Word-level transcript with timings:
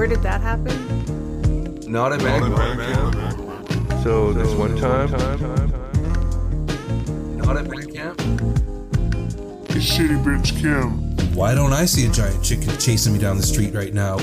Where 0.00 0.08
did 0.08 0.22
that 0.22 0.40
happen? 0.40 0.72
Not 1.86 2.12
at 2.14 2.20
band 2.20 2.56
camp. 2.56 4.02
So 4.02 4.32
this 4.32 4.50
one 4.54 4.74
time, 4.78 5.10
not 7.36 7.58
at 7.58 7.68
band 7.68 7.94
camp. 7.94 8.18
It's 9.68 9.84
Shitty 9.84 10.24
Bitch 10.24 10.58
Kim. 10.58 11.14
Why 11.34 11.54
don't 11.54 11.74
I 11.74 11.84
see 11.84 12.06
a 12.06 12.08
giant 12.10 12.42
chicken 12.42 12.74
chasing 12.78 13.12
me 13.12 13.18
down 13.18 13.36
the 13.36 13.42
street 13.42 13.74
right 13.74 13.92
now? 13.92 14.16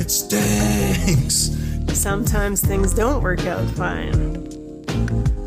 It 0.00 0.10
stinks. 0.10 1.54
Sometimes 1.92 2.62
things 2.62 2.94
don't 2.94 3.22
work 3.22 3.44
out 3.44 3.68
fine. 3.72 4.42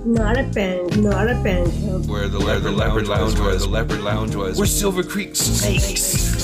Not 0.06 0.38
a 0.38 0.44
band, 0.44 1.02
not 1.02 1.28
a 1.28 1.34
band 1.42 1.72
camp. 1.72 2.06
Where 2.06 2.30
the 2.30 2.38
leopard 2.38 3.08
lounge 3.08 3.40
was, 3.40 3.40
where 3.40 3.56
the 3.56 3.68
leopard 3.68 4.02
lounge 4.02 4.36
was, 4.36 4.60
where 4.60 4.68
Silver 4.68 5.02
Creek 5.02 5.36
snakes. 5.36 6.36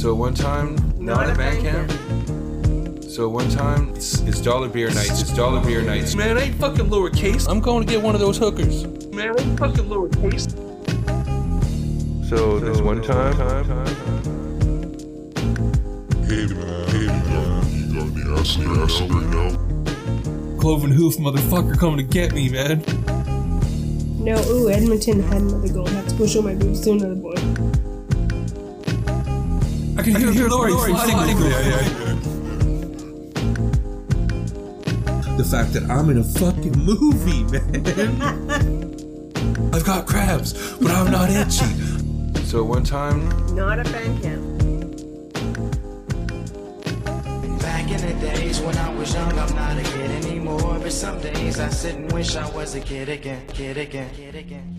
So 0.00 0.14
one 0.14 0.34
time, 0.34 0.85
not 1.06 1.28
at 1.30 1.36
band 1.36 1.62
camp. 1.62 3.04
So 3.04 3.28
one 3.28 3.48
time, 3.48 3.90
it's, 3.94 4.20
it's 4.22 4.40
dollar 4.40 4.68
beer 4.68 4.88
nights. 4.88 5.20
It's 5.20 5.32
dollar 5.34 5.64
beer 5.64 5.80
nights. 5.80 6.16
Man, 6.16 6.36
I 6.36 6.42
ain't 6.42 6.56
fucking 6.56 6.86
lowercase. 6.86 7.48
I'm 7.48 7.60
going 7.60 7.86
to 7.86 7.90
get 7.90 8.02
one 8.02 8.16
of 8.16 8.20
those 8.20 8.36
hookers. 8.36 8.84
Man, 9.14 9.28
I 9.38 9.40
ain't 9.40 9.58
fucking 9.58 9.84
lowercase. 9.84 10.50
So 12.28 12.58
this 12.58 12.80
one 12.80 13.00
time, 13.02 13.34
Hey 16.26 16.44
man, 16.46 16.88
hey 16.88 17.06
man, 17.06 17.62
you 17.72 17.94
got 17.94 18.08
any 18.10 18.40
acid 18.40 18.66
acid 18.66 19.12
right 19.12 19.26
now? 19.28 20.58
Cloven 20.60 20.90
hoof 20.90 21.18
motherfucker 21.18 21.78
coming 21.78 21.98
to 21.98 22.02
get 22.02 22.32
me, 22.32 22.48
man. 22.48 22.82
No, 24.18 24.36
ooh, 24.48 24.68
Edmonton 24.68 25.22
had 25.22 25.42
another 25.42 25.72
goal. 25.72 25.86
Have 25.86 26.08
to 26.08 26.14
go 26.16 26.26
show 26.26 26.42
my 26.42 26.56
boobs 26.56 26.80
to 26.80 26.90
another 26.90 27.14
boy. 27.14 27.36
I 30.06 30.10
can 30.12 30.20
hear, 30.20 30.32
hear 30.32 30.48
Lori 30.48 30.70
flying 30.70 31.34
over 31.34 31.48
there. 31.48 32.14
The 35.36 35.44
fact 35.50 35.72
that 35.72 35.82
I'm 35.90 36.10
in 36.10 36.18
a 36.18 36.22
fucking 36.22 36.78
movie, 36.78 37.42
man. 37.50 37.84
I've 39.74 39.84
got 39.84 40.06
crabs, 40.06 40.52
but 40.76 40.92
I'm 40.92 41.10
not 41.10 41.28
itchy. 41.30 41.66
So 42.44 42.62
one 42.62 42.84
time, 42.84 43.28
Not 43.56 43.80
at 43.80 43.86
band 43.86 44.22
camp. 44.22 44.44
Back 47.60 47.90
in 47.90 48.00
the 48.00 48.14
days 48.20 48.60
when 48.60 48.76
I 48.78 48.94
was 48.94 49.12
young, 49.12 49.36
I'm 49.36 49.56
not 49.56 49.76
a 49.76 49.82
kid 49.82 50.24
anymore. 50.24 50.78
But 50.78 50.92
some 50.92 51.20
days 51.20 51.58
I 51.58 51.68
sit 51.70 51.96
and 51.96 52.12
wish 52.12 52.36
I 52.36 52.48
was 52.50 52.76
a 52.76 52.80
kid 52.80 53.08
again, 53.08 53.44
kid 53.48 53.76
again, 53.76 54.14
kid 54.14 54.36
again. 54.36 54.75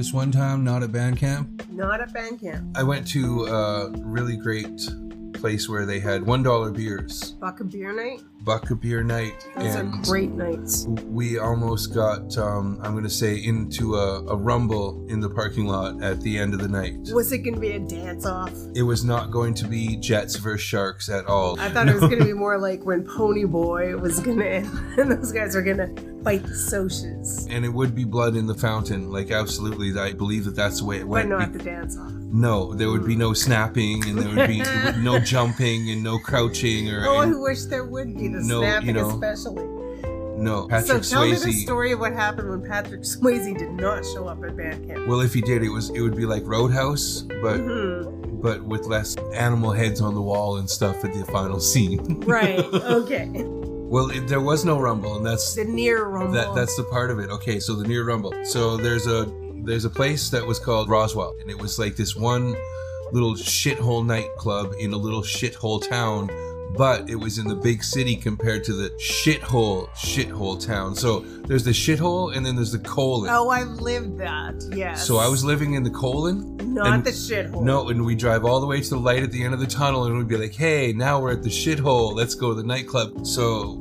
This 0.00 0.14
one 0.14 0.32
time, 0.32 0.64
not 0.64 0.82
at 0.82 0.92
band 0.92 1.18
camp, 1.18 1.70
Not 1.70 2.00
at 2.00 2.10
band 2.14 2.40
camp. 2.40 2.74
I 2.74 2.82
went 2.82 3.06
to 3.08 3.44
a 3.44 3.90
really 3.98 4.34
great 4.34 4.88
place 5.34 5.68
where 5.68 5.84
they 5.84 6.00
had 6.00 6.24
one 6.24 6.42
dollar 6.42 6.70
beers, 6.70 7.32
Buck 7.32 7.60
a 7.60 7.64
beer 7.64 7.92
night. 7.94 8.22
Buck 8.42 8.70
a 8.70 8.74
beer 8.74 9.02
night, 9.02 9.46
Those 9.54 9.74
and 9.74 9.94
are 9.94 10.02
great 10.02 10.30
nights. 10.30 10.86
we 11.04 11.38
almost 11.38 11.94
got, 11.94 12.36
um, 12.38 12.80
I'm 12.82 12.92
going 12.92 13.04
to 13.04 13.10
say, 13.10 13.36
into 13.36 13.96
a, 13.96 14.24
a 14.28 14.34
rumble 14.36 15.04
in 15.08 15.20
the 15.20 15.28
parking 15.28 15.66
lot 15.66 16.02
at 16.02 16.22
the 16.22 16.38
end 16.38 16.54
of 16.54 16.60
the 16.60 16.68
night. 16.68 16.96
Was 17.12 17.32
it 17.32 17.38
going 17.38 17.54
to 17.54 17.60
be 17.60 17.72
a 17.72 17.78
dance 17.78 18.24
off? 18.24 18.52
It 18.74 18.82
was 18.82 19.04
not 19.04 19.30
going 19.30 19.52
to 19.54 19.68
be 19.68 19.96
Jets 19.96 20.36
versus 20.36 20.62
Sharks 20.66 21.10
at 21.10 21.26
all. 21.26 21.60
I 21.60 21.68
thought 21.68 21.88
it 21.88 21.92
was 21.94 22.00
going 22.04 22.18
to 22.18 22.24
be 22.24 22.32
more 22.32 22.58
like 22.68 22.84
when 22.86 23.04
Pony 23.04 23.44
Boy 23.44 23.96
was 23.98 24.20
going 24.20 24.38
to, 24.38 24.56
and 24.98 25.12
those 25.12 25.32
guys 25.32 25.54
were 25.54 25.62
going 25.62 25.76
to 25.76 26.22
fight 26.24 26.42
the 26.42 26.48
Socs. 26.50 27.46
and 27.50 27.64
it 27.64 27.70
would 27.70 27.94
be 27.94 28.04
blood 28.04 28.36
in 28.36 28.46
the 28.46 28.54
fountain, 28.54 29.10
like 29.10 29.30
absolutely. 29.30 29.98
I 30.00 30.12
believe 30.14 30.44
that 30.46 30.56
that's 30.56 30.80
the 30.80 30.86
way 30.86 30.98
it 30.98 31.06
went. 31.08 31.28
But 31.28 31.38
not 31.38 31.52
Be- 31.52 31.58
the 31.58 31.64
dance 31.64 31.96
off. 31.98 32.10
no, 32.12 32.74
there 32.74 32.90
would 32.90 33.06
be 33.06 33.16
no 33.16 33.32
snapping, 33.34 34.02
and 34.06 34.18
there 34.18 34.34
would 34.34 34.48
be 34.48 34.58
no 35.02 35.18
jumping 35.18 35.90
and 35.90 36.02
no 36.02 36.18
crouching 36.18 36.88
or 36.90 37.04
Oh, 37.06 37.16
I 37.18 37.32
wish 37.32 37.64
there 37.64 37.84
would 37.84 38.16
be 38.16 38.28
the 38.32 38.40
No, 38.40 38.60
snapping, 38.60 38.88
you 38.88 38.92
know, 38.94 39.10
especially. 39.10 39.64
no. 40.38 40.62
So 40.62 40.68
Patrick 40.68 41.02
tell 41.02 41.24
me 41.26 41.32
the 41.34 41.52
story 41.52 41.92
of 41.92 42.00
what 42.00 42.12
happened 42.12 42.48
when 42.50 42.62
Patrick 42.62 43.02
Swayze 43.02 43.56
did 43.58 43.72
not 43.72 44.04
show 44.04 44.26
up 44.28 44.42
at 44.44 44.56
band 44.56 44.86
camp. 44.88 45.06
Well, 45.06 45.20
if 45.20 45.34
he 45.34 45.40
did, 45.40 45.62
it 45.62 45.68
was 45.70 45.90
it 45.90 46.00
would 46.00 46.16
be 46.16 46.26
like 46.26 46.42
Roadhouse, 46.46 47.22
but 47.42 47.60
Mhm. 47.60 48.40
but 48.42 48.62
with 48.64 48.86
less 48.86 49.16
animal 49.34 49.70
heads 49.72 50.00
on 50.00 50.14
the 50.14 50.22
wall 50.22 50.56
and 50.56 50.68
stuff 50.68 51.04
at 51.04 51.12
the 51.12 51.24
final 51.26 51.60
scene. 51.60 52.20
Right. 52.20 52.64
Okay. 53.00 53.28
well, 53.34 54.08
it, 54.10 54.28
there 54.28 54.40
was 54.40 54.64
no 54.64 54.78
rumble, 54.78 55.16
and 55.16 55.26
that's 55.26 55.54
The 55.54 55.64
near 55.64 56.04
rumble. 56.04 56.32
that 56.34 56.54
that's 56.54 56.76
the 56.76 56.84
part 56.84 57.10
of 57.10 57.18
it. 57.18 57.28
Okay, 57.30 57.58
so 57.60 57.74
the 57.74 57.86
near 57.86 58.04
rumble. 58.04 58.32
So 58.44 58.76
there's 58.76 59.06
a 59.06 59.30
there's 59.62 59.84
a 59.84 59.90
place 59.90 60.30
that 60.30 60.46
was 60.46 60.58
called 60.58 60.88
Roswell, 60.88 61.34
and 61.40 61.50
it 61.50 61.58
was 61.60 61.78
like 61.78 61.96
this 61.96 62.16
one 62.16 62.56
little 63.12 63.34
shithole 63.34 64.06
nightclub 64.06 64.72
in 64.78 64.92
a 64.92 64.96
little 64.96 65.20
shithole 65.22 65.86
town. 65.86 66.30
But 66.76 67.10
it 67.10 67.16
was 67.16 67.38
in 67.38 67.48
the 67.48 67.54
big 67.54 67.82
city 67.82 68.16
compared 68.16 68.64
to 68.64 68.72
the 68.72 68.90
shithole 68.90 69.88
shithole 69.90 70.64
town. 70.64 70.94
So 70.94 71.20
there's 71.20 71.64
the 71.64 71.72
shithole, 71.72 72.36
and 72.36 72.44
then 72.46 72.56
there's 72.56 72.72
the 72.72 72.78
colon. 72.78 73.30
Oh, 73.32 73.50
I've 73.50 73.68
lived 73.68 74.18
that. 74.18 74.62
Yes. 74.74 75.06
So 75.06 75.16
I 75.16 75.28
was 75.28 75.44
living 75.44 75.74
in 75.74 75.82
the 75.82 75.90
colon. 75.90 76.56
not 76.72 76.86
and- 76.86 77.04
the 77.04 77.10
shithole. 77.10 77.62
No, 77.62 77.88
and 77.88 78.04
we 78.04 78.14
drive 78.14 78.44
all 78.44 78.60
the 78.60 78.66
way 78.66 78.80
to 78.80 78.88
the 78.88 78.98
light 78.98 79.22
at 79.22 79.32
the 79.32 79.42
end 79.42 79.54
of 79.54 79.60
the 79.60 79.66
tunnel, 79.66 80.04
and 80.04 80.16
we'd 80.16 80.28
be 80.28 80.36
like, 80.36 80.54
"Hey, 80.54 80.92
now 80.92 81.20
we're 81.20 81.32
at 81.32 81.42
the 81.42 81.50
shithole. 81.50 82.14
Let's 82.14 82.34
go 82.34 82.50
to 82.50 82.54
the 82.54 82.66
nightclub." 82.66 83.26
So, 83.26 83.76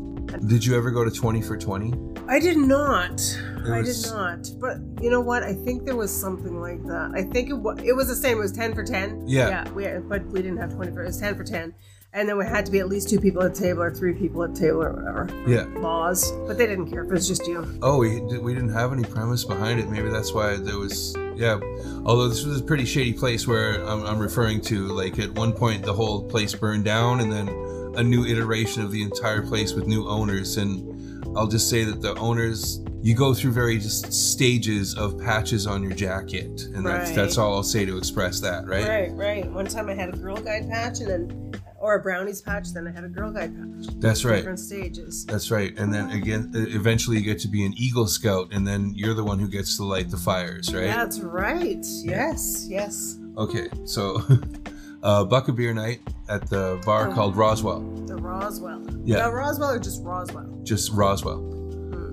did 0.47 0.65
you 0.65 0.75
ever 0.75 0.89
go 0.89 1.03
to 1.05 1.11
Twenty 1.11 1.41
for 1.41 1.57
Twenty? 1.57 1.93
I 2.27 2.39
did 2.39 2.57
not. 2.57 3.21
I 3.67 3.81
did 3.81 3.97
not. 4.05 4.49
But 4.59 4.77
you 5.01 5.09
know 5.09 5.19
what? 5.19 5.41
I 5.43 5.53
think 5.53 5.85
there 5.85 5.95
was 5.95 6.11
something 6.11 6.61
like 6.61 6.83
that. 6.85 7.11
I 7.15 7.23
think 7.23 7.49
it 7.49 7.53
was, 7.53 7.79
it 7.83 7.95
was 7.95 8.07
the 8.07 8.15
same. 8.15 8.37
It 8.37 8.41
was 8.41 8.51
10 8.51 8.73
for 8.75 8.83
10. 8.83 9.23
Yeah. 9.27 9.49
Yeah. 9.49 9.71
We, 9.71 9.87
but 10.07 10.25
we 10.27 10.41
didn't 10.41 10.57
have 10.57 10.73
20 10.73 10.91
for 10.91 11.03
It 11.03 11.07
was 11.07 11.19
10 11.19 11.35
for 11.35 11.43
10. 11.43 11.73
And 12.11 12.27
then 12.27 12.37
we 12.37 12.45
had 12.45 12.65
to 12.65 12.71
be 12.71 12.79
at 12.79 12.87
least 12.87 13.09
two 13.09 13.19
people 13.19 13.43
at 13.43 13.53
the 13.53 13.61
table 13.61 13.83
or 13.83 13.93
three 13.93 14.13
people 14.13 14.43
at 14.43 14.55
the 14.55 14.59
table 14.59 14.83
or 14.83 14.93
whatever. 14.93 15.29
Yeah. 15.47 15.65
Laws. 15.79 16.31
But 16.47 16.57
they 16.57 16.65
didn't 16.65 16.89
care 16.89 17.03
if 17.03 17.09
it 17.11 17.13
was 17.13 17.27
just 17.27 17.45
you. 17.45 17.65
Oh, 17.83 17.99
we 17.99 18.19
we 18.39 18.53
didn't 18.55 18.73
have 18.73 18.91
any 18.91 19.03
premise 19.03 19.45
behind 19.45 19.79
it. 19.79 19.89
Maybe 19.89 20.09
that's 20.09 20.33
why 20.33 20.55
there 20.55 20.77
was. 20.77 21.15
Yeah. 21.35 21.59
Although 22.05 22.27
this 22.27 22.43
was 22.45 22.61
a 22.61 22.63
pretty 22.63 22.85
shady 22.85 23.13
place 23.13 23.47
where 23.47 23.83
I'm, 23.85 24.03
I'm 24.05 24.19
referring 24.19 24.61
to. 24.61 24.87
Like 24.87 25.19
at 25.19 25.31
one 25.35 25.53
point, 25.53 25.83
the 25.83 25.93
whole 25.93 26.23
place 26.23 26.55
burned 26.55 26.83
down, 26.83 27.19
and 27.19 27.31
then 27.31 27.47
a 27.95 28.03
new 28.03 28.25
iteration 28.25 28.81
of 28.83 28.91
the 28.91 29.03
entire 29.03 29.43
place 29.43 29.73
with 29.73 29.85
new 29.85 30.07
owners. 30.07 30.57
And 30.57 31.37
I'll 31.37 31.47
just 31.47 31.69
say 31.69 31.83
that 31.83 32.01
the 32.01 32.15
owners. 32.15 32.81
You 33.01 33.15
go 33.15 33.33
through 33.33 33.51
various 33.51 34.01
stages 34.01 34.93
of 34.97 35.17
patches 35.19 35.65
on 35.65 35.81
your 35.81 35.93
jacket, 35.93 36.63
and 36.73 36.85
that's 36.85 37.11
that's 37.11 37.37
all 37.37 37.53
I'll 37.53 37.63
say 37.63 37.85
to 37.85 37.97
express 37.97 38.41
that, 38.41 38.67
right? 38.67 38.85
Right, 38.85 39.11
right. 39.13 39.49
One 39.49 39.67
time 39.67 39.87
I 39.87 39.93
had 39.93 40.13
a 40.13 40.17
Girl 40.17 40.35
Guide 40.35 40.69
patch 40.69 40.99
and 40.99 41.09
then, 41.09 41.61
or 41.81 41.95
a 41.95 41.99
Brownies 42.01 42.41
patch, 42.41 42.73
then 42.73 42.87
I 42.87 42.91
had 42.91 43.03
a 43.03 43.09
Girl 43.09 43.31
Guide 43.31 43.53
patch. 43.55 43.93
That's 43.99 44.25
right. 44.25 44.37
Different 44.37 44.59
stages. 44.59 45.25
That's 45.25 45.49
right. 45.51 45.77
And 45.77 45.93
then 45.93 46.09
again, 46.11 46.51
eventually 46.53 47.17
you 47.17 47.23
get 47.23 47.39
to 47.39 47.47
be 47.47 47.65
an 47.65 47.73
Eagle 47.77 48.07
Scout, 48.07 48.49
and 48.51 48.67
then 48.67 48.93
you're 48.95 49.13
the 49.13 49.23
one 49.23 49.39
who 49.39 49.47
gets 49.47 49.77
to 49.77 49.83
light 49.83 50.09
the 50.11 50.17
fires, 50.17 50.73
right? 50.73 50.83
That's 50.87 51.19
right. 51.19 51.85
Yes, 52.03 52.65
yes. 52.69 53.17
Okay, 53.37 53.69
so 53.85 54.21
uh, 55.03 55.23
Buck 55.23 55.47
a 55.47 55.53
Beer 55.53 55.73
Night 55.73 56.01
at 56.27 56.49
the 56.49 56.81
bar 56.85 57.09
Oh. 57.09 57.13
called 57.13 57.35
Roswell. 57.37 57.79
The 58.05 58.15
Roswell. 58.17 58.83
Yeah. 59.05 59.23
The 59.27 59.31
Roswell 59.33 59.71
or 59.71 59.79
just 59.79 60.03
Roswell? 60.03 60.59
Just 60.63 60.91
Roswell. 60.91 61.41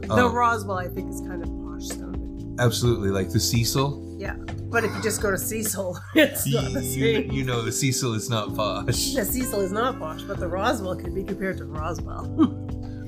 The 0.03 0.07
Oh. 0.11 0.33
Roswell, 0.33 0.79
I 0.79 0.87
think, 0.89 1.11
is 1.13 1.21
kind 1.21 1.43
of 1.43 1.49
posh 1.49 1.89
sounding. 1.89 2.57
Absolutely. 2.61 3.11
Like 3.11 3.31
the 3.31 3.41
Cecil. 3.41 4.03
Yeah. 4.19 4.35
But 4.35 4.85
if 4.85 4.95
you 4.95 5.03
just 5.03 5.21
go 5.23 5.31
to 5.31 5.39
Cecil, 5.39 5.99
it's 6.15 6.47
not 6.53 6.73
the 6.73 6.83
You, 6.83 7.15
same. 7.15 7.31
you 7.31 7.45
know, 7.45 7.63
the 7.63 7.73
Cecil 7.73 8.15
is 8.15 8.29
not 8.31 8.55
posh. 8.55 9.09
Yeah, 9.09 9.25
Cecil 9.25 9.61
is 9.61 9.73
not 9.73 9.99
posh, 9.99 10.23
but 10.23 10.39
the 10.39 10.49
Roswell 10.49 10.97
could 10.97 11.15
be 11.15 11.23
compared 11.25 11.59
to 11.59 11.65
Roswell. 11.67 12.27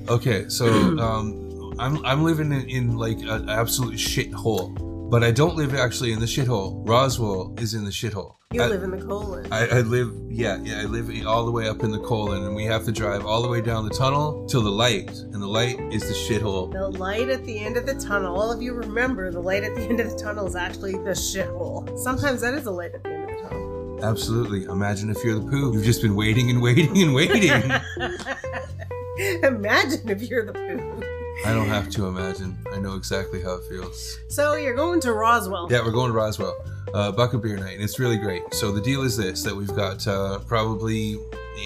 Okay, 0.08 0.48
so 0.48 0.66
um, 0.98 1.74
I'm, 1.78 2.04
I'm 2.04 2.22
living 2.24 2.52
in, 2.52 2.68
in 2.68 2.96
like 2.96 3.18
an 3.20 3.48
absolute 3.48 3.94
shithole. 3.94 4.76
But 5.10 5.24
I 5.24 5.30
don't 5.30 5.56
live 5.56 5.74
actually 5.74 6.12
in 6.12 6.20
the 6.20 6.26
shithole. 6.26 6.86
Roswell 6.86 7.54
is 7.58 7.72
in 7.72 7.84
the 7.84 7.90
shithole. 7.90 8.34
You 8.52 8.62
I- 8.62 8.66
live 8.68 8.82
in 8.82 8.90
the 8.90 8.98
colon. 8.98 9.50
I, 9.52 9.66
I 9.66 9.80
live, 9.80 10.10
yeah, 10.28 10.58
yeah, 10.62 10.80
I 10.80 10.84
live 10.84 11.10
all 11.26 11.44
the 11.46 11.50
way 11.50 11.66
up 11.68 11.82
in 11.82 11.90
the 11.90 11.98
colon, 12.00 12.44
and 12.44 12.54
we 12.54 12.64
have 12.64 12.84
to 12.84 12.92
drive 12.92 13.24
all 13.26 13.40
the 13.42 13.48
way 13.48 13.60
down 13.60 13.84
the 13.88 13.94
tunnel 13.94 14.46
till 14.46 14.62
the 14.62 14.70
light, 14.70 15.10
and 15.10 15.34
the 15.42 15.46
light 15.46 15.78
is 15.92 16.02
the 16.02 16.14
shithole. 16.14 16.72
the 16.72 16.88
light 16.98 17.28
at 17.28 17.44
the 17.44 17.58
end 17.58 17.76
of 17.76 17.86
the 17.86 17.94
tunnel, 17.94 18.38
all 18.38 18.50
of 18.52 18.60
you 18.62 18.72
remember 18.74 19.30
the 19.30 19.40
light 19.40 19.64
at 19.64 19.74
the 19.74 19.82
end 19.82 20.00
of 20.00 20.10
the 20.10 20.16
tunnel 20.18 20.46
is 20.46 20.56
actually 20.56 20.92
the 20.92 21.10
shithole. 21.10 21.98
Sometimes 21.98 22.40
that 22.42 22.54
is 22.54 22.66
a 22.66 22.70
light 22.70 22.94
at 22.94 23.02
the 23.02 23.10
end 23.10 23.30
of 23.30 23.36
the 23.36 23.42
tunnel. 23.48 24.04
Absolutely. 24.04 24.64
Imagine 24.64 25.10
if 25.10 25.22
you're 25.24 25.38
the 25.38 25.50
poo. 25.50 25.72
You've 25.74 25.84
just 25.84 26.00
been 26.02 26.14
waiting 26.14 26.50
and 26.50 26.62
waiting 26.62 27.02
and 27.02 27.14
waiting. 27.14 27.50
Imagine 29.42 30.08
if 30.08 30.22
you're 30.22 30.46
the 30.46 30.52
poo. 30.52 30.97
I 31.44 31.52
don't 31.52 31.68
have 31.68 31.88
to 31.90 32.06
imagine. 32.06 32.58
I 32.72 32.78
know 32.78 32.94
exactly 32.94 33.42
how 33.42 33.54
it 33.54 33.64
feels. 33.68 34.18
So 34.28 34.54
you're 34.56 34.74
going 34.74 35.00
to 35.00 35.12
Roswell. 35.12 35.68
Yeah, 35.70 35.84
we're 35.84 35.92
going 35.92 36.10
to 36.10 36.16
Roswell. 36.16 36.56
Uh, 36.92 37.12
Buck 37.12 37.34
a 37.34 37.38
Beer 37.38 37.56
Night, 37.56 37.74
and 37.74 37.82
it's 37.82 37.98
really 37.98 38.16
great. 38.16 38.42
So 38.52 38.72
the 38.72 38.80
deal 38.80 39.02
is 39.02 39.16
this: 39.16 39.42
that 39.42 39.54
we've 39.54 39.74
got 39.74 40.06
uh, 40.06 40.38
probably 40.40 41.16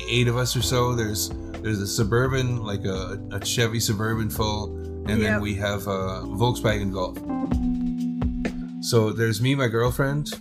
eight 0.09 0.29
of 0.29 0.37
us 0.37 0.57
or 0.57 0.63
so. 0.63 0.95
There's 0.95 1.31
there's 1.63 1.81
a 1.81 1.87
suburban, 1.87 2.63
like 2.63 2.85
a, 2.85 3.21
a 3.31 3.45
Chevy 3.45 3.81
Suburban 3.81 4.31
full, 4.31 4.75
and 5.09 5.23
then 5.23 5.41
we 5.41 5.55
have 5.55 5.87
a 5.87 6.23
Volkswagen 6.27 6.93
Golf. 6.93 7.19
So 8.85 9.13
there's 9.13 9.41
me, 9.41 9.55
my 9.55 9.69
girlfriend, 9.69 10.33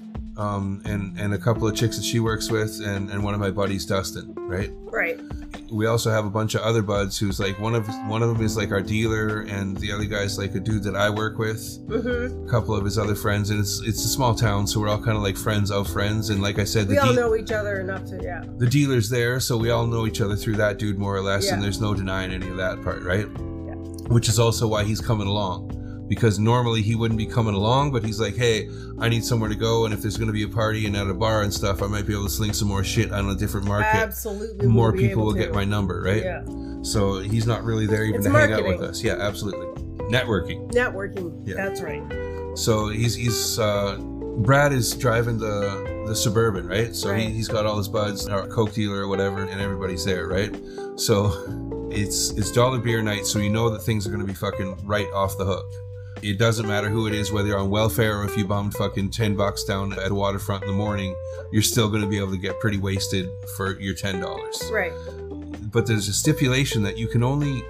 um, 0.42 0.82
and 0.86 1.18
and 1.20 1.34
a 1.34 1.38
couple 1.38 1.68
of 1.68 1.76
chicks 1.76 1.98
that 1.98 2.06
she 2.06 2.20
works 2.20 2.50
with, 2.50 2.82
and 2.84 3.10
and 3.12 3.24
one 3.24 3.34
of 3.34 3.40
my 3.40 3.52
buddies, 3.52 3.86
Dustin. 3.86 4.34
Right. 4.36 4.72
Right. 4.74 5.20
We 5.72 5.86
also 5.86 6.10
have 6.10 6.26
a 6.26 6.30
bunch 6.30 6.56
of 6.56 6.62
other 6.62 6.82
buds 6.82 7.18
who's 7.18 7.40
like 7.40 7.60
one 7.60 7.76
of 7.76 7.88
one 8.08 8.24
of 8.24 8.30
them 8.34 8.44
is 8.44 8.58
like 8.58 8.72
our 8.72 8.82
dealer, 8.82 9.42
and 9.42 9.78
the 9.78 9.92
other 9.92 10.06
guy's 10.06 10.38
like 10.38 10.56
a 10.56 10.60
dude 10.60 10.84
that 10.84 10.96
I 10.96 11.10
work 11.10 11.38
with. 11.38 11.62
Mm-hmm. 11.88 12.48
A 12.48 12.50
couple 12.50 12.76
of 12.76 12.84
his 12.84 12.98
other 12.98 13.16
friends, 13.16 13.52
and 13.52 13.60
it's 13.60 13.82
it's 13.82 14.04
a 14.04 14.08
small 14.08 14.34
town, 14.36 14.68
so 14.68 14.80
we're 14.80 14.90
all 14.90 15.02
kind 15.02 15.16
of 15.16 15.24
like 15.24 15.38
friends 15.38 15.72
of 15.72 15.88
friends. 15.88 16.30
And 16.30 16.42
like 16.42 16.60
I 16.60 16.64
said, 16.66 16.88
the 16.88 16.94
We 16.94 16.98
all 17.00 17.14
de- 17.14 17.20
know 17.20 17.36
each 17.36 17.52
other 17.52 17.80
enough 17.80 18.06
to 18.06 18.20
yeah. 18.22 18.44
the 18.58 18.68
dealer's 18.68 19.10
there, 19.10 19.40
so 19.40 19.58
we 19.58 19.70
all 19.70 19.86
know 19.88 20.08
each 20.08 20.22
other 20.22 20.36
through 20.36 20.56
that 20.58 20.78
dude 20.80 20.98
more 20.98 21.16
or 21.16 21.22
less, 21.22 21.52
and 21.52 21.62
there's 21.64 21.80
no 21.80 21.94
denying 21.94 22.32
any 22.32 22.50
of 22.50 22.58
that 22.58 22.84
part, 22.84 23.04
right? 23.04 23.28
Yeah. 23.28 23.76
Which 24.10 24.28
is 24.28 24.40
also 24.40 24.68
why 24.68 24.84
he's 24.84 25.02
coming 25.02 25.28
along. 25.28 25.81
Because 26.12 26.40
normally 26.40 26.81
he 26.81 26.96
wouldn't 26.96 27.18
be 27.18 27.25
coming 27.25 27.56
along, 27.56 27.94
but 27.94 28.04
he's 28.04 28.19
like, 28.19 28.36
hey, 28.36 28.69
I 29.00 29.08
need 29.08 29.24
somewhere 29.24 29.48
to 29.48 29.56
go, 29.56 29.86
and 29.86 29.94
if 29.94 30.02
there's 30.02 30.18
going 30.18 30.28
to 30.28 30.34
be 30.34 30.44
a 30.44 30.48
party 30.50 30.86
and 30.86 30.98
at 30.98 31.08
a 31.08 31.13
bar 31.13 31.44
and 31.44 31.54
stuff, 31.54 31.81
I 31.81 31.88
might 31.88 32.06
be 32.06 32.12
able 32.12 32.25
to 32.25 32.30
sling 32.30 32.52
some 32.52 32.68
more 32.68 32.84
shit 32.84 33.13
on 33.13 33.30
a 33.30 33.36
different 33.36 33.66
market. 33.66 33.96
Absolutely. 33.96 34.68
More 34.68 34.92
we'll 34.92 35.02
people 35.02 35.24
will 35.24 35.31
to. 35.31 35.40
get 35.40 35.54
my 35.54 35.63
number, 35.63 36.02
right? 36.02 36.22
Yeah. 36.22 36.44
So 36.81 37.19
he's 37.19 37.48
not 37.48 37.63
really 37.63 37.86
there 37.86 38.04
even 38.04 38.18
It's 38.18 38.25
to 38.25 38.31
hang 38.34 38.52
out 38.52 38.66
with 38.66 38.81
us. 38.81 39.02
Yeah, 39.02 39.13
absolutely. 39.19 39.68
Networking. 40.12 40.69
Networking. 40.74 41.48
Yeah. 41.48 41.56
That's 41.56 41.80
right. 41.81 42.04
So 42.57 42.90
he's 42.90 43.16
he's 43.16 43.57
uh, 43.57 43.96
Brad 44.40 44.74
is 44.74 44.94
driving 44.94 45.38
the 45.38 46.04
the 46.07 46.14
suburban, 46.14 46.68
right? 46.68 46.94
So 46.94 47.12
Right. 47.12 47.22
He, 47.22 47.30
he's 47.31 47.48
got 47.48 47.66
all 47.66 47.78
his 47.78 47.88
buds, 47.88 48.28
our 48.28 48.48
coke 48.48 48.74
dealer 48.74 49.00
or 49.00 49.07
whatever, 49.07 49.44
and 49.44 49.62
everybody's 49.62 50.04
there, 50.04 50.28
right? 50.28 50.54
So 50.98 51.88
it's 51.90 52.31
it's 52.31 52.52
dollar 52.52 52.80
beer 52.80 53.02
night, 53.02 53.25
so 53.25 53.40
you 53.40 53.50
know 53.50 53.69
that 53.69 53.80
things 53.80 54.06
are 54.06 54.10
going 54.10 54.22
to 54.22 54.28
be 54.28 54.34
fucking 54.34 54.86
right 54.86 55.07
off 55.14 55.38
the 55.38 55.46
hook. 55.46 55.72
It 56.23 56.38
doesn't 56.38 56.68
matter 56.68 56.89
who 56.89 57.07
it 57.07 57.13
is, 57.13 57.31
whether 57.31 57.47
you're 57.50 57.57
on 57.57 57.69
welfare 57.69 58.19
or 58.19 58.25
if 58.25 58.38
you 58.38 58.45
bummed 58.45 58.73
fucking 58.75 59.09
ten 59.09 59.35
bucks 59.35 59.63
down 59.63 59.94
at 60.00 60.12
waterfront 60.12 60.63
in 60.63 60.68
the 60.69 60.75
morning, 60.75 61.15
you're 61.51 61.62
still 61.63 61.89
going 61.89 62.01
to 62.01 62.07
be 62.07 62.18
able 62.19 62.31
to 62.31 62.38
get 62.38 62.59
pretty 62.59 62.77
wasted 62.77 63.27
for 63.57 63.79
your 63.79 63.94
ten 63.95 64.19
dollars 64.19 64.62
Right. 64.71 64.94
but 65.71 65.88
there's 65.88 66.07
a 66.07 66.13
stipulation 66.13 66.83
that 66.83 66.97
you 66.97 67.07
can 67.07 67.23
only 67.23 67.63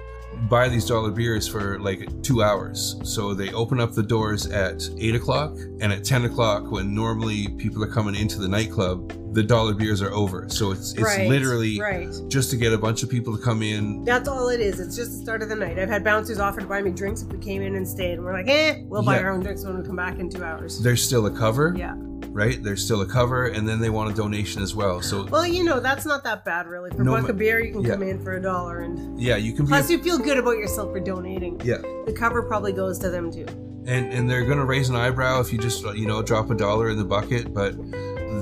buy 0.48 0.68
these 0.68 0.86
dollar 0.86 1.10
beers 1.10 1.46
for 1.48 1.78
like 1.78 2.22
two 2.22 2.42
hours. 2.42 2.96
So 3.04 3.34
they 3.34 3.52
open 3.52 3.80
up 3.80 3.92
the 3.92 4.02
doors 4.02 4.46
at 4.46 4.88
eight 4.98 5.14
o'clock, 5.14 5.56
and 5.80 5.92
at 5.92 6.04
ten 6.04 6.24
o'clock, 6.24 6.70
when 6.70 6.94
normally 6.94 7.48
people 7.58 7.82
are 7.82 7.88
coming 7.92 8.14
into 8.14 8.38
the 8.38 8.48
nightclub, 8.48 9.12
the 9.34 9.42
dollar 9.42 9.74
beers 9.74 10.02
are 10.02 10.12
over. 10.12 10.46
So 10.48 10.70
it's 10.72 10.92
it's 10.92 11.02
right. 11.02 11.28
literally 11.28 11.80
right. 11.80 12.08
just 12.28 12.50
to 12.50 12.56
get 12.56 12.72
a 12.72 12.78
bunch 12.78 13.02
of 13.02 13.10
people 13.10 13.36
to 13.36 13.42
come 13.42 13.62
in. 13.62 14.04
That's 14.04 14.28
all 14.28 14.48
it 14.48 14.60
is. 14.60 14.78
It's 14.80 14.96
just 14.96 15.12
the 15.12 15.18
start 15.18 15.42
of 15.42 15.48
the 15.48 15.56
night. 15.56 15.78
I've 15.78 15.88
had 15.88 16.04
bouncers 16.04 16.38
offer 16.38 16.60
to 16.60 16.66
buy 16.66 16.82
me 16.82 16.90
drinks 16.90 17.22
if 17.22 17.28
we 17.28 17.38
came 17.38 17.62
in 17.62 17.74
and 17.76 17.86
stayed, 17.86 18.14
and 18.14 18.24
we're 18.24 18.34
like, 18.34 18.48
eh, 18.48 18.82
we'll 18.84 19.02
buy 19.02 19.16
Yeah. 19.16 19.22
our 19.22 19.30
own 19.32 19.40
drinks 19.40 19.64
when 19.64 19.78
we 19.78 19.84
come 19.84 19.96
back 19.96 20.18
in 20.18 20.28
two 20.28 20.44
hours. 20.44 20.82
There's 20.82 21.02
still 21.02 21.26
a 21.26 21.30
cover, 21.30 21.74
Yeah. 21.76 21.94
Right? 22.32 22.62
There's 22.62 22.84
still 22.84 23.02
a 23.02 23.06
cover, 23.06 23.46
and 23.46 23.68
then 23.68 23.80
they 23.80 23.90
want 23.90 24.10
a 24.10 24.14
donation 24.14 24.62
as 24.62 24.74
well. 24.74 25.02
So 25.02 25.24
Well, 25.26 25.46
you 25.46 25.64
know, 25.64 25.80
that's 25.80 26.06
not 26.06 26.24
that 26.24 26.44
bad, 26.44 26.66
really. 26.66 26.90
For 26.90 27.04
No, 27.04 27.14
a 27.14 27.32
beer, 27.32 27.60
you 27.60 27.72
can 27.72 27.82
yeah. 27.84 27.90
come 27.90 28.02
in 28.02 28.22
for 28.22 28.32
a 28.32 28.42
dollar, 28.42 28.80
and 28.80 29.20
yeah, 29.20 29.36
you 29.36 29.52
can 29.52 29.66
plus 29.66 29.90
you 29.90 30.02
feel 30.02 30.18
good 30.18 30.38
about 30.38 30.56
yourself 30.58 30.90
for 30.92 31.00
donating. 31.00 31.60
yeah, 31.64 31.78
The 32.06 32.14
cover 32.16 32.42
probably 32.42 32.72
goes 32.72 32.98
to 33.00 33.10
them 33.10 33.30
too. 33.30 33.46
and 33.86 34.12
and 34.12 34.28
they're 34.30 34.44
gonna 34.44 34.64
raise 34.64 34.88
an 34.88 34.96
eyebrow 34.96 35.40
if 35.40 35.52
you 35.52 35.58
just 35.58 35.84
you 35.96 36.06
know 36.06 36.22
drop 36.22 36.50
a 36.50 36.54
dollar 36.54 36.90
in 36.90 36.98
the 36.98 37.04
bucket, 37.04 37.52
but. 37.54 37.74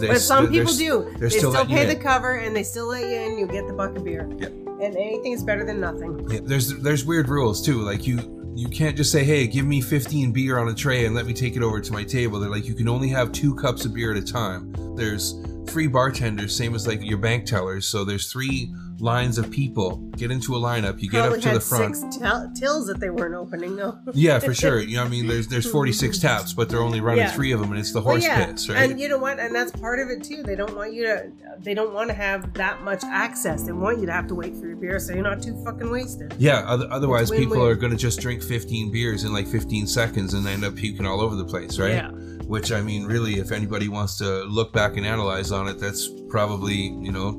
But 0.00 0.20
some 0.20 0.48
people 0.50 0.72
do. 0.72 1.12
they're 1.18 1.28
still 1.28 1.52
still, 1.52 1.66
pay 1.66 1.84
the 1.84 1.96
cover, 1.96 2.36
and 2.36 2.54
they 2.56 2.62
still 2.62 2.86
let 2.86 3.02
you 3.02 3.16
in. 3.16 3.38
You 3.38 3.46
get 3.46 3.66
the 3.66 3.72
buck 3.74 3.94
of 3.96 4.04
beer. 4.04 4.26
Yeah. 4.38 4.46
And 4.46 4.96
anything 4.96 5.32
is 5.32 5.42
better 5.42 5.64
than 5.64 5.78
nothing. 5.80 6.26
Yeah, 6.30 6.40
there's 6.42 6.78
there's 6.78 7.04
weird 7.04 7.28
rules 7.28 7.60
too. 7.60 7.82
Like 7.82 8.06
you 8.06 8.16
you 8.60 8.68
can't 8.68 8.94
just 8.94 9.10
say, 9.10 9.24
"Hey, 9.24 9.46
give 9.46 9.64
me 9.64 9.80
15 9.80 10.32
beer 10.32 10.58
on 10.58 10.68
a 10.68 10.74
tray 10.74 11.06
and 11.06 11.14
let 11.14 11.24
me 11.24 11.32
take 11.32 11.56
it 11.56 11.62
over 11.62 11.80
to 11.80 11.92
my 11.94 12.04
table." 12.04 12.38
They're 12.38 12.50
like, 12.50 12.66
you 12.66 12.74
can 12.74 12.88
only 12.88 13.08
have 13.08 13.32
two 13.32 13.54
cups 13.54 13.86
of 13.86 13.94
beer 13.94 14.12
at 14.12 14.18
a 14.18 14.22
time. 14.22 14.74
There's 14.96 15.42
three 15.66 15.86
bartenders, 15.86 16.54
same 16.54 16.74
as 16.74 16.86
like 16.86 17.02
your 17.02 17.16
bank 17.16 17.46
tellers. 17.46 17.86
So 17.86 18.04
there's 18.04 18.30
three 18.30 18.70
lines 19.00 19.38
of 19.38 19.50
people. 19.50 19.96
Get 20.16 20.30
into 20.30 20.54
a 20.54 20.58
lineup. 20.58 21.00
You 21.00 21.08
get 21.10 21.20
Probably 21.20 21.38
up 21.38 21.44
to 21.44 21.54
the 21.54 21.60
front. 21.60 21.96
six 21.96 22.16
till- 22.16 22.50
tills 22.54 22.86
that 22.86 23.00
they 23.00 23.10
weren't 23.10 23.34
opening 23.34 23.76
though. 23.76 23.98
Yeah, 24.14 24.38
for 24.38 24.52
sure. 24.54 24.80
You 24.80 24.96
know, 24.96 25.02
what 25.02 25.08
I 25.08 25.10
mean, 25.10 25.26
there's 25.26 25.48
there's 25.48 25.70
46 25.70 26.18
taps, 26.18 26.52
but 26.52 26.68
they're 26.68 26.82
only 26.82 27.00
running 27.00 27.20
Yeah. 27.24 27.30
three 27.32 27.52
of 27.52 27.60
them, 27.60 27.70
and 27.70 27.78
it's 27.80 27.92
the 27.92 28.00
Well, 28.00 28.14
horse 28.14 28.24
yeah, 28.24 28.44
pits, 28.46 28.68
right? 28.68 28.90
and 28.90 29.00
you 29.00 29.08
know 29.08 29.18
what? 29.18 29.38
And 29.38 29.54
that's 29.54 29.72
part 29.72 29.98
of 30.00 30.08
it 30.10 30.22
too. 30.22 30.42
They 30.42 30.56
don't 30.56 30.76
want 30.76 30.92
you 30.92 31.04
to. 31.04 31.30
They 31.60 31.74
don't 31.74 31.92
want 31.94 32.08
to 32.08 32.14
have 32.14 32.52
that 32.54 32.82
much 32.82 33.02
access. 33.04 33.62
They 33.62 33.72
want 33.72 34.00
you 34.00 34.06
to 34.06 34.12
have 34.12 34.26
to 34.28 34.34
wait 34.34 34.54
for 34.56 34.66
your 34.66 34.76
beer, 34.76 34.98
so 34.98 35.12
you're 35.14 35.22
not 35.22 35.42
too 35.42 35.60
fucking 35.64 35.90
wasted. 35.90 36.34
yeah, 36.38 36.64
oth- 36.68 36.90
otherwise 36.90 37.30
people 37.30 37.64
are 37.64 37.74
going 37.74 37.90
to 37.92 37.98
just 37.98 38.20
drink 38.20 38.42
15 38.42 38.90
beers 38.92 39.24
in 39.24 39.32
like 39.32 39.46
15 39.46 39.86
seconds 39.86 40.34
and 40.34 40.46
end 40.46 40.64
up 40.64 40.74
puking 40.74 41.06
all 41.06 41.20
over 41.20 41.36
the 41.36 41.44
place, 41.44 41.78
right? 41.78 41.94
Yeah. 41.94 42.10
which 42.46 42.72
I 42.72 42.80
mean, 42.82 43.04
really, 43.06 43.38
if 43.38 43.52
anybody 43.52 43.88
wants 43.88 44.16
to 44.18 44.42
look 44.44 44.72
back 44.72 44.96
and 44.96 45.06
analyze 45.06 45.52
on 45.52 45.68
it, 45.68 45.78
that's 45.78 46.08
probably 46.30 46.74
you 46.74 47.12
know 47.12 47.32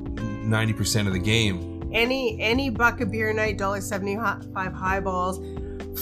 ninety 0.44 0.72
percent 0.72 1.08
of 1.08 1.14
the 1.14 1.20
game. 1.20 1.90
Any 1.92 2.40
any 2.40 2.70
buck 2.70 3.00
of 3.00 3.10
beer 3.10 3.32
night, 3.32 3.58
dollar 3.58 3.80
seventy 3.80 4.16
five 4.16 4.72
highballs, 4.72 5.40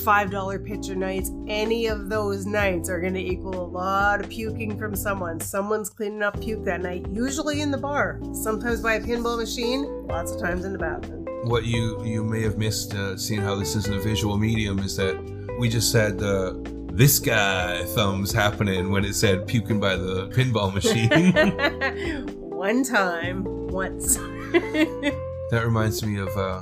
five 0.05 0.31
dollar 0.31 0.59
pitcher 0.59 0.95
nights. 0.95 1.31
Any 1.47 1.87
of 1.87 2.09
those 2.09 2.47
nights 2.47 2.89
are 2.89 3.01
going 3.01 3.15
to 3.15 3.21
equal 3.21 3.61
a 3.61 3.67
lot 3.67 4.21
of 4.21 4.29
puking 4.29 4.79
from 4.79 4.95
someone. 4.95 5.41
Someone's 5.41 5.91
cleaning 5.91 6.23
up 6.23 6.41
puke 6.41 6.65
that 6.65 6.81
night. 6.81 7.07
Usually 7.11 7.61
in 7.61 7.71
the 7.71 7.79
bar. 7.79 8.21
Sometimes 8.33 8.81
by 8.81 8.95
a 8.95 9.01
pinball 9.01 9.39
machine. 9.39 10.07
Lots 10.07 10.33
of 10.33 10.41
times 10.41 10.65
in 10.65 10.73
the 10.73 10.79
bathroom. 10.79 11.27
What 11.45 11.65
you 11.65 12.05
you 12.05 12.23
may 12.23 12.43
have 12.43 12.59
missed, 12.59 12.95
uh, 12.95 13.17
seeing 13.17 13.41
how 13.41 13.55
this 13.55 13.75
isn't 13.75 13.95
a 13.95 14.01
visual 14.01 14.37
medium, 14.37 14.79
is 14.81 14.97
that 14.97 15.17
we 15.59 15.69
just 15.69 15.91
said 15.91 16.23
uh, 16.23 16.55
this 16.93 17.19
guy 17.19 17.85
thumbs 17.87 18.33
happening 18.33 18.91
when 18.91 19.05
it 19.05 19.15
said 19.15 19.47
puking 19.47 19.81
by 19.81 19.97
the 19.97 20.29
pinball 20.29 20.73
machine. 20.73 22.31
One 22.61 22.85
time, 22.85 23.43
once. 23.69 24.17
that 24.51 25.63
reminds 25.65 26.05
me 26.05 26.19
of 26.19 26.29
uh, 26.37 26.61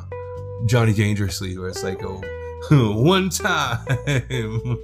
Johnny 0.66 0.92
Dangerously, 0.92 1.58
where 1.58 1.70
it's 1.70 1.82
like, 1.82 1.98
oh, 2.04 2.22
one 3.02 3.30
time. 3.30 3.84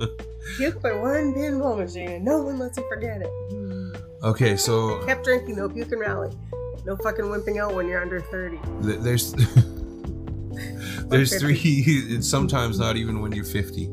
Puke 0.56 0.82
by 0.82 0.90
one 0.92 1.32
pinball 1.32 1.78
machine, 1.78 2.10
and 2.10 2.24
no 2.24 2.42
one 2.42 2.58
lets 2.58 2.78
you 2.78 2.88
forget 2.88 3.22
it. 3.22 3.96
okay, 4.24 4.56
so 4.56 5.06
Kept 5.06 5.22
drinking, 5.22 5.54
no 5.54 5.68
puke 5.68 5.92
and 5.92 6.00
rally. 6.00 6.36
No 6.84 6.96
fucking 6.96 7.26
wimping 7.26 7.62
out 7.62 7.76
when 7.76 7.86
you're 7.86 8.02
under 8.02 8.20
30. 8.20 8.58
th- 8.82 8.98
there's 8.98 9.34
there's 11.06 11.38
three. 11.38 11.62
It's 11.64 12.28
sometimes 12.28 12.80
not 12.80 12.96
even 12.96 13.20
when 13.20 13.30
you're 13.30 13.44
50. 13.44 13.88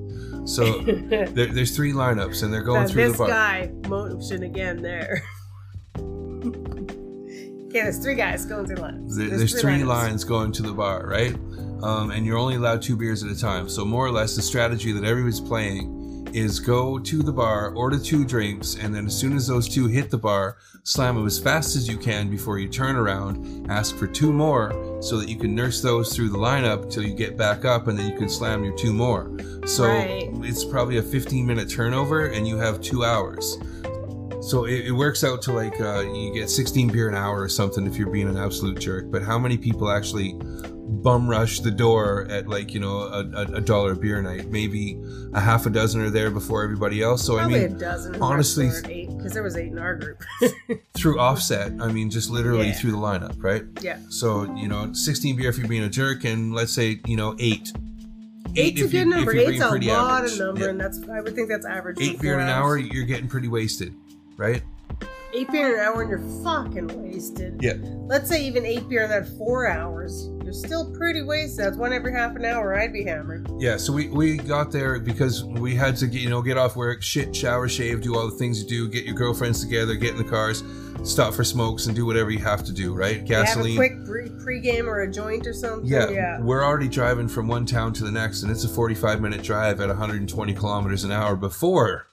So 0.45 0.81
there, 0.81 1.27
there's 1.27 1.75
three 1.75 1.93
lineups, 1.93 2.41
and 2.41 2.51
they're 2.51 2.63
going 2.63 2.81
Now, 2.81 2.87
through 2.87 3.03
this 3.03 3.11
the 3.11 3.17
bar. 3.19 3.27
guy 3.27 3.71
motion 3.87 4.41
again 4.41 4.81
there. 4.81 5.21
Okay, 7.71 7.81
there's 7.83 7.97
three 7.99 8.15
guys 8.15 8.45
going 8.45 8.65
through 8.65 8.75
lines. 8.77 9.15
There- 9.17 9.29
There's, 9.29 9.59
three 9.59 9.73
lineups. 9.79 9.85
lines 9.87 10.23
going 10.23 10.51
to 10.53 10.61
the 10.63 10.73
bar, 10.73 11.05
right? 11.07 11.35
Um, 11.83 12.11
and 12.11 12.25
you're 12.25 12.37
only 12.37 12.55
allowed 12.55 12.81
two 12.81 12.95
beers 12.95 13.23
at 13.23 13.31
a 13.31 13.39
time. 13.39 13.67
So 13.67 13.83
more 13.83 14.05
or 14.05 14.11
less, 14.11 14.35
the 14.35 14.41
strategy 14.41 14.91
that 14.91 15.03
everybody's 15.03 15.39
playing 15.39 15.97
is 16.33 16.59
go 16.59 16.97
to 16.99 17.23
the 17.23 17.31
bar, 17.31 17.73
order 17.75 17.97
two 17.99 18.23
drinks, 18.23 18.75
and 18.79 18.93
then 18.95 19.05
as 19.07 19.17
soon 19.17 19.35
as 19.35 19.47
those 19.47 19.67
two 19.67 19.87
hit 19.87 20.09
the 20.11 20.17
bar, 20.17 20.57
slam 20.83 21.15
them 21.15 21.25
as 21.25 21.37
fast 21.39 21.75
as 21.75 21.87
you 21.89 21.97
can 21.97 22.29
before 22.29 22.57
you 22.59 22.69
turn 22.69 22.95
around, 22.95 23.65
ask 23.69 23.97
for 23.97 24.07
two 24.07 24.31
more, 24.31 24.71
so 25.01 25.17
that 25.17 25.27
you 25.27 25.35
can 25.37 25.53
nurse 25.55 25.81
those 25.81 26.15
through 26.15 26.29
the 26.29 26.37
lineup 26.37 26.89
till 26.89 27.03
you 27.03 27.13
get 27.13 27.35
back 27.35 27.65
up, 27.65 27.87
and 27.87 27.97
then 27.99 28.09
you 28.09 28.17
can 28.17 28.29
slam 28.29 28.63
your 28.63 28.75
two 28.77 28.93
more. 28.93 29.29
So 29.65 29.85
Right. 29.87 30.29
it's 30.43 30.63
probably 30.63 30.97
a 30.97 31.03
15 31.03 31.45
minute 31.45 31.69
turnover, 31.69 32.27
and 32.27 32.47
you 32.47 32.57
have 32.57 32.79
two 32.79 33.03
hours. 33.03 33.57
So 34.41 34.65
it, 34.65 34.87
it 34.87 34.91
works 34.91 35.23
out 35.23 35.41
to 35.43 35.51
like 35.51 35.79
uh, 35.79 35.99
you 36.01 36.33
get 36.33 36.49
16 36.49 36.89
beer 36.91 37.07
an 37.07 37.15
hour 37.15 37.41
or 37.41 37.49
something 37.49 37.85
if 37.85 37.95
you're 37.97 38.09
being 38.09 38.27
an 38.27 38.37
absolute 38.37 38.79
jerk. 38.79 39.11
But 39.11 39.21
how 39.23 39.37
many 39.37 39.57
people 39.57 39.89
actually 39.89 40.33
bum 41.03 41.27
rush 41.29 41.59
the 41.61 41.71
door 41.71 42.27
at 42.29 42.47
like 42.47 42.73
you 42.73 42.79
know 42.79 42.97
a, 43.01 43.19
a, 43.33 43.41
a 43.57 43.61
dollar 43.61 43.93
beer 43.93 44.19
night? 44.21 44.47
Maybe 44.49 44.99
a 45.33 45.39
half 45.39 45.67
a 45.67 45.69
dozen 45.69 46.01
are 46.01 46.09
there 46.09 46.31
before 46.31 46.63
everybody 46.63 47.03
else. 47.03 47.23
So 47.23 47.37
Probably 47.37 47.65
I 47.65 47.67
mean, 47.67 47.75
a 47.75 47.79
dozen. 47.79 48.21
honestly- 48.21 48.69
because 49.07 49.33
there 49.33 49.43
was 49.43 49.55
eight 49.57 49.67
in 49.71 49.77
our 49.77 49.95
group. 49.95 50.23
through 50.95 51.19
offset, 51.19 51.73
I 51.79 51.91
mean 51.91 52.09
just 52.09 52.31
literally 52.31 52.67
Yeah. 52.67 52.73
through 52.73 52.91
the 52.91 52.97
lineup, 52.97 53.35
right? 53.43 53.63
yeah, 53.81 53.99
So 54.09 54.51
you 54.55 54.67
know, 54.67 54.91
16 54.93 55.35
beer 55.35 55.49
if 55.49 55.57
you're 55.59 55.67
being 55.67 55.83
a 55.83 55.89
jerk, 55.89 56.23
and 56.25 56.53
let's 56.55 56.71
say 56.73 56.99
you 57.05 57.15
know 57.15 57.35
eight. 57.37 57.71
eight's 58.55 58.81
a 58.81 58.85
if 58.85 58.93
you- 58.93 58.99
good 59.01 59.07
number. 59.07 59.35
Eight's 59.35 59.61
a 59.61 59.69
lot 59.69 59.83
average. 59.85 60.33
of 60.33 60.39
number, 60.39 60.61
Yeah. 60.61 60.69
and 60.71 60.79
that's 60.81 60.99
I 61.07 61.21
would 61.21 61.35
think 61.35 61.47
that's 61.49 61.65
average. 61.67 61.97
Eight 62.01 62.19
beer 62.19 62.39
an 62.39 62.49
hour, 62.49 62.75
you're 62.77 63.05
getting 63.05 63.27
pretty 63.27 63.47
wasted, 63.47 63.93
right? 64.37 64.61
Eight 65.33 65.49
beer 65.49 65.75
an 65.75 65.79
hour, 65.79 66.01
and 66.01 66.09
you're 66.09 66.43
fucking 66.43 66.87
wasted. 67.01 67.57
Yeah. 67.61 67.75
Let's 67.79 68.27
say 68.27 68.43
even 68.43 68.65
eight 68.65 68.89
beer 68.89 69.03
in 69.03 69.09
that 69.11 69.29
four 69.37 69.65
hours, 69.65 70.29
you're 70.43 70.51
still 70.51 70.91
pretty 70.93 71.21
wasted. 71.21 71.65
That's 71.65 71.77
one 71.77 71.93
every 71.93 72.11
half 72.11 72.35
an 72.35 72.43
hour. 72.43 72.77
I'd 72.77 72.91
be 72.91 73.05
hammered. 73.05 73.49
Yeah, 73.57 73.77
so 73.77 73.93
we, 73.93 74.09
we 74.09 74.35
got 74.35 74.73
there 74.73 74.99
because 74.99 75.45
we 75.45 75.73
had 75.73 75.95
to 75.97 76.07
get, 76.07 76.19
you 76.19 76.29
know 76.29 76.41
get 76.41 76.57
off 76.57 76.75
work, 76.75 77.01
shit, 77.01 77.33
shower, 77.33 77.69
shave, 77.69 78.01
do 78.01 78.17
all 78.17 78.29
the 78.29 78.35
things 78.35 78.61
you 78.61 78.67
do, 78.67 78.89
get 78.89 79.05
your 79.05 79.15
girlfriends 79.15 79.63
together, 79.63 79.95
get 79.95 80.11
in 80.11 80.17
the 80.17 80.29
cars, 80.29 80.65
stop 81.03 81.33
for 81.33 81.45
smokes, 81.45 81.85
and 81.85 81.95
do 81.95 82.05
whatever 82.05 82.29
you 82.29 82.39
have 82.39 82.65
to 82.65 82.73
do, 82.73 82.93
right? 82.93 83.25
You 83.25 83.35
have 83.35 83.43
a 83.43 83.45
Gasoline. 83.45 83.75
quick 83.77 84.05
pre- 84.05 84.29
pregame 84.29 84.85
or 84.85 85.03
a 85.03 85.11
joint 85.11 85.47
or 85.47 85.53
something. 85.53 85.89
yeah, 85.89 86.09
yeah. 86.09 86.41
we're 86.41 86.65
already 86.65 86.89
driving 86.89 87.29
from 87.29 87.47
one 87.47 87.65
town 87.65 87.93
to 87.93 88.03
the 88.03 88.11
next, 88.11 88.43
and 88.43 88.51
it's 88.51 88.65
a 88.65 88.69
45 88.69 89.21
minute 89.21 89.43
drive 89.43 89.79
at 89.79 89.87
120 89.87 90.53
kilometers 90.53 91.05
an 91.05 91.11
hour 91.13 91.37
before 91.37 92.07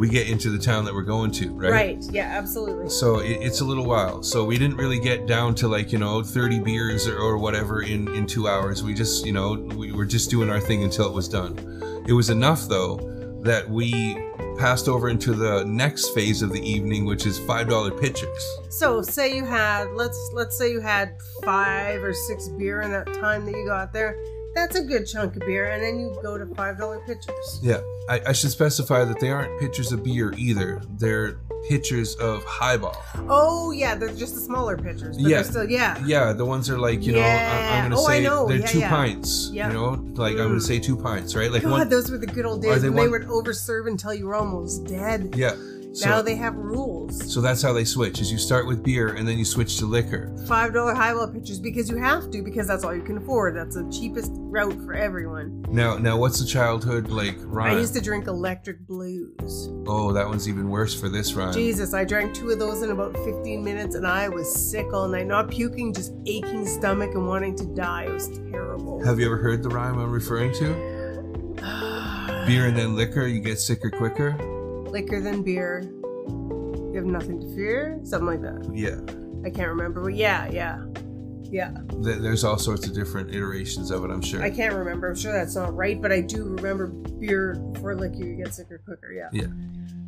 we 0.00 0.08
get 0.08 0.30
into 0.30 0.48
the 0.48 0.58
town 0.58 0.86
that 0.86 0.94
we're 0.94 1.02
going 1.02 1.30
to, 1.30 1.50
right? 1.50 1.70
Right. 1.70 2.04
Yeah, 2.10 2.22
absolutely. 2.22 2.88
So 2.88 3.18
it, 3.18 3.32
it's 3.42 3.60
a 3.60 3.64
little 3.66 3.84
while. 3.84 4.22
So 4.22 4.46
we 4.46 4.56
didn't 4.56 4.78
really 4.78 4.98
get 4.98 5.26
down 5.26 5.54
to 5.56 5.68
like 5.68 5.92
you 5.92 5.98
know 5.98 6.22
30 6.22 6.60
beers 6.60 7.06
or, 7.06 7.18
or 7.18 7.36
whatever 7.36 7.82
in 7.82 8.08
in 8.14 8.26
two 8.26 8.48
hours. 8.48 8.82
We 8.82 8.94
just 8.94 9.26
you 9.26 9.32
know 9.32 9.52
we 9.76 9.92
were 9.92 10.06
just 10.06 10.30
doing 10.30 10.48
our 10.48 10.58
thing 10.58 10.84
until 10.84 11.06
it 11.06 11.12
was 11.12 11.28
done. 11.28 11.58
It 12.08 12.14
was 12.14 12.30
enough 12.30 12.66
though 12.66 12.96
that 13.42 13.68
we 13.68 13.92
passed 14.58 14.88
over 14.88 15.10
into 15.10 15.34
the 15.34 15.64
next 15.64 16.14
phase 16.14 16.40
of 16.40 16.50
the 16.50 16.66
evening, 16.66 17.04
which 17.04 17.26
is 17.26 17.38
five 17.38 17.68
dollar 17.68 17.90
pitchers. 17.90 18.58
So 18.70 19.02
say 19.02 19.36
you 19.36 19.44
had 19.44 19.90
let's 19.92 20.30
let's 20.32 20.56
say 20.56 20.72
you 20.72 20.80
had 20.80 21.18
five 21.44 22.02
or 22.02 22.14
six 22.14 22.48
beer 22.48 22.80
in 22.80 22.90
that 22.92 23.12
time 23.12 23.44
that 23.44 23.52
you 23.52 23.66
got 23.66 23.92
there. 23.92 24.16
That's 24.54 24.76
a 24.76 24.82
good 24.82 25.06
chunk 25.06 25.36
of 25.36 25.40
beer, 25.42 25.70
and 25.70 25.82
then 25.82 26.00
you 26.00 26.16
go 26.22 26.36
to 26.36 26.46
five 26.54 26.76
dollar 26.78 27.00
pitchers. 27.06 27.60
Yeah, 27.62 27.80
I, 28.08 28.20
I 28.28 28.32
should 28.32 28.50
specify 28.50 29.04
that 29.04 29.20
they 29.20 29.30
aren't 29.30 29.58
pitchers 29.60 29.92
of 29.92 30.02
beer 30.02 30.32
either. 30.36 30.82
They're 30.98 31.38
pitchers 31.68 32.14
of 32.16 32.42
highball. 32.44 32.96
Oh 33.28 33.70
yeah, 33.70 33.94
they're 33.94 34.08
just 34.08 34.34
the 34.34 34.40
smaller 34.40 34.76
pitchers. 34.76 35.16
But 35.18 35.30
Yeah. 35.30 35.42
still 35.42 35.68
yeah. 35.70 36.02
Yeah, 36.04 36.32
the 36.32 36.44
ones 36.44 36.68
are 36.70 36.78
like 36.78 37.04
you 37.06 37.12
know 37.12 37.20
I, 37.20 37.76
i'm 37.78 37.84
gonna 37.90 38.00
Oh, 38.00 38.06
say 38.06 38.22
they're 38.22 38.56
Yeah, 38.60 38.66
two 38.66 38.78
yeah. 38.80 38.88
pints. 38.90 39.50
Yeah. 39.52 39.68
You 39.68 39.74
know, 39.74 39.88
like 40.14 40.32
I'm 40.32 40.38
gonna 40.38 40.54
Mm. 40.56 40.62
say 40.62 40.78
two 40.80 40.96
pints, 40.96 41.36
right? 41.36 41.52
Like 41.52 41.62
God, 41.62 41.70
one. 41.70 41.88
those 41.88 42.10
were 42.10 42.18
the 42.18 42.26
good 42.26 42.46
old 42.46 42.62
days 42.62 42.82
they 42.82 42.88
when 42.90 43.04
they 43.04 43.08
would 43.08 43.26
overserve 43.28 43.86
until 43.86 44.14
you 44.14 44.26
were 44.26 44.34
almost 44.34 44.84
dead. 44.86 45.34
Yeah. 45.36 45.54
So, 45.92 46.08
now 46.08 46.22
they 46.22 46.36
have 46.36 46.54
rules. 46.54 46.89
So 47.10 47.40
that's 47.40 47.62
how 47.62 47.72
they 47.72 47.84
switch. 47.84 48.20
Is 48.20 48.30
you 48.30 48.38
start 48.38 48.66
with 48.66 48.82
beer 48.82 49.14
and 49.14 49.26
then 49.26 49.38
you 49.38 49.44
switch 49.44 49.78
to 49.78 49.86
liquor. 49.86 50.34
Five 50.46 50.72
dollar 50.74 50.94
highball 50.94 51.28
pitchers 51.28 51.60
because 51.60 51.90
you 51.90 51.96
have 51.96 52.30
to 52.30 52.42
because 52.42 52.66
that's 52.66 52.84
all 52.84 52.94
you 52.94 53.02
can 53.02 53.18
afford. 53.18 53.56
That's 53.56 53.76
the 53.76 53.88
cheapest 53.90 54.32
route 54.34 54.74
for 54.84 54.94
everyone. 54.94 55.64
Now, 55.68 55.96
now, 55.96 56.16
what's 56.16 56.40
the 56.40 56.46
childhood 56.46 57.08
like 57.08 57.36
rhyme? 57.40 57.76
I 57.76 57.78
used 57.78 57.94
to 57.94 58.00
drink 58.00 58.26
Electric 58.26 58.86
Blues. 58.86 59.68
Oh, 59.86 60.12
that 60.12 60.26
one's 60.26 60.48
even 60.48 60.68
worse 60.68 60.98
for 60.98 61.08
this 61.08 61.34
rhyme. 61.34 61.52
Jesus, 61.52 61.94
I 61.94 62.04
drank 62.04 62.34
two 62.34 62.50
of 62.50 62.58
those 62.58 62.82
in 62.82 62.90
about 62.90 63.14
15 63.18 63.62
minutes 63.62 63.94
and 63.94 64.06
I 64.06 64.28
was 64.28 64.52
sick 64.52 64.92
all 64.92 65.08
night. 65.08 65.26
Not 65.26 65.50
puking, 65.50 65.92
just 65.94 66.12
aching 66.26 66.66
stomach 66.66 67.14
and 67.14 67.26
wanting 67.26 67.56
to 67.56 67.66
die. 67.66 68.04
It 68.04 68.12
was 68.12 68.28
terrible. 68.50 69.04
Have 69.04 69.18
you 69.18 69.26
ever 69.26 69.36
heard 69.36 69.62
the 69.62 69.68
rhyme 69.68 69.98
I'm 69.98 70.10
referring 70.10 70.52
to? 70.54 71.00
Beer 72.46 72.66
and 72.66 72.76
then 72.76 72.96
liquor, 72.96 73.26
you 73.26 73.40
get 73.40 73.58
sicker 73.58 73.90
quicker. 73.90 74.36
Liquor 74.90 75.20
than 75.20 75.42
beer. 75.42 75.82
Have 77.00 77.06
nothing 77.08 77.40
to 77.40 77.54
fear? 77.54 77.98
Something 78.04 78.26
like 78.26 78.42
that. 78.42 78.70
Yeah, 78.74 79.00
I 79.42 79.48
can't 79.48 79.68
remember, 79.70 80.02
but 80.02 80.14
yeah, 80.14 80.50
yeah. 80.50 80.84
Yeah. 81.44 81.72
Th- 82.04 82.18
there's 82.18 82.44
all 82.44 82.58
sorts 82.58 82.86
of 82.86 82.94
different 82.94 83.34
iterations 83.34 83.90
of 83.90 84.04
it. 84.04 84.10
I'm 84.10 84.20
sure. 84.20 84.42
I 84.42 84.50
can't 84.50 84.74
remember. 84.74 85.08
I'm 85.08 85.16
sure 85.16 85.32
that's 85.32 85.56
not 85.56 85.74
right, 85.74 86.00
but 86.00 86.12
I 86.12 86.20
do 86.20 86.44
remember 86.44 86.88
beer 86.88 87.54
before 87.72 87.96
liquor 87.96 88.16
you 88.24 88.36
get 88.36 88.54
sicker 88.54 88.82
quicker. 88.84 89.12
Yeah. 89.12 89.30
Yeah. 89.32 89.46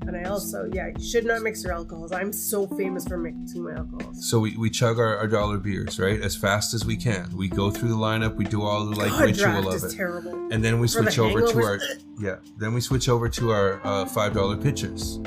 And 0.07 0.17
I 0.17 0.25
also, 0.29 0.71
yeah, 0.73 0.91
you 0.97 1.03
should 1.05 1.25
not 1.25 1.43
mix 1.43 1.65
your 1.65 1.73
alcohols. 1.73 2.13
I'm 2.13 2.33
so 2.33 2.67
famous 2.77 3.09
for 3.09 3.17
mixing 3.17 3.65
my 3.65 3.73
alcohols. 3.73 4.29
So 4.31 4.39
we, 4.39 4.57
we 4.57 4.69
chug 4.71 4.99
our, 4.99 5.17
our 5.17 5.27
dollar 5.27 5.57
beers, 5.59 5.99
right? 5.99 6.21
As 6.21 6.37
fast 6.37 6.75
as 6.75 6.85
we 6.85 6.97
can. 6.97 7.35
We 7.37 7.49
go 7.49 7.71
through 7.71 7.89
the 7.89 7.97
lineup, 7.97 8.37
we 8.37 8.45
do 8.45 8.63
all 8.63 8.85
the 8.85 8.95
like 8.97 9.11
God, 9.11 9.23
ritual 9.23 9.63
draft 9.63 9.67
of 9.69 9.75
is 9.75 9.85
it. 9.95 9.97
terrible. 9.97 10.49
And 10.53 10.63
then 10.63 10.79
we 10.79 10.87
For 10.89 11.03
the 11.03 11.11
switch 11.11 11.19
over 11.19 11.41
to 11.41 11.47
hangovers. 11.47 11.81
our 11.81 11.81
yeah. 12.21 12.37
Then 12.59 12.75
we 12.75 12.81
switch 12.81 13.09
over 13.09 13.29
to 13.31 13.51
our 13.51 13.81
uh, 13.85 14.07
five 14.07 14.35
dollar 14.35 14.57
pitchers. 14.57 15.19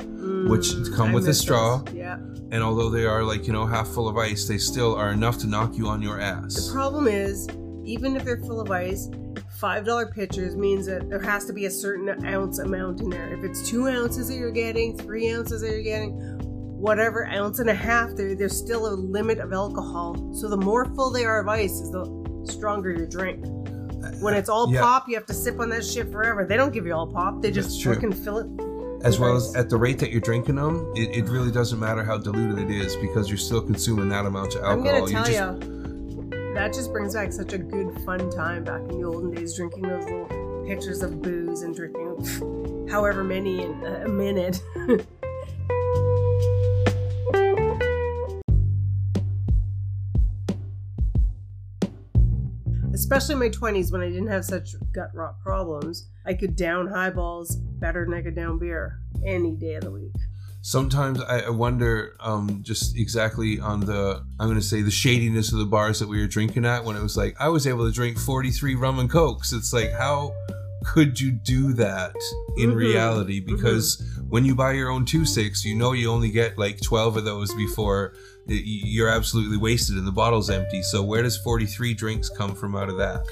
Which 0.48 0.72
come 0.94 1.08
Mm, 1.08 1.10
I 1.10 1.14
with 1.14 1.28
a 1.28 1.34
straw. 1.34 1.78
those. 1.78 1.94
Yeah. 1.94 2.16
And 2.52 2.62
although 2.62 2.90
they 2.90 3.04
are 3.04 3.22
like, 3.24 3.46
you 3.46 3.52
know, 3.52 3.66
half 3.66 3.88
full 3.88 4.08
of 4.08 4.16
ice, 4.16 4.46
they 4.46 4.58
still 4.58 4.94
are 4.94 5.10
enough 5.10 5.38
to 5.38 5.46
knock 5.46 5.76
you 5.76 5.88
on 5.88 6.00
your 6.02 6.20
ass. 6.20 6.66
The 6.68 6.72
problem 6.72 7.08
is, 7.08 7.48
even 7.84 8.16
if 8.16 8.24
they're 8.24 8.38
full 8.40 8.60
of 8.60 8.70
ice, 8.70 9.08
five 9.58 9.84
dollar 9.84 10.06
pitchers 10.06 10.56
means 10.56 10.86
that 10.86 11.08
there 11.08 11.20
has 11.20 11.44
to 11.46 11.52
be 11.52 11.66
a 11.66 11.70
certain 11.70 12.24
ounce 12.24 12.58
amount 12.60 13.00
in 13.00 13.10
there. 13.10 13.32
If 13.34 13.42
it's 13.44 13.68
two 13.68 13.88
ounces 13.88 14.28
that 14.28 14.34
you're 14.36 14.50
getting, 14.52 14.96
three 14.96 15.30
ounces 15.32 15.60
that 15.62 15.70
you're 15.70 15.82
getting, 15.82 16.12
whatever 16.78 17.26
ounce 17.26 17.58
and 17.58 17.68
a 17.70 17.74
half, 17.74 18.14
there 18.14 18.34
there's 18.36 18.56
still 18.56 18.86
a 18.86 18.94
limit 18.94 19.38
of 19.38 19.52
alcohol. 19.52 20.32
So 20.34 20.48
the 20.48 20.56
more 20.56 20.84
full 20.94 21.10
they 21.10 21.24
are 21.24 21.40
of 21.40 21.48
ice, 21.48 21.72
is 21.80 21.90
the 21.90 22.04
stronger 22.44 22.92
your 22.92 23.06
drink. 23.06 23.44
When 24.20 24.34
it's 24.34 24.48
all 24.48 24.72
Yeah. 24.72 24.82
pop, 24.82 25.08
you 25.08 25.16
have 25.16 25.26
to 25.26 25.34
sip 25.34 25.58
on 25.58 25.68
that 25.70 25.84
shit 25.84 26.12
forever. 26.12 26.44
They 26.44 26.56
don't 26.56 26.72
give 26.72 26.86
you 26.86 26.94
all 26.94 27.06
pop; 27.08 27.42
they 27.42 27.50
just 27.50 27.82
fucking 27.82 28.12
fill 28.12 28.38
it. 28.38 28.46
As 29.06 29.20
well 29.20 29.36
as 29.36 29.54
at 29.54 29.70
the 29.70 29.76
rate 29.76 29.98
that 30.00 30.10
you're 30.10 30.20
drinking 30.20 30.56
them, 30.56 30.92
it, 30.96 31.16
it 31.16 31.28
really 31.28 31.52
doesn't 31.52 31.78
matter 31.78 32.02
how 32.02 32.18
diluted 32.18 32.58
it 32.58 32.70
is 32.70 32.96
because 32.96 33.28
you're 33.28 33.38
still 33.38 33.62
consuming 33.62 34.08
that 34.08 34.26
amount 34.26 34.56
of 34.56 34.64
alcohol. 34.64 34.72
I'm 34.72 34.84
gonna 34.84 35.12
tell 35.12 35.24
just, 35.24 35.62
you, 35.62 36.54
that 36.54 36.72
just 36.72 36.90
brings 36.90 37.14
back 37.14 37.32
such 37.32 37.52
a 37.52 37.58
good 37.58 38.00
fun 38.04 38.30
time 38.30 38.64
back 38.64 38.80
in 38.80 39.00
the 39.00 39.04
olden 39.04 39.30
days, 39.30 39.54
drinking 39.54 39.82
those 39.82 40.04
little 40.04 40.64
pitchers 40.66 41.02
of 41.02 41.22
booze 41.22 41.62
and 41.62 41.74
drinking 41.74 42.88
however 42.90 43.22
many 43.22 43.62
in 43.62 43.84
a 43.84 44.08
minute. 44.08 44.60
Especially 53.06 53.34
in 53.34 53.38
my 53.38 53.48
20s 53.48 53.92
when 53.92 54.00
I 54.00 54.08
didn't 54.08 54.26
have 54.26 54.44
such 54.44 54.70
gut 54.92 55.10
rot 55.14 55.38
problems, 55.40 56.08
I 56.26 56.34
could 56.34 56.56
down 56.56 56.88
highballs 56.88 57.54
better 57.54 58.04
than 58.04 58.12
I 58.12 58.20
could 58.20 58.34
down 58.34 58.58
beer 58.58 58.98
any 59.24 59.54
day 59.54 59.74
of 59.74 59.84
the 59.84 59.92
week. 59.92 60.10
Sometimes 60.62 61.20
I 61.22 61.48
wonder 61.50 62.16
um, 62.18 62.64
just 62.64 62.96
exactly 62.96 63.60
on 63.60 63.78
the, 63.78 64.24
I'm 64.40 64.48
going 64.48 64.58
to 64.58 64.60
say 64.60 64.82
the 64.82 64.90
shadiness 64.90 65.52
of 65.52 65.60
the 65.60 65.66
bars 65.66 66.00
that 66.00 66.08
we 66.08 66.18
were 66.20 66.26
drinking 66.26 66.64
at 66.66 66.84
when 66.84 66.96
it 66.96 67.00
was 67.00 67.16
like, 67.16 67.36
I 67.38 67.48
was 67.48 67.64
able 67.68 67.86
to 67.86 67.92
drink 67.92 68.18
43 68.18 68.74
rum 68.74 68.98
and 68.98 69.08
cokes. 69.08 69.52
It's 69.52 69.72
like, 69.72 69.92
how 69.92 70.34
could 70.84 71.20
you 71.20 71.30
do 71.30 71.74
that 71.74 72.16
in 72.56 72.72
Mhm. 72.72 72.74
reality? 72.74 73.38
Because 73.38 74.02
when 74.28 74.44
you 74.44 74.56
buy 74.56 74.72
your 74.72 74.90
own 74.90 75.04
2-6, 75.06 75.64
you 75.64 75.76
know 75.76 75.92
you 75.92 76.10
only 76.10 76.32
get 76.32 76.58
like 76.58 76.80
12 76.80 77.18
of 77.18 77.24
those 77.24 77.54
before 77.54 78.14
y- 78.48 78.60
you're 78.64 79.08
absolutely 79.08 79.56
wasted 79.56 79.96
and 79.96 80.06
the 80.06 80.12
bottle's 80.12 80.50
empty. 80.50 80.82
So 80.82 81.02
where 81.02 81.22
does 81.22 81.36
43 81.38 81.94
drinks 81.94 82.28
come 82.28 82.54
from 82.54 82.76
out 82.76 82.88
of 82.88 82.96
that? 82.98 83.24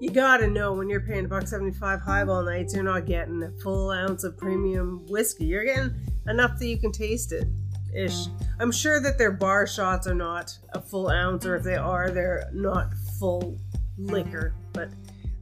You 0.00 0.10
gotta 0.10 0.48
know 0.48 0.72
when 0.72 0.88
you're 0.88 1.00
paying 1.00 1.26
a 1.26 1.28
buck 1.28 1.46
seventy-five 1.46 2.00
highball 2.00 2.42
nights, 2.42 2.74
you're 2.74 2.82
not 2.82 3.06
getting 3.06 3.40
a 3.44 3.52
full 3.62 3.90
ounce 3.92 4.24
of 4.24 4.36
premium 4.36 5.06
whiskey. 5.08 5.44
You're 5.44 5.64
getting 5.64 5.94
enough 6.26 6.58
that 6.58 6.66
you 6.66 6.76
can 6.76 6.90
taste 6.90 7.30
it, 7.30 7.46
ish. 7.94 8.26
I'm 8.58 8.72
sure 8.72 9.00
that 9.00 9.16
their 9.16 9.30
bar 9.30 9.64
shots 9.64 10.08
are 10.08 10.14
not 10.14 10.58
a 10.72 10.80
full 10.80 11.08
ounce, 11.08 11.46
or 11.46 11.54
if 11.54 11.62
they 11.62 11.76
are, 11.76 12.10
they're 12.10 12.50
not 12.52 12.92
full 13.20 13.56
liquor. 13.96 14.54
But 14.72 14.88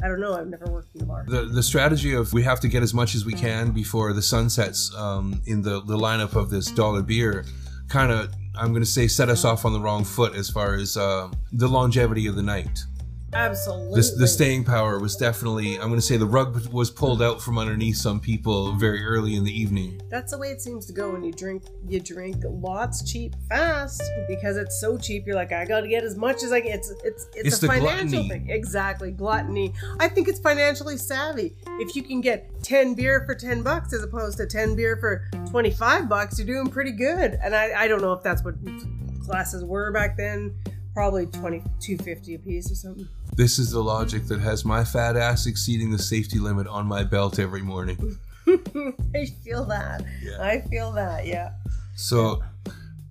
I 0.04 0.08
don't 0.08 0.20
know. 0.20 0.34
I've 0.34 0.48
never 0.48 0.66
worked 0.70 0.94
in 0.94 1.02
a 1.02 1.06
bar. 1.06 1.24
the 1.26 1.46
the 1.46 1.62
strategy 1.62 2.12
of 2.12 2.34
we 2.34 2.42
have 2.42 2.60
to 2.60 2.68
get 2.68 2.82
as 2.82 2.92
much 2.92 3.14
as 3.14 3.24
we 3.24 3.32
can 3.32 3.70
before 3.70 4.12
the 4.12 4.20
sun 4.22 4.50
sets 4.50 4.94
um, 4.94 5.40
in 5.46 5.62
the 5.62 5.80
the 5.80 5.96
lineup 5.96 6.34
of 6.36 6.50
this 6.50 6.70
dollar 6.70 7.00
beer 7.00 7.46
kind 7.88 8.12
of 8.12 8.30
I'm 8.60 8.72
going 8.72 8.82
to 8.82 8.90
say 8.90 9.08
set 9.08 9.30
us 9.30 9.46
off 9.46 9.64
on 9.64 9.72
the 9.72 9.80
wrong 9.80 10.04
foot 10.04 10.34
as 10.34 10.50
far 10.50 10.74
as 10.74 10.96
um 10.96 11.32
the 11.52 11.66
longevity 11.66 12.26
of 12.26 12.36
the 12.36 12.42
night. 12.42 12.84
Absolutely. 13.32 14.00
The, 14.00 14.16
the 14.18 14.26
staying 14.26 14.64
power 14.64 14.98
was 14.98 15.16
definitely 15.16 15.76
I'm 15.76 15.88
going 15.88 15.94
to 15.96 16.02
say 16.02 16.16
the 16.16 16.26
rug 16.26 16.66
was 16.72 16.90
pulled 16.90 17.22
out 17.22 17.40
from 17.40 17.58
underneath 17.58 17.96
some 17.96 18.18
people 18.18 18.72
very 18.72 19.04
early 19.04 19.36
in 19.36 19.44
the 19.44 19.52
evening. 19.52 20.00
That's 20.10 20.32
the 20.32 20.38
way 20.38 20.48
it 20.48 20.60
seems 20.60 20.84
to 20.86 20.92
go 20.92 21.10
when 21.10 21.22
you 21.22 21.32
drink. 21.32 21.62
You 21.88 22.00
drink 22.00 22.36
lots, 22.44 23.08
cheap, 23.10 23.34
fast 23.48 24.02
because 24.28 24.56
it's 24.56 24.80
so 24.80 24.98
cheap. 24.98 25.26
You're 25.26 25.36
like, 25.36 25.52
I 25.52 25.64
got 25.64 25.82
to 25.82 25.88
get 25.88 26.02
as 26.02 26.16
much 26.16 26.42
as 26.42 26.50
I 26.52 26.60
can. 26.60 26.72
It's 26.72 26.90
it's 27.04 27.26
it's, 27.34 27.46
It's 27.46 27.58
a 27.58 27.60
the 27.62 27.66
financial 27.68 28.22
gluttony. 28.22 28.28
thing. 28.28 28.50
Exactly, 28.50 29.10
gluttony. 29.12 29.74
I 30.00 30.08
think 30.08 30.26
it's 30.28 30.40
financially 30.40 30.96
savvy. 30.96 31.56
If 31.78 31.94
you 31.94 32.02
can 32.02 32.20
get 32.20 32.62
ten 32.64 32.94
beer 32.94 33.22
for 33.26 33.34
ten 33.34 33.62
bucks 33.62 33.92
as 33.92 34.02
opposed 34.02 34.38
to 34.38 34.46
ten 34.46 34.74
beer 34.74 34.96
for 34.96 35.28
twenty 35.48 35.70
five 35.70 36.08
bucks, 36.08 36.38
you're 36.38 36.46
doing 36.46 36.66
pretty 36.66 36.92
good. 36.92 37.38
And 37.42 37.54
I 37.54 37.82
I 37.84 37.88
don't 37.88 38.02
know 38.02 38.12
if 38.12 38.22
that's 38.22 38.42
what 38.44 38.54
glasses 39.24 39.64
were 39.64 39.92
back 39.92 40.16
then. 40.16 40.54
Probably 40.94 41.26
twenty 41.26 41.62
two 41.80 41.96
fifty 41.98 42.34
a 42.34 42.38
piece 42.38 42.70
or 42.70 42.74
something. 42.74 43.08
This 43.40 43.58
is 43.58 43.70
the 43.70 43.82
logic 43.82 44.26
that 44.26 44.38
has 44.40 44.66
my 44.66 44.84
fat 44.84 45.16
ass 45.16 45.46
exceeding 45.46 45.90
the 45.90 45.98
safety 45.98 46.38
limit 46.38 46.66
on 46.66 46.84
my 46.84 47.02
belt 47.04 47.38
every 47.38 47.62
morning. 47.62 48.18
I 48.46 49.24
feel 49.42 49.64
that. 49.64 50.04
Yeah. 50.22 50.42
I 50.42 50.60
feel 50.60 50.92
that. 50.92 51.26
Yeah. 51.26 51.52
So 51.96 52.42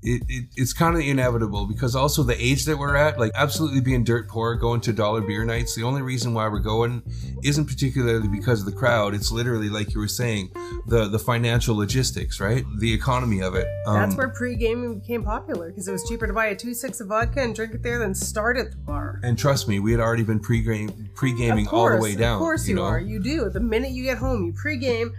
it, 0.02 0.24
it 0.30 0.46
it's 0.56 0.74
kind 0.74 0.96
of 0.96 1.02
inevitable 1.02 1.68
because 1.68 1.96
also 1.96 2.24
the 2.24 2.42
age 2.42 2.66
that 2.66 2.78
we're 2.78 2.96
at, 2.96 3.20
like 3.20 3.32
absolutely 3.36 3.82
being 3.82 4.04
dirt 4.04 4.28
poor, 4.30 4.56
going 4.56 4.82
to 4.82 4.94
dollar 4.94 5.22
beer 5.22 5.44
nights. 5.44 5.76
The 5.76 5.84
only 5.84 6.02
reason 6.02 6.34
why 6.34 6.48
we're 6.48 6.60
going 6.60 7.04
isn't 7.44 7.66
particularly 7.66 8.28
because 8.28 8.62
of 8.62 8.66
the 8.66 8.72
crowd. 8.72 9.14
It's 9.14 9.32
literally 9.32 9.70
like 9.70 9.94
you 9.94 10.00
were 10.00 10.08
saying, 10.08 10.52
the 10.88 11.08
the 11.10 11.20
financial 11.20 11.76
logistics, 11.76 12.40
right? 12.40 12.64
The 12.78 12.94
economy 12.94 13.42
of 13.42 13.56
it. 13.56 13.68
Um, 13.86 13.96
That's 13.96 14.16
where 14.16 14.30
pre-gaming 14.30 15.00
became 15.00 15.24
popular 15.24 15.70
because 15.70 15.88
it 15.88 15.92
was 15.92 16.08
cheaper 16.08 16.28
to 16.28 16.34
buy 16.34 16.48
a 16.48 16.56
two 16.56 16.74
six 16.74 17.02
of 17.02 17.08
vodka 17.08 17.42
and 17.42 17.54
drink 17.54 17.74
it 17.74 17.84
there 17.84 18.00
than 18.00 18.16
start 18.16 18.58
at 18.58 18.72
the 18.72 18.78
bar. 18.78 19.20
and 19.24 19.38
trust 19.38 19.68
me, 19.68 19.80
we 19.80 19.92
had 19.92 20.00
already 20.00 20.24
been 20.24 20.40
pre-game 20.40 21.10
pre-gaming 21.16 21.68
all 21.68 21.90
the 21.90 21.98
way 21.98 22.16
down. 22.16 22.36
Of 22.36 22.40
course 22.40 22.68
you, 22.68 22.76
know? 22.76 22.84
are. 22.84 23.00
You 23.00 23.20
do. 23.20 23.50
The 23.50 23.60
minute 23.60 23.92
you 23.92 24.04
get 24.04 24.18
home, 24.18 24.46
you 24.46 24.54
pre-game. 24.54 25.14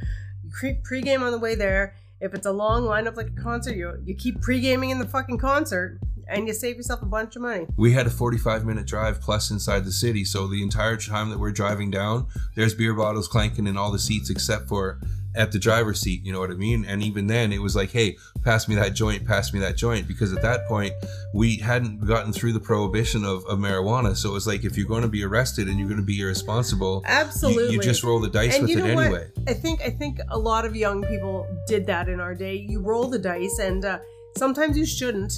You 0.62 0.76
pre-game 0.82 1.22
on 1.22 1.32
the 1.32 1.38
way 1.38 1.54
there. 1.54 1.94
If 2.20 2.34
it's 2.34 2.46
a 2.46 2.52
long 2.52 2.84
lineup 2.84 3.16
like 3.16 3.28
a 3.28 3.42
concert, 3.42 3.76
you 3.76 4.00
you 4.04 4.14
keep 4.14 4.40
pre-gaming 4.40 4.90
in 4.90 4.98
the 4.98 5.06
fucking 5.06 5.38
concert, 5.38 5.98
and 6.30 6.46
you 6.46 6.54
save 6.54 6.76
yourself 6.76 7.02
a 7.02 7.06
bunch 7.06 7.36
of 7.36 7.42
money. 7.42 7.66
We 7.76 7.92
had 7.92 8.06
a 8.06 8.10
45 8.10 8.64
minute 8.64 8.86
drive 8.86 9.20
plus 9.20 9.50
inside 9.50 9.84
the 9.84 9.92
city, 9.92 10.24
so 10.24 10.46
the 10.46 10.62
entire 10.62 10.96
time 10.96 11.30
that 11.30 11.38
we're 11.38 11.52
driving 11.52 11.90
down, 11.90 12.26
there's 12.54 12.74
beer 12.74 12.94
bottles 12.94 13.28
clanking 13.28 13.66
in 13.66 13.76
all 13.76 13.90
the 13.90 13.98
seats 13.98 14.30
except 14.30 14.68
for 14.68 15.00
at 15.36 15.52
the 15.52 15.58
driver's 15.60 16.00
seat. 16.00 16.24
You 16.24 16.32
know 16.32 16.40
what 16.40 16.50
I 16.50 16.54
mean? 16.54 16.84
And 16.84 17.02
even 17.04 17.28
then, 17.28 17.52
it 17.52 17.62
was 17.62 17.76
like, 17.76 17.92
hey, 17.92 18.16
pass 18.42 18.68
me 18.68 18.74
that 18.74 18.94
joint, 18.94 19.24
pass 19.24 19.52
me 19.52 19.60
that 19.60 19.76
joint, 19.76 20.08
because 20.08 20.32
at 20.32 20.42
that 20.42 20.66
point 20.66 20.92
we 21.32 21.56
hadn't 21.58 22.04
gotten 22.04 22.32
through 22.32 22.52
the 22.52 22.60
prohibition 22.60 23.24
of, 23.24 23.44
of 23.46 23.58
marijuana. 23.60 24.16
So 24.16 24.30
it 24.30 24.32
was 24.32 24.46
like, 24.48 24.64
if 24.64 24.76
you're 24.76 24.88
going 24.88 25.02
to 25.02 25.08
be 25.08 25.22
arrested 25.24 25.68
and 25.68 25.78
you're 25.78 25.88
going 25.88 26.00
to 26.00 26.06
be 26.06 26.20
irresponsible, 26.20 27.02
you- 27.04 27.12
Absolutely. 27.12 27.74
you, 27.74 27.80
just 27.80 28.02
roll 28.02 28.18
the 28.20 28.28
dice 28.28 28.54
and 28.54 28.62
with 28.62 28.70
you 28.70 28.84
it 28.84 28.88
know 28.88 28.94
what? 28.96 29.04
anyway. 29.06 29.28
I 29.46 29.54
think 29.54 29.80
I 29.82 29.90
think 29.90 30.18
a 30.30 30.38
lot 30.38 30.64
of 30.64 30.74
young 30.74 31.04
people 31.04 31.46
did 31.66 31.86
that 31.86 32.08
in 32.08 32.18
our 32.20 32.34
day. 32.34 32.56
You 32.68 32.80
roll 32.80 33.06
the 33.08 33.18
dice, 33.18 33.58
and 33.60 33.84
uh, 33.84 33.98
sometimes 34.36 34.76
you 34.76 34.84
shouldn't, 34.84 35.32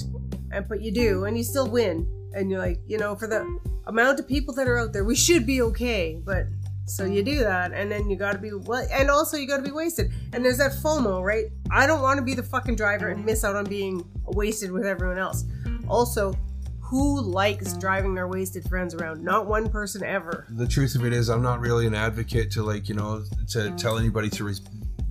and 0.53 0.67
but 0.67 0.81
you 0.81 0.91
do, 0.91 1.25
and 1.25 1.37
you 1.37 1.43
still 1.43 1.67
win. 1.69 2.07
And 2.35 2.49
you're 2.49 2.59
like, 2.59 2.79
you 2.87 2.97
know, 2.97 3.15
for 3.15 3.27
the 3.27 3.59
amount 3.85 4.19
of 4.19 4.27
people 4.27 4.53
that 4.55 4.67
are 4.67 4.79
out 4.79 4.91
there, 4.93 5.03
we 5.03 5.15
should 5.15 5.45
be 5.45 5.61
okay. 5.61 6.19
But 6.25 6.45
so 6.85 7.05
you 7.05 7.21
do 7.23 7.39
that, 7.39 7.71
and 7.73 7.91
then 7.91 8.09
you 8.09 8.15
got 8.17 8.33
to 8.33 8.39
be 8.39 8.51
well, 8.53 8.85
and 8.91 9.09
also 9.11 9.37
you 9.37 9.47
got 9.47 9.57
to 9.57 9.63
be 9.63 9.71
wasted. 9.71 10.11
And 10.33 10.43
there's 10.43 10.57
that 10.57 10.71
FOMO, 10.71 11.21
right? 11.23 11.45
I 11.71 11.85
don't 11.87 12.01
want 12.01 12.17
to 12.17 12.23
be 12.23 12.33
the 12.33 12.43
fucking 12.43 12.75
driver 12.75 13.09
and 13.09 13.23
miss 13.23 13.43
out 13.43 13.55
on 13.55 13.65
being 13.65 14.03
wasted 14.25 14.71
with 14.71 14.85
everyone 14.85 15.17
else. 15.19 15.45
Also, 15.87 16.33
who 16.81 17.21
likes 17.21 17.73
driving 17.77 18.13
their 18.13 18.27
wasted 18.27 18.67
friends 18.69 18.93
around? 18.93 19.23
Not 19.23 19.47
one 19.47 19.69
person 19.69 20.03
ever. 20.03 20.45
the 20.49 20.67
truth 20.67 20.95
of 20.95 21.05
it 21.05 21.13
is 21.13 21.29
i'm 21.29 21.41
not 21.41 21.59
really 21.59 21.87
an 21.87 21.95
advocate 21.95 22.51
to 22.51 22.61
like 22.63 22.87
you 22.89 22.95
know 22.95 23.23
to 23.49 23.71
tell 23.71 23.97
anybody 23.97 24.29
to 24.29 24.43
re- 24.43 24.53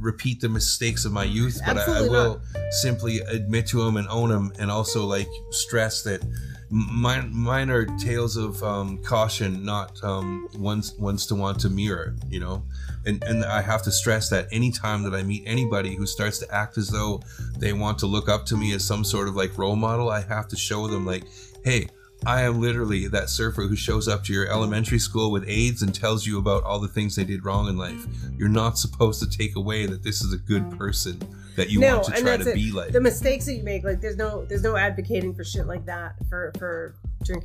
repeat 0.02 0.40
the 0.40 0.48
mistakes 0.48 1.04
of 1.04 1.12
my 1.12 1.24
youth 1.24 1.60
but 1.66 1.78
I, 1.78 1.98
I 1.98 2.02
will 2.02 2.40
simply 2.70 3.20
admit 3.20 3.66
to 3.68 3.84
them 3.84 3.96
and 3.96 4.08
own 4.08 4.30
them 4.30 4.52
and 4.58 4.70
also 4.70 5.06
like 5.06 5.28
stress 5.50 6.02
that 6.02 6.22
mine 6.70 7.30
mine 7.34 7.70
are 7.70 7.84
tales 7.98 8.36
of 8.36 8.62
um, 8.62 8.98
caution 9.02 9.64
not 9.64 10.02
um, 10.02 10.48
ones 10.54 10.94
ones 10.94 11.26
to 11.26 11.34
want 11.34 11.60
to 11.60 11.68
mirror 11.68 12.16
you 12.28 12.40
know? 12.40 12.62
And 13.04 13.22
and 13.24 13.44
i 13.44 13.60
have 13.60 13.82
to 13.82 13.92
stress 13.92 14.30
that 14.30 14.48
anytime 14.52 15.02
that 15.02 15.14
i 15.14 15.22
meet 15.22 15.42
anybody 15.46 15.94
who 15.94 16.06
starts 16.06 16.38
to 16.38 16.54
act 16.54 16.78
as 16.78 16.88
though 16.88 17.20
they 17.58 17.72
want 17.72 17.98
to 17.98 18.06
look 18.06 18.28
up 18.28 18.46
to 18.46 18.56
me 18.56 18.72
as 18.74 18.84
some 18.84 19.04
sort 19.04 19.28
of 19.28 19.36
like 19.36 19.56
role 19.58 19.76
model 19.76 20.08
i 20.08 20.20
have 20.20 20.48
to 20.48 20.56
show 20.56 20.86
them 20.86 21.04
like 21.04 21.24
hey 21.64 21.88
I 22.24 22.42
am 22.42 22.60
literally 22.60 23.08
that 23.08 23.28
surfer 23.28 23.62
who 23.62 23.74
shows 23.74 24.06
up 24.06 24.22
to 24.24 24.32
your 24.32 24.46
elementary 24.46 24.98
school 24.98 25.30
with 25.32 25.44
AIDS 25.48 25.82
and 25.82 25.94
tells 25.94 26.26
you 26.26 26.38
about 26.38 26.62
all 26.62 26.78
the 26.78 26.88
things 26.88 27.16
they 27.16 27.24
did 27.24 27.44
wrong 27.44 27.68
in 27.68 27.76
life. 27.76 28.06
You're 28.36 28.48
not 28.48 28.78
supposed 28.78 29.20
to 29.22 29.38
take 29.38 29.56
away 29.56 29.86
that 29.86 30.02
this 30.04 30.22
is 30.22 30.32
a 30.32 30.38
good 30.38 30.78
person 30.78 31.20
that 31.56 31.70
you 31.70 31.80
no, 31.80 31.96
want 31.96 32.14
to 32.14 32.20
try 32.22 32.36
to 32.36 32.50
it. 32.50 32.54
be 32.54 32.70
like. 32.70 32.92
The 32.92 33.00
mistakes 33.00 33.46
that 33.46 33.54
you 33.54 33.64
make, 33.64 33.84
like 33.84 34.00
there's 34.00 34.16
no 34.16 34.44
there's 34.44 34.62
no 34.62 34.76
advocating 34.76 35.34
for 35.34 35.44
shit 35.44 35.66
like 35.66 35.84
that 35.86 36.14
for 36.28 36.52
for 36.58 36.94
drink. 37.24 37.44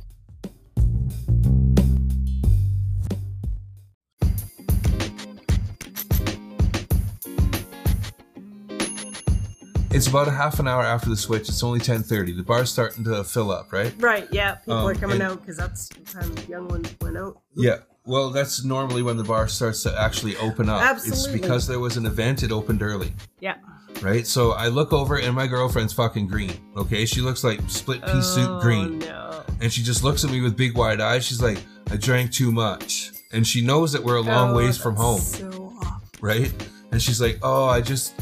It's 9.90 10.06
about 10.06 10.28
a 10.28 10.32
half 10.32 10.58
an 10.60 10.68
hour 10.68 10.82
after 10.82 11.08
the 11.08 11.16
switch. 11.16 11.48
It's 11.48 11.62
only 11.62 11.80
10:30. 11.80 12.32
The 12.36 12.42
bar's 12.42 12.70
starting 12.70 13.04
to 13.04 13.24
fill 13.24 13.50
up, 13.50 13.72
right? 13.72 13.94
Right, 13.98 14.28
yeah, 14.30 14.56
people 14.56 14.74
Um, 14.74 14.86
are 14.86 14.94
coming 14.94 15.14
and- 15.22 15.22
out 15.32 15.40
because 15.40 15.56
that's 15.56 15.88
the 15.88 16.00
time 16.00 16.34
the 16.34 16.42
young 16.46 16.68
ones 16.68 16.94
went 17.00 17.16
out. 17.16 17.38
Yeah. 17.56 17.78
Well, 18.04 18.30
that's 18.30 18.64
normally 18.64 19.02
when 19.02 19.16
the 19.16 19.24
bar 19.24 19.48
starts 19.48 19.82
to 19.82 20.00
actually 20.00 20.36
open 20.38 20.68
up. 20.68 20.80
Absolutely. 20.82 21.18
It's 21.18 21.26
because 21.42 21.66
there 21.66 21.78
was 21.80 21.96
an 21.96 22.06
event. 22.06 22.42
It 22.42 22.52
opened 22.52 22.82
early. 22.82 23.14
Yeah. 23.40 23.56
Right. 24.02 24.26
So 24.26 24.52
I 24.52 24.68
look 24.68 24.92
over 24.92 25.16
and 25.18 25.34
my 25.34 25.46
girlfriend's 25.46 25.92
fucking 25.92 26.28
green. 26.28 26.52
Okay. 26.76 27.04
She 27.04 27.20
looks 27.20 27.42
like 27.44 27.60
split 27.68 28.00
pea 28.02 28.12
Oh, 28.14 28.20
soup 28.20 28.60
green. 28.62 29.00
No. 29.00 29.42
and 29.60 29.72
she 29.72 29.82
just 29.82 30.04
looks 30.04 30.22
at 30.24 30.30
me 30.30 30.40
with 30.40 30.56
big 30.56 30.76
wide 30.76 31.00
eyes. 31.00 31.24
She's 31.26 31.42
like, 31.42 31.58
"I 31.90 31.96
drank 31.96 32.30
too 32.32 32.52
much," 32.52 33.10
and 33.32 33.46
she 33.46 33.60
knows 33.60 33.92
that 33.92 34.04
we're 34.04 34.16
a 34.16 34.20
long 34.22 34.50
Oh, 34.52 34.54
ways 34.56 34.76
from 34.78 34.94
home, 34.96 35.20
So 35.20 35.74
awful. 35.82 36.00
right? 36.20 36.52
And 36.92 37.02
she's 37.02 37.20
like, 37.20 37.38
"Oh, 37.42 37.64
I 37.66 37.80
just, 37.80 38.12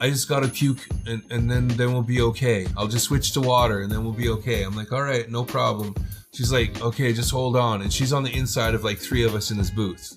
I 0.00 0.10
just 0.10 0.28
gotta 0.28 0.48
puke, 0.48 0.86
and 1.06 1.22
and 1.30 1.50
then 1.50 1.68
then 1.68 1.92
we'll 1.92 2.02
be 2.02 2.20
okay. 2.22 2.66
I'll 2.76 2.86
just 2.88 3.06
switch 3.06 3.32
to 3.32 3.40
water, 3.40 3.80
and 3.82 3.90
then 3.90 4.04
we'll 4.04 4.12
be 4.12 4.28
okay." 4.30 4.62
I'm 4.62 4.76
like, 4.76 4.92
"All 4.92 5.02
right, 5.02 5.28
no 5.30 5.44
problem." 5.44 5.94
She's 6.32 6.52
like, 6.52 6.80
"Okay, 6.80 7.12
just 7.12 7.30
hold 7.30 7.56
on," 7.56 7.82
and 7.82 7.92
she's 7.92 8.12
on 8.12 8.22
the 8.22 8.32
inside 8.34 8.74
of 8.74 8.84
like 8.84 8.98
three 8.98 9.24
of 9.24 9.34
us 9.34 9.50
in 9.50 9.58
this 9.58 9.70
booth. 9.70 10.16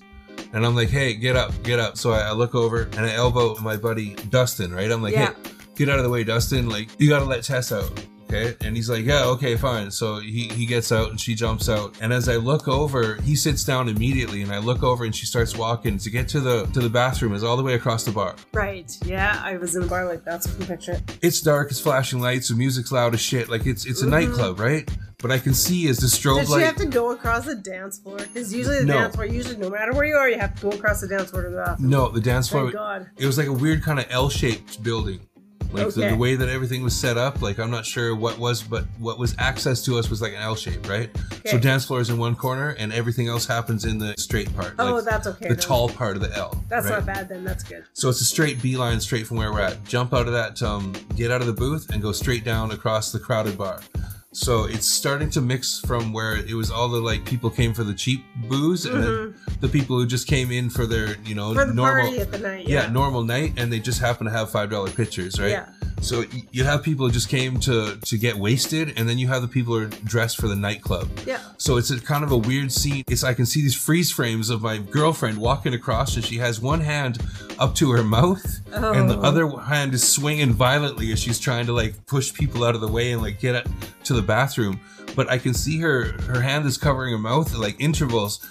And 0.54 0.66
I'm 0.66 0.74
like, 0.74 0.90
hey, 0.90 1.14
get 1.14 1.34
up, 1.34 1.50
get 1.62 1.78
up. 1.78 1.96
So 1.96 2.12
I, 2.12 2.20
I 2.28 2.32
look 2.32 2.54
over 2.54 2.82
and 2.82 3.00
I 3.00 3.14
elbow 3.14 3.56
my 3.60 3.76
buddy 3.76 4.14
Dustin, 4.28 4.72
right? 4.72 4.90
I'm 4.90 5.02
like, 5.02 5.14
Yeah. 5.14 5.32
hey, 5.32 5.50
get 5.76 5.88
out 5.88 5.98
of 5.98 6.04
the 6.04 6.10
way, 6.10 6.24
Dustin. 6.24 6.68
Like, 6.68 6.88
you 6.98 7.08
gotta 7.08 7.24
let 7.24 7.42
Tess 7.42 7.72
out. 7.72 7.90
Okay. 8.32 8.56
And 8.66 8.74
he's 8.76 8.88
like, 8.88 9.04
yeah, 9.04 9.24
okay, 9.24 9.56
fine. 9.56 9.90
So 9.90 10.20
he, 10.20 10.48
he 10.48 10.64
gets 10.64 10.90
out 10.90 11.10
and 11.10 11.20
she 11.20 11.34
jumps 11.34 11.68
out. 11.68 11.94
And 12.00 12.12
as 12.12 12.28
I 12.28 12.36
look 12.36 12.66
over, 12.68 13.16
he 13.22 13.36
sits 13.36 13.64
down 13.64 13.88
immediately 13.88 14.42
and 14.42 14.50
I 14.52 14.58
look 14.58 14.82
over 14.82 15.04
and 15.04 15.14
she 15.14 15.26
starts 15.26 15.56
walking 15.56 15.98
to 15.98 16.10
get 16.10 16.28
to 16.28 16.40
the 16.40 16.64
to 16.66 16.80
the 16.80 16.88
bathroom 16.88 17.34
is 17.34 17.44
all 17.44 17.56
the 17.56 17.62
way 17.62 17.74
across 17.74 18.04
the 18.04 18.10
bar. 18.12 18.36
Right. 18.52 18.96
Yeah, 19.04 19.40
I 19.44 19.56
was 19.58 19.74
in 19.74 19.82
the 19.82 19.88
bar 19.88 20.06
like 20.06 20.24
that, 20.24 20.42
so 20.44 20.50
I 20.50 20.56
can 20.56 20.66
picture 20.66 20.92
it. 20.92 21.18
It's 21.20 21.40
dark, 21.40 21.70
it's 21.70 21.80
flashing 21.80 22.20
lights, 22.20 22.48
the 22.48 22.54
music's 22.54 22.90
loud 22.92 23.14
as 23.14 23.20
shit. 23.20 23.48
Like 23.50 23.66
it's 23.66 23.84
it's 23.84 24.02
a 24.02 24.06
nightclub, 24.08 24.58
right? 24.58 24.88
But 25.18 25.30
I 25.30 25.38
can 25.38 25.54
see 25.54 25.88
as 25.88 25.98
the 25.98 26.06
strobe 26.06 26.32
Mm-hmm. 26.32 26.38
Did 26.40 26.46
she 26.46 26.52
light 26.54 26.64
have 26.64 26.76
to 26.76 26.86
go 26.86 27.10
across 27.12 27.44
the 27.44 27.54
dance 27.54 27.98
floor? 27.98 28.16
Because 28.18 28.52
usually 28.52 28.80
the 28.80 28.86
No. 28.86 28.94
dance 28.94 29.14
floor, 29.14 29.26
usually 29.26 29.56
no 29.56 29.70
matter 29.70 29.92
where 29.92 30.04
you 30.04 30.16
are, 30.16 30.28
you 30.28 30.36
have 30.38 30.54
to 30.56 30.62
go 30.62 30.70
across 30.70 31.00
the 31.00 31.06
dance 31.06 31.30
floor 31.30 31.44
to 31.44 31.50
the 31.50 31.56
bathroom. 31.58 31.90
No, 31.90 32.08
the 32.08 32.20
dance 32.20 32.48
floor. 32.48 32.62
Thank 32.64 32.74
God. 32.74 33.06
It 33.16 33.26
was 33.26 33.38
like 33.38 33.46
a 33.46 33.52
weird 33.52 33.82
kind 33.84 34.00
of 34.00 34.06
L-shaped 34.10 34.82
building. 34.82 35.20
Like 35.72 35.88
the, 35.94 36.00
Okay. 36.02 36.10
the 36.10 36.16
way 36.16 36.34
that 36.36 36.48
everything 36.48 36.82
was 36.82 36.94
set 36.94 37.16
up, 37.16 37.40
like 37.42 37.58
I'm 37.58 37.70
not 37.70 37.86
sure 37.86 38.14
what 38.14 38.38
was, 38.38 38.62
but 38.62 38.84
what 38.98 39.18
was 39.18 39.34
access 39.38 39.82
to 39.84 39.98
us 39.98 40.10
was 40.10 40.20
like 40.20 40.32
an 40.32 40.38
L 40.42 40.54
shape, 40.54 40.88
right? 40.88 41.10
Okay. 41.32 41.50
So 41.50 41.58
dance 41.58 41.84
floor 41.86 42.00
is 42.00 42.10
in 42.10 42.18
one 42.18 42.34
corner, 42.36 42.70
and 42.78 42.92
everything 42.92 43.28
else 43.28 43.46
happens 43.46 43.84
in 43.84 43.98
the 43.98 44.14
straight 44.18 44.54
part. 44.54 44.74
Oh, 44.78 44.94
like 44.96 45.04
that's 45.04 45.26
okay. 45.26 45.48
the 45.48 45.56
tall 45.56 45.88
part 45.88 46.16
of 46.16 46.22
the 46.22 46.32
L. 46.36 46.62
That's 46.68 46.86
right? 46.86 46.96
not 46.96 47.06
bad 47.06 47.28
then. 47.28 47.44
That's 47.44 47.64
good. 47.64 47.84
So 47.94 48.08
it's 48.08 48.20
a 48.20 48.24
straight 48.24 48.60
beeline 48.62 49.00
straight 49.00 49.26
from 49.26 49.38
where 49.38 49.52
we're 49.52 49.60
at. 49.60 49.82
Jump 49.84 50.12
out 50.12 50.26
of 50.26 50.32
that, 50.32 50.62
um, 50.62 50.92
get 51.16 51.30
out 51.30 51.40
of 51.40 51.46
the 51.46 51.52
booth, 51.52 51.90
and 51.90 52.02
go 52.02 52.12
straight 52.12 52.44
down 52.44 52.70
across 52.70 53.12
the 53.12 53.18
crowded 53.18 53.56
bar. 53.56 53.80
So 54.34 54.64
it's 54.64 54.86
starting 54.86 55.28
to 55.30 55.40
mix 55.42 55.78
from 55.80 56.12
where 56.12 56.36
it 56.36 56.54
was 56.54 56.70
all 56.70 56.88
the 56.88 57.00
like 57.00 57.24
people 57.26 57.50
came 57.50 57.74
for 57.74 57.84
the 57.84 57.92
cheap 57.94 58.24
booze, 58.48 58.86
and 58.86 59.02
then 59.02 59.34
the 59.60 59.68
people 59.68 59.98
who 59.98 60.06
just 60.06 60.26
came 60.26 60.50
in 60.50 60.70
for 60.70 60.86
their 60.86 61.16
you 61.24 61.34
know 61.34 61.50
Mm-hmm. 61.50 61.58
For 61.60 61.66
the 61.66 61.74
normal 61.74 62.02
party 62.06 62.18
at 62.20 62.30
the 62.32 62.38
night. 62.38 62.66
yeah. 62.66 62.84
Yeah. 62.84 62.90
normal 62.92 63.24
night, 63.24 63.52
and 63.58 63.70
they 63.72 63.78
just 63.78 64.00
happen 64.00 64.24
to 64.26 64.32
have 64.32 64.50
five 64.50 64.70
dollar 64.70 64.90
pitchers, 64.90 65.38
right? 65.38 65.50
Yeah. 65.50 65.66
So 66.02 66.24
you 66.50 66.64
have 66.64 66.82
people 66.82 67.06
who 67.06 67.12
just 67.12 67.28
came 67.28 67.58
to 67.60 67.96
to 67.96 68.18
get 68.18 68.36
wasted, 68.36 68.92
and 68.98 69.08
then 69.08 69.18
you 69.18 69.28
have 69.28 69.40
the 69.40 69.48
people 69.48 69.74
who 69.78 69.82
are 69.84 69.90
dressed 70.04 70.36
for 70.36 70.48
the 70.48 70.56
nightclub. 70.56 71.08
Yeah. 71.26 71.38
So 71.58 71.76
it's 71.76 71.90
a 71.90 72.00
kind 72.00 72.24
of 72.24 72.32
a 72.32 72.36
weird 72.36 72.72
scene. 72.72 73.04
It's 73.08 73.22
I 73.22 73.34
can 73.34 73.46
see 73.46 73.62
these 73.62 73.76
freeze 73.76 74.10
frames 74.10 74.50
of 74.50 74.62
my 74.62 74.78
girlfriend 74.78 75.38
walking 75.38 75.74
across, 75.74 76.16
and 76.16 76.24
she 76.24 76.38
has 76.38 76.60
one 76.60 76.80
hand 76.80 77.18
up 77.58 77.74
to 77.76 77.92
her 77.92 78.02
mouth, 78.02 78.44
and 78.72 79.08
the 79.08 79.16
Oh. 79.18 79.22
other 79.22 79.48
hand 79.48 79.94
is 79.94 80.06
swinging 80.06 80.52
violently 80.52 81.12
as 81.12 81.20
she's 81.20 81.38
trying 81.38 81.66
to 81.66 81.72
like 81.72 82.04
push 82.06 82.34
people 82.34 82.64
out 82.64 82.74
of 82.74 82.80
the 82.80 82.88
way 82.88 83.12
and 83.12 83.22
like 83.22 83.38
get 83.40 83.64
to 84.04 84.12
the 84.12 84.22
bathroom. 84.22 84.80
But 85.14 85.30
I 85.30 85.38
can 85.38 85.54
see 85.54 85.78
her 85.80 86.20
her 86.22 86.40
hand 86.40 86.66
is 86.66 86.76
covering 86.78 87.12
her 87.12 87.18
mouth 87.18 87.54
at 87.54 87.60
like 87.60 87.76
intervals. 87.80 88.44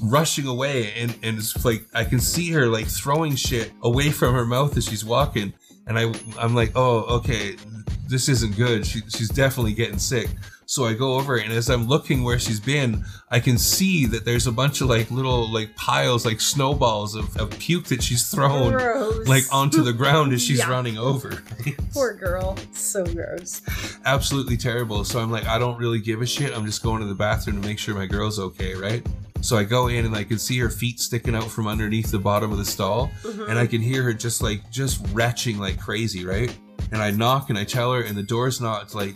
Rushing 0.00 0.46
away, 0.46 0.92
and 0.92 1.14
and 1.24 1.38
it's 1.38 1.64
like 1.64 1.84
I 1.92 2.04
can 2.04 2.20
see 2.20 2.52
her 2.52 2.66
like 2.68 2.86
throwing 2.86 3.34
shit 3.34 3.72
away 3.82 4.10
from 4.10 4.32
her 4.34 4.46
mouth 4.46 4.76
as 4.76 4.84
she's 4.84 5.04
walking, 5.04 5.52
and 5.86 5.98
I 5.98 6.12
I'm 6.38 6.54
like, 6.54 6.72
oh 6.74 7.16
okay, 7.18 7.56
this 8.08 8.28
isn't 8.28 8.56
good. 8.56 8.86
She, 8.86 9.00
she's 9.08 9.28
definitely 9.28 9.74
getting 9.74 9.98
sick. 9.98 10.28
So 10.68 10.84
I 10.84 10.94
go 10.94 11.14
over 11.14 11.36
and 11.36 11.52
as 11.52 11.70
I'm 11.70 11.86
looking 11.86 12.24
where 12.24 12.40
she's 12.40 12.58
been, 12.58 13.04
I 13.30 13.38
can 13.38 13.56
see 13.56 14.04
that 14.06 14.24
there's 14.24 14.48
a 14.48 14.52
bunch 14.52 14.80
of 14.80 14.88
like 14.88 15.10
little 15.12 15.48
like 15.52 15.76
piles, 15.76 16.26
like 16.26 16.40
snowballs 16.40 17.14
of, 17.14 17.36
of 17.36 17.50
puke 17.60 17.84
that 17.86 18.02
she's 18.02 18.28
thrown 18.28 18.72
Gross. 18.72 19.28
like 19.28 19.44
onto 19.52 19.82
the 19.84 19.92
ground 19.92 20.32
as 20.32 20.42
she's 20.42 20.58
Yeah. 20.66 20.70
running 20.70 20.98
over. 20.98 21.40
Poor 21.92 22.14
girl. 22.14 22.56
So 22.72 23.04
gross. 23.06 23.62
Absolutely 24.04 24.56
terrible. 24.56 25.04
So 25.04 25.20
I'm 25.20 25.30
like, 25.30 25.46
I 25.46 25.58
don't 25.58 25.78
really 25.78 26.00
give 26.00 26.20
a 26.20 26.26
shit. 26.26 26.52
I'm 26.56 26.66
just 26.66 26.82
going 26.82 27.00
to 27.00 27.06
the 27.06 27.14
bathroom 27.14 27.62
to 27.62 27.66
make 27.68 27.78
sure 27.78 27.94
my 27.94 28.06
girl's 28.06 28.38
okay, 28.40 28.74
right? 28.74 29.06
So 29.42 29.56
I 29.56 29.62
go 29.62 29.86
in 29.86 30.04
and 30.04 30.16
I 30.16 30.24
can 30.24 30.38
see 30.38 30.58
her 30.58 30.70
feet 30.70 30.98
sticking 30.98 31.36
out 31.36 31.48
from 31.48 31.68
underneath 31.68 32.10
the 32.10 32.18
bottom 32.18 32.50
of 32.50 32.58
the 32.58 32.64
stall, 32.64 33.12
Mm-hmm. 33.22 33.50
and 33.50 33.58
I 33.58 33.66
can 33.68 33.80
hear 33.80 34.02
her 34.02 34.12
just 34.12 34.42
like 34.42 34.68
just 34.72 35.06
retching 35.12 35.58
like 35.58 35.78
crazy, 35.78 36.24
right? 36.24 36.52
And 36.90 37.00
I 37.00 37.12
knock 37.12 37.50
and 37.50 37.58
I 37.58 37.62
tell 37.62 37.92
her, 37.92 38.00
and 38.02 38.16
the 38.16 38.22
door's 38.24 38.60
not 38.60 38.94
like 38.94 39.14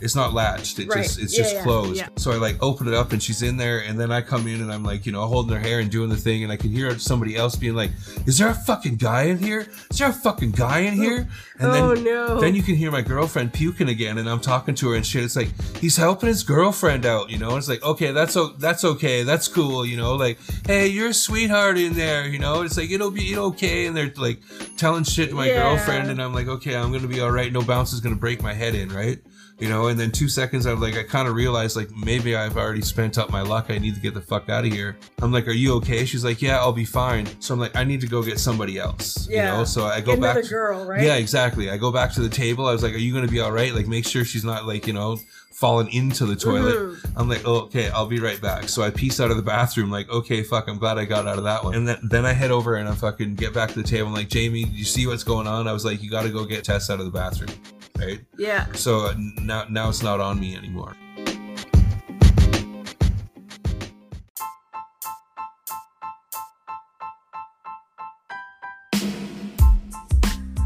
it's 0.00 0.14
not 0.16 0.32
latched. 0.34 0.78
It 0.78 0.88
Right. 0.88 1.02
just 1.04 1.18
it's 1.18 1.36
Yeah, 1.36 1.42
just 1.42 1.54
yeah, 1.56 1.62
closed. 1.62 1.96
yeah. 1.96 2.08
So 2.16 2.30
I 2.32 2.36
like 2.36 2.56
open 2.62 2.88
it 2.88 2.94
up 2.94 3.12
and 3.12 3.22
she's 3.22 3.42
in 3.42 3.56
there, 3.56 3.78
and 3.80 3.98
then 3.98 4.10
I 4.12 4.20
come 4.22 4.46
in 4.46 4.60
and 4.60 4.72
I'm 4.72 4.84
like, 4.84 5.06
you 5.06 5.12
know, 5.12 5.26
holding 5.26 5.54
her 5.54 5.60
hair 5.60 5.80
and 5.80 5.90
doing 5.90 6.08
the 6.08 6.16
thing, 6.16 6.42
and 6.42 6.52
I 6.52 6.56
can 6.56 6.70
hear 6.70 6.98
somebody 6.98 7.36
else 7.36 7.56
being 7.56 7.74
like, 7.74 7.90
"Is 8.26 8.38
there 8.38 8.48
a 8.48 8.54
fucking 8.54 8.96
guy 8.96 9.22
in 9.24 9.38
here? 9.38 9.66
Is 9.90 9.98
there 9.98 10.08
a 10.08 10.12
fucking 10.12 10.52
guy 10.52 10.80
in 10.80 10.94
here?" 10.94 11.28
And 11.60 11.70
Oh, 11.72 11.94
then 11.94 12.04
no. 12.04 12.40
then 12.40 12.54
you 12.54 12.62
can 12.62 12.76
hear 12.76 12.90
my 12.92 13.02
girlfriend 13.02 13.52
puking 13.52 13.88
again, 13.88 14.18
and 14.18 14.28
I'm 14.30 14.40
talking 14.40 14.74
to 14.76 14.90
her 14.90 14.94
and 14.96 15.04
shit. 15.04 15.24
It's 15.24 15.34
like 15.36 15.48
he's 15.80 15.96
helping 15.96 16.28
his 16.28 16.42
girlfriend 16.44 17.04
out, 17.04 17.30
you 17.30 17.38
know. 17.38 17.48
And 17.50 17.58
It's 17.58 17.68
like 17.68 17.82
okay, 17.82 18.12
that's 18.12 18.36
o- 18.36 18.54
that's 18.58 18.84
okay, 18.84 19.24
that's 19.24 19.48
cool, 19.48 19.84
you 19.84 19.96
know. 19.96 20.14
Like 20.14 20.38
hey, 20.66 20.86
you're 20.86 21.08
a 21.08 21.14
sweetheart 21.14 21.76
in 21.78 21.94
there, 21.94 22.26
you 22.28 22.38
know. 22.38 22.62
It's 22.62 22.76
like 22.76 22.90
it'll 22.90 23.10
be 23.10 23.36
okay, 23.36 23.86
and 23.86 23.96
they're 23.96 24.12
like 24.16 24.38
telling 24.76 25.02
shit 25.04 25.30
to 25.30 25.34
my 25.34 25.48
girlfriend, 25.48 26.10
and 26.10 26.22
I'm 26.22 26.32
like 26.32 26.46
okay, 26.48 26.76
I'm 26.76 26.92
gonna 26.92 27.08
be 27.08 27.20
all 27.20 27.30
right. 27.32 27.52
No 27.52 27.62
bounce 27.62 27.92
is 27.92 28.00
gonna 28.00 28.14
break 28.16 28.42
my 28.42 28.52
head 28.54 28.74
in, 28.76 28.90
right? 28.90 29.18
You 29.58 29.68
know, 29.68 29.88
and 29.88 29.98
then 29.98 30.12
two 30.12 30.28
seconds, 30.28 30.66
I 30.66 30.72
like, 30.74 30.96
I 30.96 31.02
kind 31.02 31.26
of 31.26 31.34
realized 31.34 31.74
like 31.74 31.90
maybe 31.96 32.36
I've 32.36 32.56
already 32.56 32.80
spent 32.80 33.18
up 33.18 33.30
my 33.30 33.40
luck. 33.42 33.66
I 33.70 33.78
need 33.78 33.96
to 33.96 34.00
get 34.00 34.14
the 34.14 34.20
fuck 34.20 34.48
out 34.48 34.64
of 34.64 34.72
here. 34.72 34.96
I'm 35.20 35.32
like, 35.32 35.48
are 35.48 35.52
you 35.52 35.74
okay? 35.78 36.04
She's 36.04 36.24
like, 36.24 36.40
yeah, 36.40 36.58
I'll 36.58 36.72
be 36.72 36.84
fine. 36.84 37.26
So 37.40 37.54
I'm 37.54 37.60
like, 37.60 37.74
I 37.74 37.82
need 37.82 38.00
to 38.02 38.06
go 38.06 38.22
get 38.22 38.38
somebody 38.38 38.78
else. 38.78 39.28
Yeah. 39.28 39.52
You 39.52 39.58
know, 39.58 39.64
so 39.64 39.86
I 39.86 40.00
go 40.00 40.12
Get 40.12 40.20
back. 40.20 40.30
another 40.30 40.42
to- 40.42 40.48
girl, 40.48 40.84
right? 40.86 41.02
Yeah, 41.02 41.16
exactly. 41.16 41.70
I 41.70 41.76
go 41.76 41.90
back 41.90 42.12
to 42.12 42.20
the 42.20 42.28
table. 42.28 42.66
I 42.66 42.72
was 42.72 42.84
like, 42.84 42.94
are 42.94 42.98
you 42.98 43.12
gonna 43.12 43.26
be 43.26 43.40
all 43.40 43.50
right? 43.50 43.74
Like, 43.74 43.88
make 43.88 44.06
sure 44.06 44.24
she's 44.24 44.44
not 44.44 44.64
like, 44.64 44.86
you 44.86 44.92
know, 44.92 45.18
falling 45.50 45.92
into 45.92 46.24
the 46.24 46.36
toilet. 46.36 46.76
Mm-hmm. 46.76 47.18
I'm 47.18 47.28
like, 47.28 47.42
oh, 47.44 47.62
okay, 47.62 47.90
I'll 47.90 48.06
be 48.06 48.20
right 48.20 48.40
back. 48.40 48.68
So 48.68 48.82
I 48.82 48.90
piece 48.90 49.18
out 49.18 49.32
of 49.32 49.36
the 49.36 49.42
bathroom, 49.42 49.90
like, 49.90 50.08
okay, 50.08 50.44
fuck, 50.44 50.68
I'm 50.68 50.78
glad 50.78 50.98
I 50.98 51.04
got 51.04 51.26
out 51.26 51.36
of 51.36 51.42
that 51.44 51.64
one. 51.64 51.74
And 51.74 51.88
then, 51.88 51.98
then 52.04 52.24
I 52.24 52.32
head 52.32 52.52
over 52.52 52.76
and 52.76 52.88
I 52.88 52.94
fucking 52.94 53.34
get 53.34 53.54
back 53.54 53.70
to 53.70 53.82
the 53.82 53.88
table. 53.88 54.06
I'm 54.06 54.14
like, 54.14 54.28
Jamie, 54.28 54.62
do 54.62 54.70
you 54.70 54.84
see 54.84 55.08
what's 55.08 55.24
going 55.24 55.48
on? 55.48 55.66
I 55.66 55.72
was 55.72 55.84
like, 55.84 56.00
you 56.00 56.10
got 56.10 56.22
to 56.22 56.28
go 56.30 56.44
get 56.44 56.62
Tess 56.62 56.90
out 56.90 57.00
of 57.00 57.06
the 57.06 57.10
bathroom, 57.10 57.50
right? 57.98 58.20
Yeah. 58.38 58.66
So 58.72 59.06
uh, 59.06 59.14
now, 59.42 59.66
now 59.68 59.88
it's 59.88 60.02
not 60.02 60.20
on 60.20 60.38
me 60.38 60.56
anymore. 60.56 60.96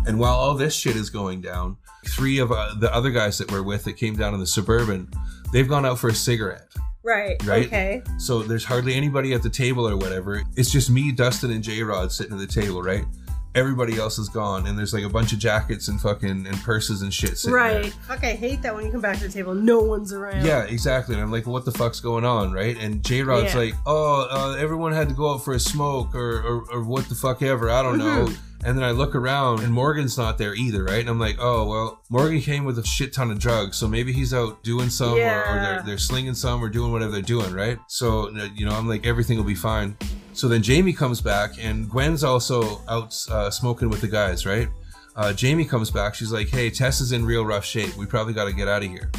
And 0.04 0.18
while 0.18 0.34
all 0.34 0.54
this 0.54 0.74
shit 0.74 0.96
is 0.96 1.10
going 1.10 1.40
down, 1.40 1.76
three 2.08 2.38
of 2.38 2.52
uh, 2.52 2.74
the 2.78 2.92
other 2.92 3.10
guys 3.10 3.38
that 3.38 3.50
we're 3.50 3.62
with 3.62 3.84
that 3.84 3.94
came 3.94 4.16
down 4.16 4.34
in 4.34 4.40
the 4.40 4.46
suburban, 4.46 5.08
they've 5.52 5.68
gone 5.68 5.86
out 5.86 5.98
for 5.98 6.08
a 6.08 6.14
cigarette. 6.14 6.68
Right. 7.04 7.42
Right? 7.44 7.66
Okay. 7.66 8.02
So 8.18 8.42
there's 8.42 8.64
hardly 8.64 8.94
anybody 8.94 9.32
at 9.32 9.42
the 9.42 9.50
table 9.50 9.88
or 9.88 9.96
whatever. 9.96 10.42
It's 10.56 10.70
just 10.70 10.90
me, 10.90 11.12
Dustin, 11.12 11.50
and 11.50 11.62
J 11.62 11.82
Rod 11.82 12.12
sitting 12.12 12.34
at 12.34 12.38
the 12.38 12.46
table, 12.46 12.82
right? 12.82 13.04
Everybody 13.54 13.98
else 13.98 14.18
is 14.18 14.28
gone, 14.30 14.66
and 14.66 14.78
there's 14.78 14.94
like 14.94 15.04
a 15.04 15.08
bunch 15.10 15.32
of 15.32 15.38
jackets 15.38 15.88
and 15.88 16.00
fucking 16.00 16.46
and 16.46 16.56
purses 16.62 17.02
and 17.02 17.12
shit 17.12 17.36
sitting 17.36 17.54
there. 17.54 17.82
Right. 17.82 17.92
Fuck, 18.08 18.24
I 18.24 18.32
hate 18.32 18.62
that 18.62 18.74
when 18.74 18.86
you 18.86 18.90
come 18.92 19.02
back 19.02 19.18
to 19.18 19.26
the 19.26 19.32
table, 19.32 19.54
no 19.54 19.80
one's 19.80 20.12
around. 20.12 20.46
Yeah, 20.46 20.62
exactly. 20.64 21.14
And 21.14 21.22
I'm 21.22 21.30
like, 21.30 21.46
what 21.46 21.64
the 21.66 21.72
fuck's 21.72 22.00
going 22.00 22.24
on, 22.24 22.52
right? 22.52 22.76
And 22.78 23.04
J 23.04 23.22
Rod's 23.22 23.52
Yeah. 23.52 23.60
like, 23.60 23.74
oh, 23.84 24.26
uh, 24.30 24.56
everyone 24.56 24.92
had 24.92 25.08
to 25.10 25.14
go 25.14 25.34
out 25.34 25.44
for 25.44 25.52
a 25.52 25.60
smoke 25.60 26.14
or, 26.14 26.40
or, 26.40 26.64
or 26.72 26.82
what 26.82 27.08
the 27.10 27.14
fuck 27.14 27.42
ever. 27.42 27.68
I 27.70 27.82
don't 27.82 27.98
know. 27.98 28.26
Mm-hmm. 28.26 28.34
And 28.64 28.78
then 28.78 28.84
I 28.84 28.92
look 28.92 29.16
around 29.16 29.60
and 29.64 29.72
Morgan's 29.72 30.16
not 30.16 30.38
there 30.38 30.54
either, 30.54 30.84
right? 30.84 31.00
And 31.00 31.10
I'm 31.10 31.18
like, 31.18 31.36
oh, 31.40 31.66
well, 31.66 32.00
Morgan 32.08 32.40
came 32.40 32.64
with 32.64 32.78
a 32.78 32.86
shit 32.86 33.12
ton 33.12 33.32
of 33.32 33.40
drugs. 33.40 33.76
So 33.76 33.88
maybe 33.88 34.12
he's 34.12 34.32
out 34.32 34.62
doing 34.62 34.88
some 34.88 35.14
or, 35.14 35.14
or 35.16 35.54
they're, 35.60 35.82
they're 35.84 35.98
slinging 35.98 36.34
some 36.34 36.62
or 36.62 36.68
doing 36.68 36.92
whatever 36.92 37.10
they're 37.10 37.22
doing, 37.22 37.52
right? 37.52 37.78
So, 37.88 38.30
you 38.54 38.64
know, 38.64 38.72
I'm 38.72 38.86
like, 38.88 39.04
everything 39.04 39.36
will 39.36 39.44
be 39.44 39.56
fine. 39.56 39.96
So 40.32 40.48
then 40.48 40.62
Jamie 40.62 40.92
comes 40.92 41.20
back 41.20 41.52
and 41.58 41.88
Gwen's 41.90 42.24
also 42.24 42.80
out 42.88 43.14
uh, 43.30 43.50
smoking 43.50 43.90
with 43.90 44.00
the 44.00 44.08
guys, 44.08 44.46
right? 44.46 44.68
Uh, 45.14 45.32
Jamie 45.32 45.64
comes 45.64 45.90
back. 45.90 46.14
She's 46.14 46.32
like, 46.32 46.48
hey, 46.48 46.70
Tess 46.70 47.00
is 47.00 47.12
in 47.12 47.24
real 47.24 47.44
rough 47.44 47.64
shape. 47.64 47.96
We 47.96 48.06
probably 48.06 48.32
got 48.32 48.46
to 48.46 48.52
get 48.52 48.66
out 48.66 48.82
of 48.82 48.90
here. 48.90 49.10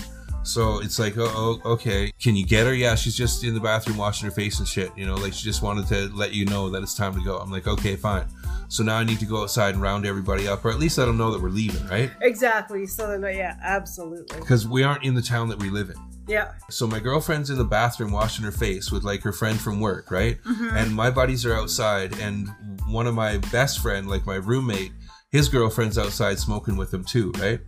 So 0.43 0.82
it's 0.82 0.99
like, 0.99 1.17
oh, 1.17 1.32
oh, 1.63 1.71
okay. 1.73 2.12
Can 2.19 2.36
you 2.36 2.45
get 2.45 2.65
her? 2.65 2.73
Yeah, 2.73 2.95
she's 2.95 3.15
just 3.15 3.43
in 3.43 3.54
the 3.54 3.62
bathroom 3.62 3.97
washing 3.97 4.28
her 4.28 4.36
face 4.36 4.60
and 4.60 4.67
shit. 4.67 4.91
You 4.97 5.06
know, 5.06 5.15
like 5.15 5.34
she 5.34 5.43
just 5.43 5.62
wanted 5.62 5.88
to 5.88 6.13
let 6.15 6.34
you 6.34 6.45
know 6.45 6.69
that 6.71 6.84
it's 6.84 6.95
time 6.95 7.13
to 7.13 7.23
go. 7.23 7.38
I'm 7.38 7.52
like, 7.52 7.67
okay, 7.67 7.95
fine. 7.95 8.26
So 8.67 8.84
now 8.84 8.97
I 8.97 9.04
need 9.04 9.19
to 9.19 9.26
go 9.26 9.43
outside 9.43 9.76
and 9.76 9.82
round 9.82 10.06
everybody 10.06 10.47
up, 10.47 10.65
or 10.65 10.71
at 10.71 10.80
least 10.80 10.97
let 10.97 11.06
them 11.06 11.17
know 11.17 11.32
that 11.32 11.41
we're 11.41 11.49
leaving, 11.49 11.86
right? 11.88 12.12
Exactly. 12.21 12.88
So 12.88 13.08
then, 13.08 13.21
yeah, 13.36 13.56
absolutely. 13.62 14.39
Because 14.39 14.67
we 14.67 14.84
aren't 14.84 15.04
in 15.04 15.13
the 15.13 15.21
town 15.21 15.47
that 15.49 15.60
we 15.60 15.69
live 15.69 15.91
in. 15.91 15.95
Yeah. 16.27 16.53
So 16.69 16.88
my 16.88 16.99
girlfriend's 16.99 17.49
in 17.49 17.57
the 17.57 17.63
bathroom 17.63 18.12
washing 18.12 18.45
her 18.45 18.51
face 18.51 18.91
with 18.91 19.03
like 19.03 19.21
her 19.23 19.33
friend 19.33 19.59
from 19.59 19.79
work, 19.79 20.12
right? 20.12 20.41
Mm-hmm. 20.43 20.75
And 20.75 20.95
my 20.95 21.09
buddies 21.09 21.45
are 21.45 21.53
outside, 21.53 22.17
and 22.19 22.49
one 22.88 23.07
of 23.07 23.13
my 23.13 23.38
best 23.51 23.79
friend, 23.79 24.07
like 24.07 24.25
my 24.25 24.36
roommate, 24.36 24.93
his 25.31 25.49
girlfriend's 25.49 25.97
outside 25.97 26.39
smoking 26.39 26.77
with 26.77 26.93
him 26.93 27.03
too, 27.03 27.31
right? 27.39 27.59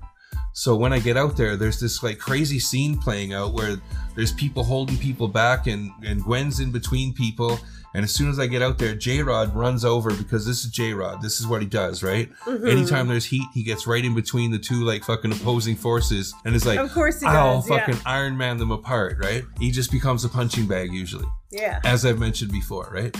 So 0.53 0.75
when 0.75 0.93
I 0.93 0.99
get 0.99 1.17
out 1.17 1.35
there, 1.35 1.57
there's 1.57 1.81
this 1.81 2.01
like 2.01 2.17
crazy 2.17 2.59
scene 2.59 2.97
playing 2.97 3.33
out 3.33 3.53
where 3.53 3.75
there's 4.15 4.31
people 4.31 4.63
holding 4.63 4.97
people 4.97 5.27
back, 5.27 5.67
and 5.67 5.91
and 6.05 6.23
Gwen's 6.23 6.59
in 6.59 6.71
between 6.71 7.13
people. 7.13 7.59
And 7.95 8.03
as 8.03 8.11
soon 8.13 8.29
as 8.29 8.37
I 8.39 8.47
get 8.47 8.61
out 8.61 8.77
there, 8.77 8.93
J 8.93 9.23
Rod 9.23 9.55
runs 9.55 9.85
over 9.85 10.13
because 10.13 10.45
this 10.45 10.65
is 10.65 10.71
J 10.71 10.93
Rod. 10.93 11.21
This 11.21 11.39
is 11.39 11.47
what 11.47 11.61
he 11.61 11.67
does, 11.67 12.03
right? 12.03 12.29
Mm-hmm. 12.45 12.67
Anytime 12.67 13.07
there's 13.07 13.25
heat, 13.25 13.47
he 13.53 13.63
gets 13.63 13.87
right 13.87 14.03
in 14.03 14.13
between 14.13 14.51
the 14.51 14.59
two 14.59 14.83
like 14.83 15.03
fucking 15.05 15.31
opposing 15.31 15.75
forces, 15.77 16.33
and 16.43 16.53
is 16.55 16.65
like, 16.65 16.77
Of 16.77 16.91
course 16.91 17.21
he 17.21 17.25
I'll 17.25 17.61
does, 17.61 17.69
yeah. 17.69 17.79
fucking 17.79 18.01
Iron 18.05 18.37
Man 18.37 18.57
them 18.57 18.71
apart, 18.71 19.17
right? 19.19 19.43
He 19.59 19.71
just 19.71 19.91
becomes 19.91 20.25
a 20.25 20.29
punching 20.29 20.67
bag 20.67 20.91
usually, 20.93 21.25
Yeah. 21.51 21.79
as 21.85 22.05
I've 22.05 22.19
mentioned 22.19 22.51
before, 22.51 22.89
right? 22.93 23.15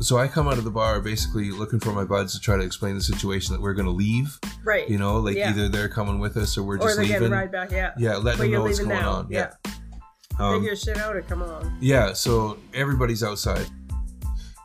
So 0.00 0.18
I 0.18 0.26
come 0.26 0.48
out 0.48 0.58
of 0.58 0.64
the 0.64 0.70
bar 0.70 1.00
basically 1.00 1.52
looking 1.52 1.78
for 1.78 1.92
my 1.92 2.02
buds 2.02 2.34
to 2.34 2.40
try 2.40 2.56
to 2.56 2.62
explain 2.64 2.96
the 2.96 3.00
situation 3.02 3.54
that 3.54 3.60
we're 3.62 3.74
going 3.74 3.86
to 3.86 3.92
leave. 3.92 4.36
Right. 4.64 4.88
You 4.88 4.98
know, 4.98 5.18
like 5.18 5.36
Yeah. 5.36 5.50
either 5.50 5.68
they're 5.68 5.88
coming 5.88 6.18
with 6.18 6.36
us 6.36 6.58
or 6.58 6.64
we're 6.64 6.76
or 6.78 6.88
just 6.88 6.98
leaving. 6.98 7.30
right 7.30 7.52
back. 7.52 7.70
Yeah. 7.70 7.92
Yeah, 7.96 8.16
letting 8.16 8.24
But 8.24 8.38
them 8.38 8.50
know 8.50 8.62
what's 8.62 8.78
going 8.80 8.88
now. 8.90 9.10
on. 9.12 9.26
Yeah. 9.30 9.52
Um, 10.40 10.60
Figure 10.60 10.74
shit 10.74 10.96
out 10.96 11.14
or 11.14 11.22
come 11.22 11.42
along. 11.42 11.76
yeah, 11.80 12.14
so 12.14 12.58
everybody's 12.74 13.22
outside. 13.22 13.66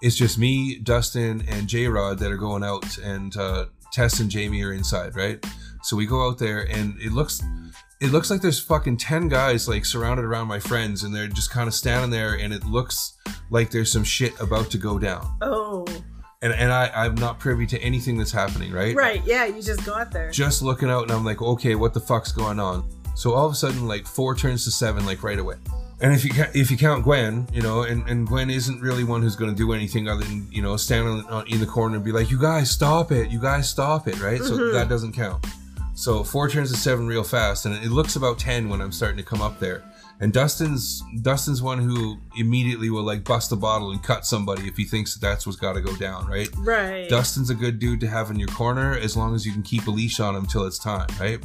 It's 0.01 0.15
just 0.15 0.37
me, 0.37 0.79
Dustin, 0.79 1.43
and 1.47 1.67
J 1.67 1.87
Rod 1.87 2.19
that 2.19 2.31
are 2.31 2.37
going 2.37 2.63
out, 2.63 2.97
and 2.99 3.35
uh, 3.37 3.65
Tess 3.91 4.19
and 4.19 4.29
Jamie 4.29 4.63
are 4.63 4.73
inside, 4.73 5.15
right? 5.15 5.43
So 5.83 5.95
we 5.95 6.05
go 6.05 6.27
out 6.27 6.37
there, 6.37 6.67
and 6.69 6.95
it 7.01 7.11
looks, 7.11 7.41
it 8.01 8.11
looks 8.11 8.29
like 8.29 8.41
there's 8.41 8.59
fucking 8.59 8.97
ten 8.97 9.27
guys 9.27 9.67
like 9.67 9.85
surrounded 9.85 10.23
around 10.25 10.47
my 10.47 10.59
friends, 10.59 11.03
and 11.03 11.15
they're 11.15 11.27
just 11.27 11.49
kind 11.51 11.67
of 11.67 11.73
standing 11.73 12.11
there, 12.11 12.35
and 12.35 12.53
it 12.53 12.63
looks 12.65 13.17
like 13.49 13.71
there's 13.71 13.91
some 13.91 14.03
shit 14.03 14.39
about 14.39 14.69
to 14.71 14.77
go 14.77 14.99
down, 14.99 15.25
Oh. 15.41 15.85
and 16.41 16.53
and 16.53 16.71
I 16.71 16.91
I'm 16.93 17.15
not 17.15 17.39
privy 17.39 17.65
to 17.67 17.79
anything 17.79 18.17
that's 18.17 18.31
happening, 18.31 18.71
right? 18.71 18.95
Right. 18.95 19.23
Yeah. 19.25 19.45
You 19.45 19.61
just 19.61 19.83
got 19.85 20.11
there. 20.11 20.29
Just 20.31 20.61
looking 20.61 20.89
out, 20.89 21.03
and 21.03 21.11
I'm 21.11 21.25
like, 21.25 21.41
okay, 21.41 21.73
what 21.75 21.93
the 21.93 22.01
fuck's 22.01 22.31
going 22.31 22.59
on? 22.59 22.87
So 23.15 23.33
all 23.33 23.47
of 23.47 23.51
a 23.53 23.55
sudden, 23.55 23.87
like 23.87 24.05
four 24.05 24.35
turns 24.35 24.63
to 24.65 24.71
seven, 24.71 25.05
like 25.05 25.23
right 25.23 25.39
away. 25.39 25.55
And 25.99 26.13
if 26.13 26.23
you 26.23 26.31
ca- 26.31 26.51
if 26.53 26.69
you 26.69 26.77
count 26.77 27.03
Gwen, 27.03 27.47
you 27.51 27.61
know, 27.61 27.81
and, 27.81 28.07
and 28.07 28.27
Gwen 28.27 28.51
isn't 28.51 28.81
really 28.81 29.03
one 29.03 29.23
who's 29.23 29.35
going 29.35 29.49
to 29.49 29.57
do 29.57 29.73
anything 29.73 30.07
other 30.07 30.23
than 30.23 30.47
you 30.51 30.61
know 30.61 30.77
stand 30.77 31.07
on, 31.07 31.25
on, 31.25 31.47
in 31.47 31.59
the 31.59 31.65
corner 31.65 31.95
and 31.95 32.05
be 32.05 32.11
like, 32.11 32.29
"You 32.29 32.39
guys 32.39 32.69
stop 32.69 33.11
it! 33.11 33.31
You 33.31 33.39
guys 33.39 33.67
stop 33.67 34.07
it!" 34.07 34.21
Right? 34.21 34.39
So 34.39 34.53
mm-hmm. 34.57 34.73
that 34.75 34.89
doesn't 34.89 35.13
count. 35.13 35.45
So 35.95 36.23
four 36.23 36.49
turns 36.49 36.71
to 36.71 36.77
seven 36.77 37.07
real 37.07 37.23
fast, 37.23 37.65
and 37.65 37.73
it 37.83 37.89
looks 37.89 38.15
about 38.15 38.37
ten 38.37 38.69
when 38.69 38.79
I'm 38.79 38.91
starting 38.91 39.17
to 39.17 39.23
come 39.23 39.41
up 39.41 39.59
there. 39.59 39.83
And 40.19 40.33
Dustin's 40.33 41.03
Dustin's 41.21 41.61
one 41.61 41.79
who 41.79 42.17
immediately 42.37 42.91
will 42.91 43.03
like 43.03 43.23
bust 43.23 43.51
a 43.51 43.55
bottle 43.55 43.91
and 43.91 44.01
cut 44.01 44.25
somebody 44.25 44.67
if 44.67 44.77
he 44.77 44.83
thinks 44.83 45.13
that 45.13 45.21
that's 45.21 45.45
what's 45.45 45.57
got 45.57 45.73
to 45.73 45.81
go 45.81 45.95
down, 45.95 46.27
right? 46.27 46.49
Right. 46.57 47.07
Dustin's 47.07 47.49
a 47.49 47.55
good 47.55 47.79
dude 47.79 47.99
to 48.01 48.07
have 48.07 48.31
in 48.31 48.39
your 48.39 48.49
corner 48.49 48.97
as 48.97 49.15
long 49.15 49.35
as 49.35 49.45
you 49.45 49.51
can 49.51 49.63
keep 49.63 49.87
a 49.87 49.91
leash 49.91 50.19
on 50.19 50.35
him 50.35 50.45
till 50.45 50.65
it's 50.65 50.79
time, 50.79 51.07
right? 51.19 51.39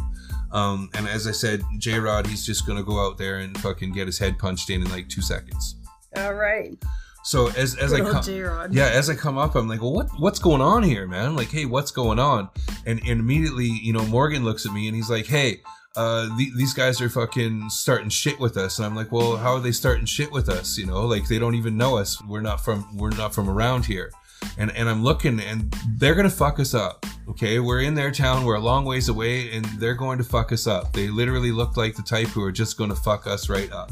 Um, 0.52 0.90
and 0.94 1.08
as 1.08 1.26
I 1.26 1.32
said, 1.32 1.62
J 1.78 1.98
Rod, 1.98 2.26
he's 2.26 2.44
just 2.44 2.66
gonna 2.66 2.82
go 2.82 3.04
out 3.04 3.18
there 3.18 3.38
and 3.38 3.56
fucking 3.58 3.92
get 3.92 4.06
his 4.06 4.18
head 4.18 4.38
punched 4.38 4.70
in 4.70 4.82
in 4.82 4.90
like 4.90 5.08
two 5.08 5.22
seconds. 5.22 5.76
All 6.16 6.34
right. 6.34 6.76
So 7.24 7.48
as 7.50 7.76
as 7.76 7.92
I 7.92 7.98
Good 7.98 8.06
old 8.06 8.14
come, 8.14 8.24
J-Rod. 8.24 8.74
yeah, 8.74 8.88
as 8.88 9.08
I 9.08 9.14
come 9.14 9.38
up, 9.38 9.54
I'm 9.54 9.68
like, 9.68 9.80
well, 9.80 9.92
what 9.92 10.08
what's 10.18 10.40
going 10.40 10.60
on 10.60 10.82
here, 10.82 11.06
man? 11.06 11.36
Like, 11.36 11.50
hey, 11.50 11.66
what's 11.66 11.92
going 11.92 12.18
on? 12.18 12.48
And 12.84 13.00
and 13.06 13.20
immediately, 13.20 13.66
you 13.66 13.92
know, 13.92 14.04
Morgan 14.06 14.44
looks 14.44 14.66
at 14.66 14.72
me 14.72 14.88
and 14.88 14.96
he's 14.96 15.10
like, 15.10 15.26
hey. 15.26 15.60
Uh, 15.94 16.34
the, 16.38 16.50
these 16.56 16.72
guys 16.72 17.02
are 17.02 17.10
fucking 17.10 17.68
starting 17.68 18.08
shit 18.08 18.40
with 18.40 18.56
us, 18.56 18.78
and 18.78 18.86
I'm 18.86 18.96
like, 18.96 19.12
well, 19.12 19.36
how 19.36 19.52
are 19.52 19.60
they 19.60 19.72
starting 19.72 20.06
shit 20.06 20.32
with 20.32 20.48
us? 20.48 20.78
You 20.78 20.86
know, 20.86 21.04
like 21.04 21.28
they 21.28 21.38
don't 21.38 21.54
even 21.54 21.76
know 21.76 21.98
us. 21.98 22.18
We're 22.24 22.40
not 22.40 22.64
from 22.64 22.96
we're 22.96 23.10
not 23.10 23.34
from 23.34 23.50
around 23.50 23.84
here, 23.84 24.10
and 24.59 24.70
and 24.76 24.88
I'm 24.88 25.02
looking, 25.02 25.40
and 25.40 25.74
they're 25.96 26.14
gonna 26.14 26.31
fuck 26.31 26.59
us 26.61 26.74
up. 26.74 27.05
Okay, 27.28 27.61
we're 27.61 27.81
in 27.81 27.94
their 27.94 28.11
town, 28.11 28.44
we're 28.44 28.57
a 28.57 28.61
long 28.61 28.85
ways 28.85 29.09
away, 29.09 29.52
and 29.52 29.64
they're 29.78 29.94
going 29.94 30.18
to 30.18 30.24
fuck 30.24 30.50
us 30.52 30.66
up. 30.66 30.92
They 30.92 31.09
literally 31.09 31.52
look 31.52 31.76
like 31.76 31.94
the 31.94 32.02
type 32.02 32.26
who 32.28 32.42
are 32.42 32.50
just 32.52 32.76
going 32.76 32.90
to 32.90 32.96
fuck 32.96 33.26
us 33.28 33.48
right 33.48 33.70
up. 33.72 33.90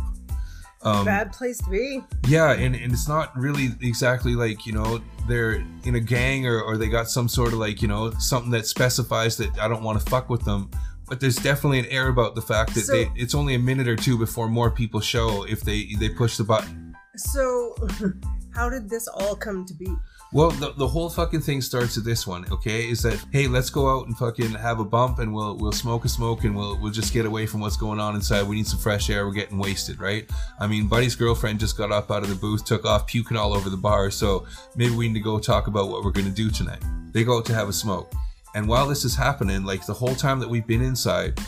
Um, 0.82 1.04
Bad 1.04 1.32
place 1.32 1.58
to 1.58 1.70
be. 1.70 2.00
yeah, 2.26 2.52
and, 2.52 2.74
and 2.74 2.92
it's 2.92 3.06
not 3.08 3.36
really 3.38 3.68
exactly 3.82 4.34
like, 4.34 4.66
you 4.66 4.72
know, 4.72 5.00
they're 5.28 5.62
in 5.84 5.94
a 5.94 6.00
gang 6.00 6.46
or, 6.46 6.60
or 6.60 6.76
they 6.76 6.88
got 6.88 7.08
some 7.08 7.28
sort 7.28 7.52
of 7.52 7.58
like, 7.60 7.82
you 7.82 7.88
know, 7.88 8.10
something 8.18 8.50
that 8.50 8.66
specifies 8.66 9.36
that 9.36 9.56
I 9.58 9.68
don't 9.68 9.82
want 9.84 10.00
to 10.00 10.10
fuck 10.10 10.28
with 10.28 10.44
them. 10.44 10.70
But 11.06 11.20
there's 11.20 11.36
definitely 11.36 11.80
an 11.80 11.86
air 11.86 12.08
about 12.08 12.34
the 12.34 12.42
fact 12.42 12.74
that 12.74 12.80
So- 12.82 12.92
they 12.92 13.10
it's 13.14 13.34
only 13.34 13.54
a 13.54 13.58
minute 13.58 13.88
or 13.88 13.96
two 13.96 14.18
before 14.18 14.48
more 14.48 14.70
people 14.70 15.00
show 15.00 15.44
if 15.44 15.60
they 15.60 15.94
they 15.98 16.08
push 16.08 16.36
the 16.36 16.44
button. 16.44 16.96
So, 17.16 17.74
how 18.54 18.68
did 18.70 18.88
this 18.88 19.06
all 19.08 19.36
come 19.36 19.64
to 19.66 19.74
be? 19.74 19.94
Well, 20.32 20.50
the, 20.50 20.72
the 20.74 20.86
whole 20.86 21.10
fucking 21.10 21.40
thing 21.40 21.60
starts 21.60 21.98
at 21.98 22.04
this 22.04 22.24
one, 22.24 22.46
okay? 22.52 22.88
Is 22.88 23.02
that 23.02 23.24
hey, 23.32 23.48
let's 23.48 23.68
go 23.68 23.90
out 23.90 24.06
and 24.06 24.16
fucking 24.16 24.52
have 24.52 24.78
a 24.78 24.84
bump 24.84 25.18
and 25.18 25.34
we'll 25.34 25.56
we'll 25.56 25.72
smoke 25.72 26.04
a 26.04 26.08
smoke 26.08 26.44
and 26.44 26.54
we'll 26.54 26.80
we'll 26.80 26.92
just 26.92 27.12
get 27.12 27.26
away 27.26 27.46
from 27.46 27.60
what's 27.60 27.76
going 27.76 27.98
on 27.98 28.14
inside. 28.14 28.46
We 28.46 28.54
need 28.54 28.68
some 28.68 28.78
fresh 28.78 29.10
air. 29.10 29.26
We're 29.26 29.32
getting 29.32 29.58
wasted, 29.58 29.98
right? 29.98 30.30
I 30.60 30.68
mean, 30.68 30.86
Buddy's 30.88 31.16
girlfriend 31.16 31.58
just 31.58 31.76
got 31.76 31.90
up 31.90 32.12
out 32.12 32.22
of 32.22 32.28
the 32.28 32.36
booth, 32.36 32.64
took 32.64 32.84
off 32.84 33.08
puking 33.08 33.36
all 33.36 33.52
over 33.52 33.68
the 33.68 33.76
bar, 33.76 34.10
so 34.12 34.46
maybe 34.76 34.94
we 34.94 35.08
need 35.08 35.14
to 35.14 35.20
go 35.20 35.40
talk 35.40 35.66
about 35.66 35.88
what 35.88 36.04
we're 36.04 36.12
gonna 36.12 36.30
do 36.30 36.48
tonight. 36.48 36.82
They 37.12 37.24
go 37.24 37.38
out 37.38 37.44
to 37.46 37.54
have 37.54 37.68
a 37.68 37.72
smoke. 37.72 38.12
And 38.54 38.68
while 38.68 38.86
this 38.86 39.04
is 39.04 39.16
happening, 39.16 39.64
like 39.64 39.84
the 39.84 39.94
whole 39.94 40.14
time 40.14 40.38
that 40.40 40.48
we've 40.48 40.66
been 40.66 40.82
inside, 40.82 41.40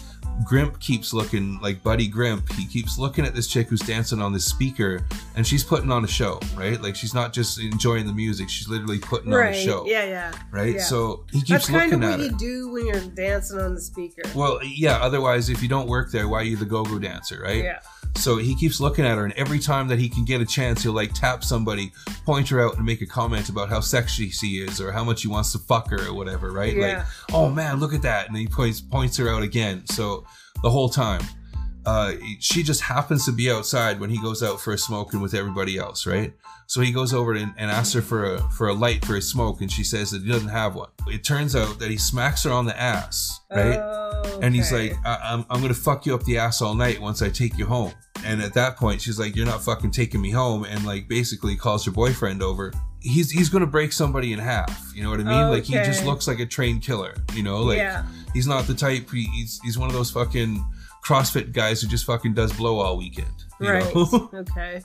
Grimp 0.44 0.80
keeps 0.80 1.12
looking 1.12 1.60
like 1.60 1.82
Buddy 1.82 2.08
Grimp. 2.08 2.50
He 2.52 2.66
keeps 2.66 2.98
looking 2.98 3.24
at 3.24 3.34
this 3.34 3.46
chick 3.46 3.68
who's 3.68 3.80
dancing 3.80 4.20
on 4.20 4.32
this 4.32 4.44
speaker, 4.44 5.04
and 5.36 5.46
she's 5.46 5.62
putting 5.62 5.90
on 5.92 6.04
a 6.04 6.08
show, 6.08 6.40
right? 6.56 6.80
Like 6.82 6.96
she's 6.96 7.14
not 7.14 7.32
just 7.32 7.60
enjoying 7.60 8.06
the 8.06 8.12
music; 8.12 8.48
she's 8.48 8.68
literally 8.68 8.98
putting 8.98 9.32
on 9.32 9.40
a 9.46 9.54
show, 9.54 9.84
Yeah, 9.86 10.04
yeah. 10.04 10.32
right? 10.50 10.74
yeah. 10.76 10.80
So 10.82 11.24
he 11.30 11.38
keeps 11.40 11.50
That's 11.50 11.66
kind 11.68 11.92
of 11.92 12.00
looking 12.00 12.10
what 12.10 12.20
at 12.20 12.24
you 12.26 12.30
her. 12.32 12.36
do 12.38 12.72
when 12.72 12.86
you're 12.86 13.00
dancing 13.14 13.58
on 13.60 13.74
the 13.74 13.80
speaker. 13.80 14.22
Well, 14.34 14.58
yeah. 14.64 14.96
Otherwise, 14.98 15.48
if 15.48 15.62
you 15.62 15.68
don't 15.68 15.86
work 15.88 16.10
there, 16.10 16.26
why 16.28 16.38
are 16.40 16.44
you 16.44 16.56
the 16.56 16.64
go-go 16.64 16.98
dancer, 16.98 17.40
right? 17.42 17.62
Yeah. 17.62 17.78
So 18.16 18.36
he 18.36 18.54
keeps 18.54 18.80
looking 18.80 19.04
at 19.04 19.18
her, 19.18 19.24
and 19.24 19.32
every 19.34 19.58
time 19.58 19.88
that 19.88 19.98
he 19.98 20.08
can 20.08 20.24
get 20.24 20.40
a 20.40 20.46
chance, 20.46 20.82
he'll 20.82 20.92
like 20.92 21.12
tap 21.12 21.42
somebody, 21.42 21.92
point 22.24 22.48
her 22.50 22.60
out, 22.60 22.76
and 22.76 22.84
make 22.84 23.00
a 23.00 23.06
comment 23.06 23.48
about 23.48 23.68
how 23.68 23.80
sexy 23.80 24.28
she 24.30 24.58
is 24.58 24.80
or 24.80 24.92
how 24.92 25.02
much 25.02 25.22
he 25.22 25.28
wants 25.28 25.52
to 25.52 25.58
fuck 25.58 25.90
her 25.90 26.06
or 26.06 26.14
whatever, 26.14 26.52
right? 26.52 26.76
Yeah. 26.76 26.98
Like, 26.98 27.06
oh 27.32 27.50
man, 27.50 27.80
look 27.80 27.94
at 27.94 28.02
that, 28.02 28.28
and 28.28 28.36
he 28.36 28.46
points 28.46 28.80
points 28.80 29.16
her 29.16 29.28
out 29.28 29.42
again. 29.42 29.86
So 29.86 30.24
the 30.62 30.70
whole 30.70 30.88
time, 30.88 31.22
uh, 31.84 32.12
she 32.38 32.62
just 32.62 32.82
happens 32.82 33.24
to 33.26 33.32
be 33.32 33.50
outside 33.50 33.98
when 33.98 34.10
he 34.10 34.20
goes 34.20 34.42
out 34.42 34.60
for 34.60 34.72
a 34.72 34.78
smoke 34.78 35.12
and 35.12 35.22
with 35.22 35.34
everybody 35.34 35.78
else, 35.78 36.06
right? 36.06 36.32
So 36.66 36.80
he 36.80 36.92
goes 36.92 37.12
over 37.12 37.34
and, 37.34 37.52
and 37.58 37.70
asks 37.70 37.92
her 37.94 38.02
for 38.02 38.34
a 38.34 38.50
for 38.50 38.68
a 38.68 38.72
light 38.72 39.04
for 39.04 39.16
a 39.16 39.22
smoke, 39.22 39.60
and 39.60 39.70
she 39.70 39.84
says 39.84 40.10
that 40.12 40.22
he 40.22 40.28
doesn't 40.28 40.48
have 40.48 40.74
one. 40.74 40.88
It 41.06 41.24
turns 41.24 41.56
out 41.56 41.78
that 41.80 41.90
he 41.90 41.98
smacks 41.98 42.44
her 42.44 42.50
on 42.50 42.66
the 42.66 42.78
ass, 42.80 43.40
right? 43.50 43.76
Oh, 43.76 44.38
And 44.40 44.54
he's 44.54 44.72
like, 44.72 44.94
I- 45.04 45.20
I'm, 45.22 45.44
I'm 45.50 45.60
gonna 45.60 45.74
fuck 45.74 46.06
you 46.06 46.14
up 46.14 46.22
the 46.24 46.38
ass 46.38 46.62
all 46.62 46.74
night 46.74 47.00
once 47.00 47.20
I 47.20 47.28
take 47.28 47.58
you 47.58 47.66
home. 47.66 47.92
And 48.24 48.40
at 48.40 48.54
that 48.54 48.76
point, 48.76 49.00
she's 49.00 49.18
like, 49.18 49.34
You're 49.34 49.46
not 49.46 49.62
fucking 49.62 49.90
taking 49.90 50.20
me 50.22 50.30
home, 50.30 50.64
and 50.64 50.84
like 50.86 51.08
basically 51.08 51.56
calls 51.56 51.84
her 51.84 51.90
boyfriend 51.90 52.42
over. 52.42 52.72
He's 53.00 53.30
he's 53.32 53.48
gonna 53.48 53.66
break 53.66 53.92
somebody 53.92 54.32
in 54.32 54.38
half. 54.38 54.92
You 54.94 55.02
know 55.02 55.10
what 55.10 55.20
I 55.20 55.24
mean? 55.24 55.50
Like 55.50 55.64
he 55.64 55.74
just 55.74 56.04
looks 56.04 56.28
like 56.28 56.38
a 56.38 56.46
trained 56.46 56.82
killer. 56.82 57.14
You 57.34 57.42
know, 57.42 57.62
like 57.62 57.78
yeah. 57.78 58.06
he's 58.32 58.46
not 58.46 58.68
the 58.68 58.74
type. 58.74 59.10
He, 59.10 59.24
he's 59.24 59.60
he's 59.64 59.76
one 59.76 59.88
of 59.88 59.94
those 59.94 60.12
fucking 60.12 60.64
CrossFit 61.04 61.52
guys 61.52 61.80
who 61.82 61.88
just 61.88 62.04
fucking 62.04 62.34
does 62.34 62.52
blow 62.52 62.78
all 62.78 62.96
weekend. 62.96 63.32
you 63.60 63.68
Right. 63.70 63.94
know? 63.94 64.30
okay. 64.34 64.82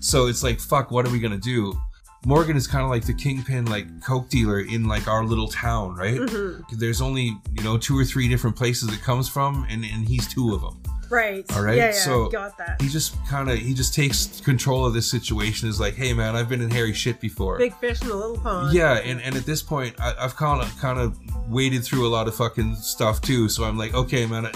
so 0.00 0.26
it's 0.26 0.42
like, 0.42 0.60
fuck, 0.60 0.90
what 0.90 1.06
are 1.06 1.10
we 1.10 1.18
gonna 1.18 1.36
do? 1.38 1.76
Morgan 2.24 2.56
is 2.56 2.66
kind 2.66 2.82
of 2.82 2.90
like 2.90 3.04
the 3.06 3.14
kingpin, 3.14 3.66
like 3.66 3.86
coke 4.02 4.28
dealer 4.28 4.60
in 4.60 4.88
like 4.88 5.06
our 5.06 5.24
little 5.24 5.48
town, 5.48 5.94
right? 5.94 6.18
Mhm. 6.18 6.64
There's 6.78 7.00
only 7.00 7.36
you 7.52 7.62
know 7.62 7.78
two 7.78 7.96
or 7.98 8.04
three 8.04 8.28
different 8.28 8.56
places 8.56 8.92
it 8.92 9.00
comes 9.02 9.28
from, 9.28 9.64
and 9.68 9.84
and 9.84 10.06
he's 10.08 10.26
two 10.26 10.52
of 10.54 10.60
them. 10.60 10.82
Right. 11.08 11.44
All 11.54 11.62
right, 11.62 11.76
Yeah, 11.76 11.86
yeah. 11.86 11.92
so 11.92 12.28
got 12.30 12.58
that. 12.58 12.82
He 12.82 12.88
just 12.88 13.14
kind 13.28 13.48
of 13.48 13.58
he 13.58 13.74
just 13.74 13.94
takes 13.94 14.40
control 14.40 14.84
of 14.84 14.92
this 14.92 15.08
situation. 15.08 15.68
Is 15.68 15.78
like, 15.78 15.94
hey 15.94 16.12
man, 16.12 16.34
I've 16.34 16.48
been 16.48 16.60
in 16.60 16.68
hairy 16.70 16.94
shit 16.94 17.20
before. 17.20 17.58
Big 17.58 17.74
fish 17.76 18.02
in 18.02 18.10
a 18.10 18.14
little 18.14 18.38
pond. 18.38 18.74
yeah, 18.74 18.94
and, 18.94 19.20
and 19.22 19.36
at 19.36 19.46
this 19.46 19.62
point, 19.62 19.94
I, 20.00 20.14
I've 20.18 20.34
kind 20.34 20.60
of 20.60 20.76
kind 20.80 20.98
of 20.98 21.16
waded 21.48 21.84
through 21.84 22.08
a 22.08 22.10
lot 22.10 22.26
of 22.26 22.34
fucking 22.34 22.74
stuff 22.76 23.20
too. 23.20 23.48
So 23.48 23.62
I'm 23.62 23.78
like, 23.78 23.94
okay, 23.94 24.26
man. 24.26 24.48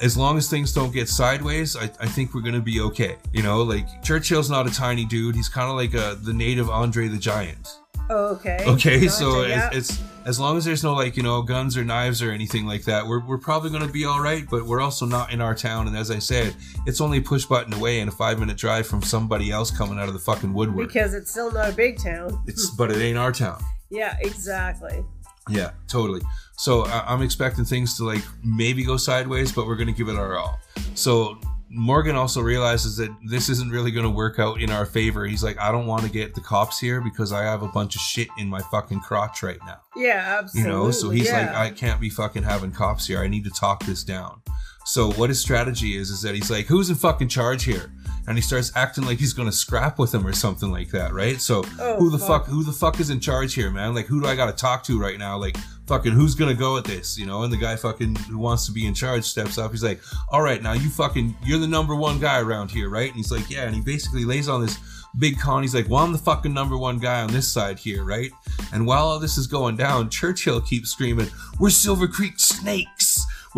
As 0.00 0.16
long 0.16 0.38
as 0.38 0.48
things 0.48 0.72
don't 0.72 0.92
get 0.92 1.08
sideways, 1.08 1.76
I, 1.76 1.84
I 2.00 2.06
think 2.06 2.34
we're 2.34 2.42
gonna 2.42 2.60
be 2.60 2.80
okay. 2.80 3.16
You 3.32 3.42
know, 3.42 3.62
like 3.62 4.02
Churchill's 4.02 4.48
not 4.48 4.66
a 4.66 4.70
tiny 4.70 5.04
dude. 5.04 5.34
He's 5.34 5.48
kind 5.48 5.68
of 5.68 5.76
like 5.76 5.94
a, 5.94 6.16
the 6.22 6.32
native 6.32 6.70
Andre 6.70 7.08
the 7.08 7.18
Giant. 7.18 7.68
Oh, 8.10 8.28
okay. 8.36 8.64
Okay, 8.66 9.00
Gotcha, 9.00 9.10
so 9.10 9.44
yeah. 9.44 9.68
it's, 9.72 9.90
it's 9.90 10.02
as 10.24 10.38
long 10.38 10.56
as 10.56 10.64
there's 10.64 10.82
no 10.84 10.94
like 10.94 11.16
you 11.16 11.22
know 11.22 11.42
guns 11.42 11.76
or 11.76 11.84
knives 11.84 12.22
or 12.22 12.30
anything 12.30 12.64
like 12.66 12.84
that, 12.84 13.06
we're, 13.06 13.24
we're 13.24 13.38
probably 13.38 13.70
gonna 13.70 13.88
be 13.88 14.04
all 14.04 14.20
right. 14.20 14.44
But 14.48 14.66
we're 14.66 14.80
also 14.80 15.04
not 15.04 15.32
in 15.32 15.40
our 15.40 15.54
town, 15.54 15.88
and 15.88 15.96
as 15.96 16.10
I 16.10 16.18
said, 16.18 16.54
it's 16.86 17.00
only 17.00 17.18
a 17.18 17.22
push 17.22 17.44
button 17.44 17.74
away 17.74 18.00
and 18.00 18.08
a 18.08 18.12
five 18.12 18.38
minute 18.38 18.56
drive 18.56 18.86
from 18.86 19.02
somebody 19.02 19.50
else 19.50 19.70
coming 19.70 19.98
out 19.98 20.06
of 20.08 20.14
the 20.14 20.20
fucking 20.20 20.54
woodwork. 20.54 20.88
because 20.88 21.12
it's 21.12 21.30
still 21.30 21.50
not 21.52 21.70
a 21.70 21.72
big 21.72 21.98
town. 21.98 22.42
It's 22.46 22.70
but 22.70 22.90
it 22.90 22.98
ain't 22.98 23.18
our 23.18 23.32
town. 23.32 23.62
Yeah, 23.90 24.18
exactly. 24.20 25.02
Yeah, 25.48 25.70
totally. 25.88 26.20
So 26.56 26.84
I- 26.86 27.04
I'm 27.12 27.22
expecting 27.22 27.64
things 27.64 27.96
to 27.98 28.04
like 28.04 28.22
maybe 28.44 28.84
go 28.84 28.96
sideways, 28.96 29.52
but 29.52 29.66
we're 29.66 29.76
gonna 29.76 29.92
give 29.92 30.08
it 30.08 30.16
our 30.16 30.36
all. 30.38 30.58
So 30.94 31.38
Morgan 31.70 32.16
also 32.16 32.40
realizes 32.40 32.96
that 32.96 33.10
this 33.28 33.50
isn't 33.50 33.70
really 33.70 33.90
gonna 33.90 34.08
work 34.10 34.38
out 34.38 34.60
in 34.60 34.70
our 34.70 34.86
favor. 34.86 35.26
He's 35.26 35.44
like, 35.44 35.58
I 35.60 35.70
don't 35.70 35.86
want 35.86 36.02
to 36.04 36.08
get 36.08 36.34
the 36.34 36.40
cops 36.40 36.78
here 36.80 37.00
because 37.02 37.30
I 37.30 37.42
have 37.42 37.62
a 37.62 37.68
bunch 37.68 37.94
of 37.94 38.00
shit 38.00 38.28
in 38.38 38.48
my 38.48 38.60
fucking 38.70 39.00
crotch 39.00 39.42
right 39.42 39.58
now. 39.66 39.80
Yeah, 39.94 40.38
absolutely. 40.40 40.70
you 40.72 40.76
know 40.76 40.90
so 40.90 41.10
he's 41.10 41.30
like 41.30 41.48
i 41.50 41.70
can't 41.70 42.00
be 42.00 42.08
fucking 42.08 42.44
having 42.44 42.70
cops 42.70 43.06
here 43.08 43.18
i 43.18 43.26
need 43.26 43.42
to 43.44 43.50
talk 43.50 43.84
this 43.84 44.04
down 44.04 44.40
so 44.86 45.10
what 45.12 45.28
his 45.28 45.40
strategy 45.40 45.96
is 45.96 46.08
is 46.10 46.22
that 46.22 46.36
he's 46.36 46.50
like 46.52 46.66
who's 46.66 46.88
in 46.88 46.94
fucking 46.94 47.26
charge 47.28 47.64
here 47.64 47.92
and 48.28 48.36
he 48.38 48.42
starts 48.42 48.70
acting 48.76 49.04
like 49.04 49.18
he's 49.18 49.32
gonna 49.32 49.50
scrap 49.52 49.98
with 49.98 50.14
him 50.14 50.26
or 50.26 50.32
something 50.32 50.70
like 50.70 50.90
that 50.90 51.12
right? 51.12 51.40
So 51.40 51.64
Oh, 51.80 51.96
who 51.98 52.10
the 52.10 52.18
fuck. 52.18 52.44
fuck 52.44 52.46
who 52.46 52.62
the 52.62 52.72
fuck 52.72 53.00
is 53.00 53.10
in 53.10 53.20
charge 53.20 53.54
here 53.54 53.70
man? 53.70 53.94
Like 53.94 54.06
who 54.06 54.20
do 54.20 54.26
i 54.28 54.36
gotta 54.36 54.52
talk 54.52 54.82
to 54.84 55.00
right 55.00 55.18
now? 55.18 55.36
Like 55.38 55.56
fucking 55.86 56.12
who's 56.12 56.34
gonna 56.34 56.54
go 56.54 56.76
at 56.76 56.84
this 56.84 57.18
you 57.18 57.26
know? 57.26 57.42
And 57.42 57.52
the 57.52 57.56
guy 57.56 57.74
fucking 57.76 58.14
who 58.16 58.38
wants 58.38 58.66
to 58.66 58.72
be 58.72 58.86
in 58.86 58.94
charge 58.94 59.24
steps 59.24 59.56
up. 59.58 59.70
He's 59.72 59.82
like 59.84 60.00
all 60.30 60.42
right 60.42 60.62
now 60.62 60.72
you 60.74 60.90
fucking 60.90 61.34
you're 61.44 61.58
the 61.58 61.66
number 61.66 61.94
one 61.94 62.20
guy 62.20 62.40
around 62.40 62.70
here 62.70 62.88
right? 62.90 63.08
And 63.08 63.16
he's 63.16 63.32
like 63.32 63.48
yeah. 63.50 63.64
And 63.64 63.74
he 63.74 63.80
basically 63.80 64.24
lays 64.24 64.48
on 64.48 64.60
this 64.60 64.78
big 65.18 65.38
con. 65.40 65.62
He's 65.62 65.74
like 65.74 65.88
well 65.88 66.04
i'm 66.04 66.12
the 66.12 66.18
fucking 66.18 66.52
number 66.52 66.76
one 66.76 66.98
guy 66.98 67.22
on 67.22 67.28
this 67.32 67.48
side 67.50 67.78
here 67.78 68.04
right? 68.04 68.30
And 68.72 68.86
while 68.86 69.06
all 69.06 69.18
this 69.18 69.38
is 69.38 69.46
going 69.46 69.76
down 69.76 70.10
churchill 70.10 70.60
keeps 70.60 70.90
screaming 70.90 71.28
we're 71.58 71.70
silver 71.70 72.06
creek 72.06 72.34
snakes 72.38 73.07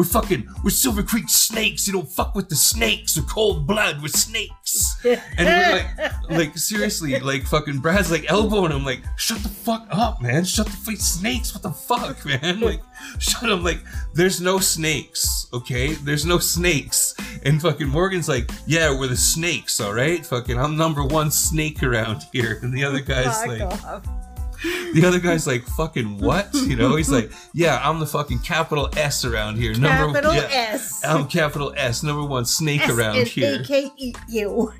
we're 0.00 0.04
fucking 0.04 0.48
we're 0.64 0.70
silver 0.70 1.02
creek 1.02 1.28
snakes. 1.28 1.86
You 1.86 1.92
don't 1.92 2.08
fuck 2.08 2.34
with 2.34 2.48
the 2.48 2.56
snakes. 2.56 3.18
Or 3.18 3.22
cold 3.22 3.66
blood 3.66 4.00
we're 4.00 4.08
snakes. 4.08 4.96
And 5.04 5.20
we're 5.46 5.76
like 5.76 6.30
like 6.30 6.58
seriously 6.58 7.20
like 7.20 7.42
fucking 7.42 7.80
brad's 7.80 8.10
like 8.10 8.24
elbowing 8.30 8.72
him 8.72 8.82
like 8.82 9.02
shut 9.18 9.40
the 9.40 9.50
fuck 9.50 9.86
up 9.90 10.22
man. 10.22 10.44
Shut 10.44 10.64
the 10.64 10.72
fuck 10.72 10.96
snakes. 10.96 11.52
What 11.52 11.62
the 11.62 11.72
fuck 11.72 12.24
man? 12.42 12.60
Like 12.60 12.80
shut 13.18 13.50
him 13.50 13.62
like 13.62 13.80
there's 14.14 14.40
no 14.40 14.58
snakes 14.58 15.46
okay? 15.52 15.92
There's 15.92 16.24
no 16.24 16.38
snakes. 16.38 17.14
And 17.42 17.60
fucking 17.60 17.88
morgan's 17.88 18.26
like 18.26 18.50
yeah 18.66 18.98
we're 18.98 19.08
the 19.08 19.18
snakes 19.18 19.80
all 19.82 19.92
right? 19.92 20.24
Fucking 20.24 20.58
i'm 20.58 20.78
number 20.78 21.04
one 21.04 21.30
snake 21.30 21.82
around 21.82 22.22
here. 22.32 22.58
And 22.62 22.72
the 22.72 22.84
other 22.84 23.00
guy's 23.12 23.36
Fuck 23.36 23.48
like 23.48 23.60
off. 23.60 24.19
the 24.94 25.02
other 25.04 25.18
guy's 25.20 25.46
like 25.46 25.62
fucking 25.64 26.18
what 26.18 26.52
you 26.54 26.76
know 26.76 26.96
he's 26.96 27.10
like 27.10 27.30
yeah 27.54 27.80
i'm 27.82 27.98
the 27.98 28.06
fucking 28.06 28.38
capital 28.40 28.88
s 28.96 29.24
around 29.24 29.56
here 29.56 29.72
number 29.72 30.12
Capital 30.12 30.34
yeah, 30.34 30.48
S. 30.50 31.04
i'm 31.04 31.26
capital 31.26 31.72
s 31.76 32.02
number 32.02 32.24
one 32.24 32.44
snake 32.44 32.86
around 32.88 33.26
here 33.26 33.60
S-N-A-K-E-U. 33.60 34.72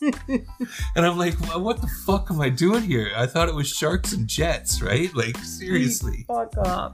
and 0.28 1.06
I'm 1.06 1.18
like, 1.18 1.34
"Wha- 1.40 1.58
what 1.58 1.80
the 1.80 1.88
fuck 2.06 2.30
am 2.30 2.40
I 2.40 2.50
doing 2.50 2.82
here? 2.82 3.10
I 3.16 3.26
thought 3.26 3.48
it 3.48 3.54
was 3.54 3.68
sharks 3.68 4.12
and 4.12 4.28
jets, 4.28 4.80
right? 4.80 5.12
Like, 5.14 5.36
seriously. 5.38 6.24
Fuck 6.28 6.56
off. 6.58 6.92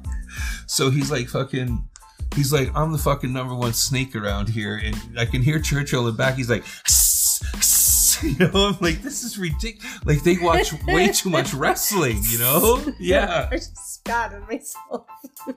So 0.66 0.88
he's 0.90 1.10
like, 1.10 1.28
fucking, 1.28 1.86
he's 2.34 2.50
like, 2.50 2.74
I'm 2.74 2.92
the 2.92 2.98
fucking 2.98 3.30
number 3.30 3.54
one 3.54 3.74
snake 3.74 4.16
around 4.16 4.48
here. 4.48 4.80
And 4.82 4.96
I 5.18 5.26
can 5.26 5.42
hear 5.42 5.60
Churchill 5.60 6.00
in 6.00 6.06
the 6.06 6.12
back. 6.16 6.36
He's 6.36 6.48
like, 6.48 6.64
"Sss, 6.64 7.42
sss," 7.56 7.83
you 8.38 8.38
know, 8.38 8.68
I'm 8.68 8.78
like, 8.80 9.02
this 9.02 9.22
is 9.22 9.38
ridiculous. 9.38 10.04
Like, 10.04 10.22
they 10.22 10.38
watch 10.38 10.72
way 10.86 11.08
too 11.08 11.30
much 11.30 11.52
wrestling, 11.52 12.18
you 12.22 12.38
know? 12.38 12.82
Yeah. 12.98 13.48
I 13.50 13.56
just 13.56 13.76
spat 13.76 14.32
on 14.34 14.46
myself. 14.46 15.06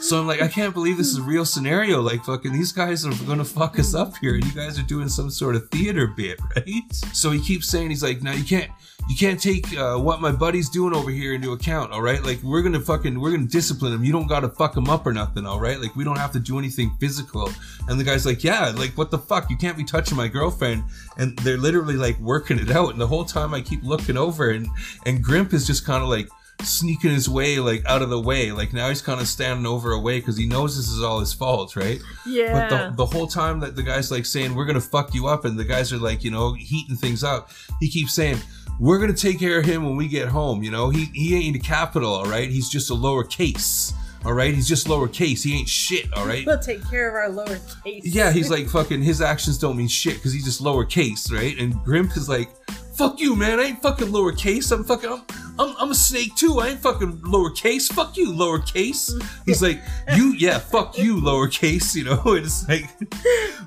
So 0.00 0.20
I'm 0.20 0.28
like, 0.28 0.40
I 0.40 0.46
can't 0.46 0.72
believe 0.72 0.96
this 0.96 1.08
is 1.08 1.18
a 1.18 1.22
real 1.22 1.44
scenario. 1.44 2.00
Like, 2.00 2.24
fucking, 2.24 2.52
these 2.52 2.70
guys 2.70 3.04
are 3.04 3.12
gonna 3.26 3.44
fuck 3.44 3.80
us 3.80 3.96
up 3.96 4.16
here, 4.18 4.36
and 4.36 4.44
you 4.44 4.52
guys 4.52 4.78
are 4.78 4.84
doing 4.84 5.08
some 5.08 5.28
sort 5.28 5.56
of 5.56 5.68
theater 5.70 6.06
bit, 6.06 6.38
right? 6.54 6.94
So 7.12 7.32
he 7.32 7.40
keeps 7.40 7.68
saying, 7.68 7.90
he's 7.90 8.02
like, 8.02 8.22
now 8.22 8.30
you 8.32 8.44
can't, 8.44 8.70
you 9.08 9.16
can't 9.16 9.40
take 9.40 9.76
uh, 9.76 9.96
what 9.96 10.20
my 10.20 10.30
buddy's 10.30 10.68
doing 10.68 10.94
over 10.94 11.10
here 11.10 11.32
into 11.34 11.52
account, 11.52 11.92
all 11.92 12.02
right? 12.02 12.22
Like, 12.22 12.42
we're 12.42 12.62
gonna 12.62 12.80
fucking, 12.80 13.18
we're 13.18 13.30
gonna 13.30 13.46
discipline 13.46 13.92
him. 13.92 14.04
You 14.04 14.12
don't 14.12 14.26
gotta 14.28 14.48
fuck 14.48 14.76
him 14.76 14.88
up 14.88 15.06
or 15.06 15.12
nothing, 15.12 15.46
all 15.46 15.58
right? 15.58 15.80
Like, 15.80 15.96
we 15.96 16.04
don't 16.04 16.18
have 16.18 16.32
to 16.32 16.38
do 16.40 16.58
anything 16.58 16.94
physical. 17.00 17.50
And 17.88 17.98
the 17.98 18.04
guy's 18.04 18.26
like, 18.26 18.44
yeah, 18.44 18.70
like, 18.76 18.90
what 18.98 19.10
the 19.10 19.18
fuck? 19.18 19.48
You 19.50 19.56
can't 19.56 19.76
be 19.76 19.84
touching 19.84 20.16
my 20.16 20.28
girlfriend. 20.28 20.84
And 21.16 21.36
they're 21.38 21.56
literally 21.56 21.94
like 21.96 22.18
working 22.20 22.58
it 22.58 22.70
out. 22.70 22.90
And 22.92 23.00
the 23.00 23.06
whole 23.06 23.24
time 23.24 23.54
I 23.54 23.60
keep 23.62 23.82
looking 23.82 24.16
over, 24.16 24.50
and 24.50 24.68
and 25.06 25.22
Grimp 25.24 25.52
is 25.54 25.66
just 25.66 25.84
kind 25.86 26.02
of 26.02 26.08
like 26.08 26.28
sneaking 26.62 27.12
his 27.12 27.28
way 27.28 27.60
like 27.60 27.86
out 27.86 28.02
of 28.02 28.10
the 28.10 28.20
way 28.20 28.50
like 28.50 28.72
now 28.72 28.88
he's 28.88 29.00
kind 29.00 29.20
of 29.20 29.28
standing 29.28 29.64
over 29.64 29.92
away 29.92 30.18
because 30.18 30.36
he 30.36 30.44
knows 30.44 30.76
this 30.76 30.88
is 30.88 31.00
all 31.00 31.20
his 31.20 31.32
fault 31.32 31.76
right 31.76 32.00
Yeah. 32.26 32.68
but 32.68 32.90
the, 32.90 32.96
the 32.96 33.06
whole 33.06 33.28
time 33.28 33.60
that 33.60 33.76
the 33.76 33.82
guy's 33.84 34.10
like 34.10 34.26
saying 34.26 34.56
we're 34.56 34.64
gonna 34.64 34.80
fuck 34.80 35.14
you 35.14 35.28
up 35.28 35.44
and 35.44 35.56
the 35.56 35.62
guys 35.64 35.92
are 35.92 35.98
like 35.98 36.24
you 36.24 36.32
know 36.32 36.54
heating 36.54 36.96
things 36.96 37.22
up 37.22 37.50
he 37.78 37.88
keeps 37.88 38.12
saying 38.12 38.38
we're 38.78 38.98
gonna 38.98 39.12
take 39.12 39.38
care 39.38 39.58
of 39.58 39.64
him 39.64 39.84
when 39.84 39.96
we 39.96 40.08
get 40.08 40.28
home 40.28 40.62
you 40.62 40.70
know? 40.70 40.90
He, 40.90 41.06
he 41.14 41.36
ain't 41.36 41.56
a 41.56 41.60
capital 41.60 42.12
all 42.12 42.26
right? 42.26 42.48
He's 42.50 42.68
just 42.68 42.90
a 42.90 42.94
lower 42.94 43.24
case 43.24 43.92
all 44.24 44.32
right? 44.32 44.52
He's 44.54 44.68
just 44.68 44.88
lower 44.88 45.08
case. 45.08 45.42
He 45.42 45.56
ain't 45.56 45.68
shit 45.68 46.12
all 46.12 46.26
right? 46.26 46.44
We'll 46.44 46.58
take 46.58 46.84
care 46.88 47.08
of 47.08 47.14
our 47.14 47.28
lower 47.28 47.58
case. 47.84 48.04
yeah, 48.04 48.32
he's 48.32 48.50
like 48.50 48.68
fucking 48.68 49.02
his 49.02 49.20
actions 49.20 49.58
don't 49.58 49.76
mean 49.76 49.88
shit 49.88 50.14
because 50.14 50.32
he's 50.32 50.44
just 50.44 50.62
lowercase, 50.62 51.32
right? 51.32 51.56
And 51.58 51.74
Grimp 51.84 52.16
is 52.16 52.28
like, 52.28 52.50
fuck 52.98 53.20
you, 53.20 53.36
man. 53.36 53.60
I 53.60 53.64
ain't 53.64 53.80
fucking 53.80 54.08
lowercase. 54.08 54.72
I'm 54.72 54.82
fucking 54.82 55.10
I'm 55.10 55.22
I'm, 55.58 55.74
I'm 55.78 55.90
a 55.92 55.94
snake 55.94 56.34
too. 56.34 56.58
I 56.58 56.68
ain't 56.68 56.80
fucking 56.80 57.18
lowercase. 57.18 57.92
Fuck 57.92 58.16
you, 58.16 58.32
lowercase. 58.32 59.10
He's 59.46 59.62
like, 59.62 59.80
you 60.14 60.34
yeah, 60.34 60.58
fuck 60.58 60.98
you, 60.98 61.16
lowercase, 61.16 61.94
you 61.94 62.04
know? 62.04 62.22
It's 62.38 62.68
like 62.68 62.88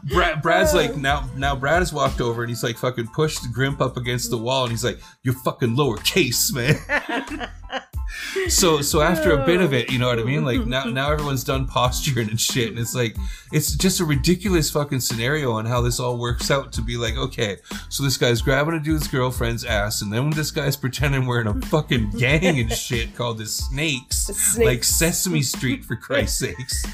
Brad 0.03 0.41
Brad's 0.41 0.73
like 0.73 0.97
now 0.97 1.29
now 1.35 1.55
Brad 1.55 1.79
has 1.79 1.93
walked 1.93 2.21
over 2.21 2.43
and 2.43 2.49
he's 2.49 2.63
like 2.63 2.77
fucking 2.77 3.07
pushed 3.07 3.51
Grimp 3.53 3.81
up 3.81 3.97
against 3.97 4.29
the 4.29 4.37
wall 4.37 4.63
and 4.63 4.71
he's 4.71 4.83
like, 4.83 4.99
You're 5.23 5.33
fucking 5.33 5.75
lowercase, 5.75 6.53
man. 6.53 7.49
so 8.47 8.81
so 8.81 9.01
after 9.01 9.31
a 9.31 9.45
bit 9.45 9.61
of 9.61 9.73
it, 9.73 9.91
you 9.91 9.99
know 9.99 10.07
what 10.07 10.19
I 10.19 10.23
mean? 10.23 10.43
Like 10.45 10.65
now 10.65 10.83
now 10.85 11.11
everyone's 11.11 11.43
done 11.43 11.65
posturing 11.65 12.29
and 12.29 12.39
shit, 12.39 12.69
and 12.69 12.79
it's 12.79 12.95
like 12.95 13.15
it's 13.51 13.73
just 13.75 13.99
a 13.99 14.05
ridiculous 14.05 14.69
fucking 14.71 14.99
scenario 14.99 15.51
on 15.51 15.65
how 15.65 15.81
this 15.81 15.99
all 15.99 16.17
works 16.17 16.49
out 16.51 16.71
to 16.73 16.81
be 16.81 16.97
like, 16.97 17.15
okay, 17.17 17.57
so 17.89 18.03
this 18.03 18.17
guy's 18.17 18.41
grabbing 18.41 18.73
a 18.75 18.79
dude's 18.79 19.07
girlfriend's 19.07 19.65
ass, 19.65 20.01
and 20.01 20.11
then 20.11 20.29
this 20.31 20.51
guy's 20.51 20.75
pretending 20.77 21.25
we're 21.25 21.41
in 21.41 21.47
a 21.47 21.61
fucking 21.67 22.11
gang 22.11 22.59
and 22.59 22.71
shit 22.71 23.15
called 23.15 23.37
the 23.37 23.45
Snakes, 23.45 24.17
Snakes. 24.27 24.57
like 24.57 24.83
Sesame 24.83 25.41
Street 25.41 25.83
for 25.83 25.95
Christ's 25.95 26.39
sakes. 26.39 26.85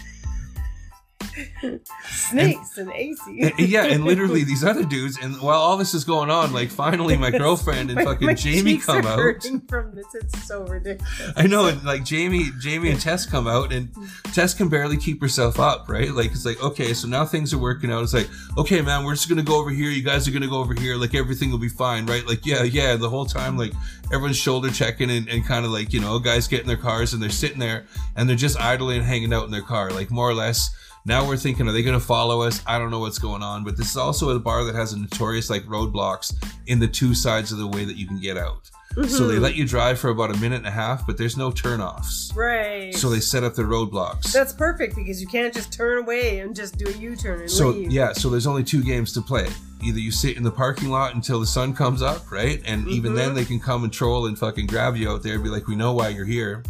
Snakes 2.05 2.77
and 2.77 2.91
AC. 2.91 3.41
And- 3.41 3.59
yeah, 3.59 3.85
and 3.85 4.03
literally 4.03 4.43
these 4.45 4.63
other 4.63 4.83
dudes, 4.83 5.17
and 5.21 5.39
while 5.41 5.59
all 5.59 5.77
this 5.77 5.93
is 5.93 6.03
going 6.03 6.29
on, 6.29 6.53
like 6.53 6.69
finally 6.69 7.17
my 7.17 7.31
girlfriend 7.31 7.89
and 7.89 7.95
My- 7.95 8.05
fucking 8.05 8.27
my 8.27 8.33
Jamie 8.33 8.77
come 8.77 9.05
are 9.05 9.35
out. 9.35 9.43
from 9.67 9.93
this. 9.95 10.05
It's 10.13 10.47
so 10.47 10.63
ridiculous. 10.65 11.33
I 11.35 11.47
know, 11.47 11.67
and 11.67 11.83
like 11.83 12.03
Jamie, 12.03 12.49
Jamie 12.59 12.91
and 12.91 12.99
Tess 12.99 13.25
come 13.25 13.47
out, 13.47 13.71
and 13.73 13.89
mm-hmm. 13.89 14.31
Tess 14.31 14.53
can 14.53 14.69
barely 14.69 14.97
keep 14.97 15.21
herself 15.21 15.59
up, 15.59 15.89
right? 15.89 16.11
Like 16.11 16.31
it's 16.31 16.45
like, 16.45 16.61
okay, 16.63 16.93
so 16.93 17.07
now 17.07 17.25
things 17.25 17.53
are 17.53 17.57
working 17.57 17.91
out. 17.91 18.03
It's 18.03 18.13
like, 18.13 18.29
okay, 18.57 18.81
man, 18.81 19.03
we're 19.03 19.15
just 19.15 19.29
gonna 19.29 19.43
go 19.43 19.59
over 19.59 19.69
here. 19.69 19.89
You 19.89 20.03
guys 20.03 20.27
are 20.27 20.31
gonna 20.31 20.47
go 20.47 20.59
over 20.59 20.73
here. 20.73 20.95
Like 20.95 21.15
everything 21.15 21.51
will 21.51 21.57
be 21.57 21.69
fine, 21.69 22.05
right? 22.05 22.25
Like, 22.25 22.45
yeah, 22.45 22.63
yeah. 22.63 22.95
The 22.95 23.09
whole 23.09 23.25
time, 23.25 23.57
like 23.57 23.73
everyone's 24.11 24.37
shoulder 24.37 24.69
checking 24.69 25.09
and, 25.09 25.27
and 25.29 25.45
kind 25.45 25.65
of 25.65 25.71
like, 25.71 25.93
you 25.93 25.99
know, 25.99 26.19
guys 26.19 26.47
get 26.47 26.61
in 26.61 26.67
their 26.67 26.77
cars 26.77 27.13
and 27.13 27.21
they're 27.21 27.29
sitting 27.29 27.59
there 27.59 27.85
and 28.15 28.27
they're 28.27 28.35
just 28.35 28.59
idling 28.59 28.97
and 28.97 29.05
hanging 29.05 29.33
out 29.33 29.45
in 29.45 29.51
their 29.51 29.61
car, 29.61 29.91
like 29.91 30.09
more 30.11 30.29
or 30.29 30.33
less. 30.33 30.69
Now 31.07 31.25
we're 31.25 31.37
thinking, 31.37 31.69
are 31.69 31.71
they 31.71 31.83
going 31.83 31.97
to 31.97 32.05
follow 32.05 32.41
us? 32.41 32.61
I 32.67 32.77
don't 32.77 32.91
know 32.91 32.99
what's 32.99 33.17
going 33.17 33.41
on, 33.41 33.63
but 33.63 33.77
this 33.77 33.89
is 33.89 33.95
also 33.97 34.29
a 34.35 34.39
bar 34.39 34.65
that 34.65 34.75
has 34.75 34.91
a 34.91 34.99
notorious 34.99 35.49
like 35.49 35.63
roadblocks 35.63 36.35
in 36.65 36.79
the 36.79 36.87
two 36.87 37.15
sides 37.15 37.53
of 37.53 37.59
the 37.59 37.67
way 37.67 37.85
that 37.85 37.95
you 37.95 38.05
can 38.05 38.19
get 38.19 38.35
out. 38.37 38.69
So 38.93 39.01
Mm-hmm. 39.03 39.27
they 39.27 39.39
let 39.39 39.55
you 39.55 39.65
drive 39.65 39.99
for 39.99 40.09
about 40.09 40.35
a 40.35 40.39
minute 40.39 40.57
and 40.57 40.65
a 40.67 40.71
half, 40.71 41.05
but 41.07 41.17
there's 41.17 41.37
no 41.37 41.49
turnoffs. 41.51 42.35
Right. 42.35 42.93
So 42.93 43.09
they 43.09 43.19
set 43.21 43.43
up 43.43 43.53
the 43.53 43.61
roadblocks. 43.61 44.33
That's 44.33 44.51
perfect 44.51 44.95
because 44.95 45.21
you 45.21 45.27
can't 45.27 45.53
just 45.53 45.71
turn 45.71 45.99
away 45.99 46.39
and 46.39 46.53
just 46.55 46.77
do 46.77 46.87
a 46.87 46.91
U-turn 46.97 47.41
and 47.41 47.49
so 47.51 47.69
leave. 47.69 47.91
yeah, 47.91 48.11
so 48.11 48.29
there's 48.29 48.47
only 48.47 48.63
two 48.63 48.83
games 48.83 49.13
to 49.13 49.21
play. 49.21 49.47
Either 49.83 49.99
you 49.99 50.11
sit 50.11 50.35
in 50.35 50.41
the 50.43 50.51
parking 50.51 50.89
lot 50.89 51.13
until 51.15 51.39
the 51.39 51.45
sun 51.45 51.73
comes 51.75 52.01
up, 52.01 52.29
right? 52.31 52.61
And 52.65 52.87
even 52.89 53.11
Mm-hmm. 53.11 53.15
then 53.17 53.33
they 53.35 53.45
can 53.45 53.59
come 53.61 53.83
and 53.85 53.93
troll 53.93 54.25
and 54.25 54.37
fucking 54.37 54.65
grab 54.67 54.95
you 54.97 55.09
out 55.11 55.21
there 55.23 55.35
and 55.35 55.43
be 55.43 55.49
like, 55.51 55.67
"We 55.67 55.75
know 55.77 55.93
why 55.93 56.09
you're 56.09 56.25
here." 56.25 56.63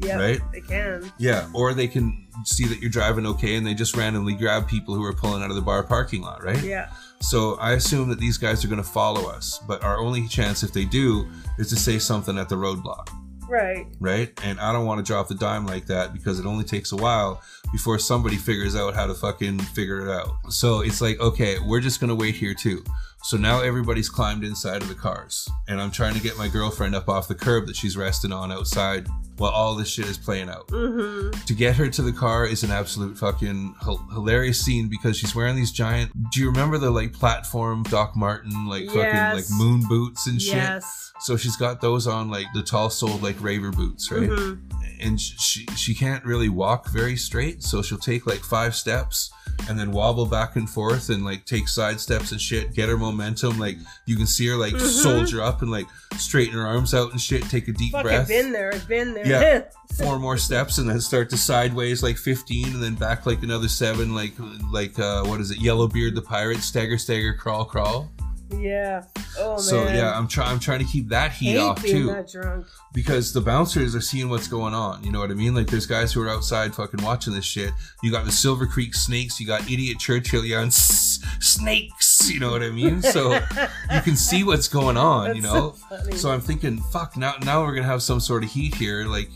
yeah, 0.00 0.16
right? 0.18 0.40
They 0.52 0.60
can. 0.62 1.12
Yeah, 1.18 1.48
or 1.54 1.72
they 1.72 1.86
can 1.86 2.26
see 2.44 2.66
that 2.66 2.80
you're 2.80 2.90
driving 2.90 3.26
okay 3.26 3.56
and 3.56 3.66
they 3.66 3.74
just 3.74 3.96
randomly 3.96 4.34
grab 4.34 4.68
people 4.68 4.94
who 4.94 5.04
are 5.04 5.12
pulling 5.12 5.42
out 5.42 5.50
of 5.50 5.56
the 5.56 5.62
bar 5.62 5.82
parking 5.82 6.22
lot, 6.22 6.42
right? 6.42 6.62
Yeah. 6.62 6.90
So 7.20 7.56
I 7.56 7.72
assume 7.72 8.08
that 8.08 8.18
these 8.18 8.38
guys 8.38 8.64
are 8.64 8.68
going 8.68 8.82
to 8.82 8.88
follow 8.88 9.28
us, 9.28 9.60
but 9.66 9.82
our 9.84 9.98
only 9.98 10.26
chance 10.26 10.62
if 10.62 10.72
they 10.72 10.84
do 10.84 11.28
is 11.58 11.68
to 11.68 11.76
say 11.76 11.98
something 11.98 12.38
at 12.38 12.48
the 12.48 12.56
roadblock. 12.56 13.08
Right. 13.50 13.86
right? 13.98 14.40
And 14.44 14.60
I 14.60 14.72
don't 14.72 14.86
want 14.86 15.04
to 15.04 15.08
drop 15.12 15.28
the 15.28 15.34
dime 15.34 15.66
like 15.66 15.86
that 15.86 16.12
because 16.12 16.38
it 16.38 16.46
only 16.46 16.64
takes 16.64 16.92
a 16.92 16.96
while 16.96 17.42
before 17.72 17.98
somebody 17.98 18.36
figures 18.36 18.76
out 18.76 18.94
how 18.94 19.06
to 19.06 19.14
fucking 19.14 19.58
figure 19.58 20.06
it 20.06 20.10
out. 20.10 20.30
So 20.52 20.80
it's 20.80 21.00
like, 21.00 21.18
okay, 21.20 21.56
we're 21.66 21.80
just 21.80 22.00
gonna 22.00 22.14
wait 22.14 22.36
here 22.36 22.54
too. 22.54 22.84
So 23.22 23.36
now 23.36 23.60
everybody's 23.60 24.08
climbed 24.08 24.44
inside 24.44 24.80
of 24.80 24.88
the 24.88 24.94
cars, 24.94 25.46
and 25.68 25.78
I'm 25.78 25.90
trying 25.90 26.14
to 26.14 26.20
get 26.22 26.38
my 26.38 26.48
girlfriend 26.48 26.94
up 26.94 27.06
off 27.10 27.28
the 27.28 27.34
curb 27.34 27.66
that 27.66 27.76
she's 27.76 27.94
resting 27.94 28.32
on 28.32 28.50
outside 28.50 29.08
while 29.36 29.50
all 29.50 29.74
this 29.74 29.88
shit 29.90 30.06
is 30.06 30.16
playing 30.16 30.48
out. 30.48 30.68
Mm-hmm. 30.68 31.38
To 31.44 31.54
get 31.54 31.76
her 31.76 31.88
to 31.90 32.02
the 32.02 32.12
car 32.12 32.46
is 32.46 32.62
an 32.62 32.70
absolute 32.70 33.18
fucking 33.18 33.74
hil- 33.82 34.06
hilarious 34.12 34.62
scene 34.64 34.88
because 34.88 35.18
she's 35.18 35.34
wearing 35.34 35.54
these 35.56 35.70
giant. 35.72 36.12
Do 36.30 36.40
you 36.40 36.46
remember 36.46 36.78
the 36.78 36.90
like 36.90 37.12
platform 37.12 37.82
Doc 37.84 38.16
Martin 38.16 38.66
like 38.66 38.86
fucking 38.86 39.00
Yes. 39.00 39.34
like 39.50 39.58
moon 39.58 39.82
boots 39.86 40.26
and 40.26 40.40
shit? 40.40 40.54
Yes. 40.56 41.12
So 41.20 41.36
she's 41.36 41.56
got 41.56 41.82
those 41.82 42.06
on 42.06 42.30
like 42.30 42.46
the 42.54 42.62
tall 42.62 42.88
soled 42.88 43.22
like 43.22 43.39
raver 43.40 43.70
boots, 43.70 44.10
right? 44.10 44.28
Mhm. 44.28 44.60
And 45.00 45.18
she 45.20 45.66
she 45.76 45.94
can't 45.94 46.24
really 46.24 46.48
walk 46.50 46.88
very 46.90 47.16
straight, 47.16 47.62
so 47.62 47.80
she'll 47.82 47.96
take 47.98 48.26
like 48.26 48.40
five 48.44 48.74
steps 48.76 49.30
and 49.68 49.78
then 49.78 49.92
wobble 49.92 50.26
back 50.26 50.56
and 50.56 50.68
forth 50.68 51.08
and 51.10 51.24
like 51.24 51.44
take 51.46 51.68
side 51.68 52.00
steps 52.00 52.32
and 52.32 52.40
shit, 52.40 52.74
get 52.74 52.88
her 52.88 52.96
momentum. 52.98 53.58
Like 53.58 53.78
you 54.06 54.16
can 54.16 54.26
see 54.26 54.46
her 54.48 54.56
like 54.56 54.74
Mhm. 54.74 54.80
soldier 55.02 55.40
up 55.42 55.62
and 55.62 55.70
like 55.70 55.86
straighten 56.18 56.54
her 56.54 56.66
arms 56.66 56.92
out 56.92 57.12
and 57.12 57.20
shit, 57.20 57.42
take 57.48 57.66
a 57.68 57.72
deep 57.72 57.92
Fuck, 57.92 58.02
breath 58.02 58.22
I've 58.22 58.28
been 58.28 58.52
there. 58.52 58.72
I've 58.74 58.88
been 58.88 59.14
there. 59.14 59.26
Yeah. 59.26 59.62
four 59.96 60.18
more 60.18 60.36
steps 60.36 60.78
and 60.78 60.88
then 60.88 61.00
start 61.00 61.28
to 61.30 61.36
sideways 61.36 62.02
like 62.02 62.16
15 62.16 62.66
and 62.74 62.82
then 62.82 62.94
back 62.94 63.26
like 63.26 63.42
another 63.42 63.68
seven 63.68 64.14
like 64.14 64.32
like 64.70 64.96
uh 65.00 65.24
what 65.24 65.40
is 65.40 65.50
it 65.50 65.60
yellowbeard 65.60 66.14
the 66.14 66.22
pirate 66.22 66.60
stagger 66.60 66.96
stagger 66.96 67.34
crawl 67.34 67.64
crawl 67.64 68.08
yeah. 68.56 69.02
Oh 69.38 69.50
man. 69.50 69.58
so 69.58 69.84
yeah 69.84 70.16
i'm 70.16 70.26
trying 70.28 70.48
i'm 70.48 70.58
trying 70.60 70.78
to 70.80 70.84
keep 70.84 71.08
that 71.08 71.32
heat 71.32 71.56
off 71.58 71.82
too 71.82 72.06
that 72.06 72.28
drunk. 72.30 72.66
because 72.92 73.32
the 73.32 73.40
bouncers 73.40 73.94
are 73.94 74.00
seeing 74.00 74.28
what's 74.28 74.48
going 74.48 74.74
on 74.74 75.02
you 75.04 75.12
know 75.12 75.20
what 75.20 75.30
i 75.30 75.34
mean 75.34 75.54
like 75.54 75.66
there's 75.68 75.86
guys 75.86 76.12
who 76.12 76.22
are 76.22 76.28
outside 76.28 76.74
fucking 76.74 77.02
watching 77.04 77.32
this 77.32 77.44
shit 77.44 77.72
you 78.02 78.10
got 78.10 78.24
the 78.24 78.32
silver 78.32 78.66
creek 78.66 78.94
snakes 78.94 79.38
you 79.40 79.46
got 79.46 79.62
idiot 79.70 79.98
churchill 79.98 80.44
yelling 80.44 80.68
"S- 80.68 81.20
snakes 81.40 82.30
you 82.30 82.40
know 82.40 82.50
what 82.50 82.62
i 82.62 82.70
mean 82.70 83.02
so 83.16 83.34
you 83.34 84.00
can 84.02 84.16
see 84.16 84.44
what's 84.44 84.68
going 84.68 84.96
on 84.96 85.34
you 85.36 85.42
know 85.42 85.74
so 86.10 86.16
so 86.16 86.30
I'm 86.30 86.40
thinking, 86.40 86.78
fuck, 86.92 87.16
now 87.16 87.34
now 87.44 87.62
we're 87.64 87.74
gonna 87.74 87.86
have 87.86 88.02
some 88.02 88.20
sort 88.20 88.44
of 88.44 88.50
heat 88.50 88.74
here. 88.74 89.04
Like 89.06 89.28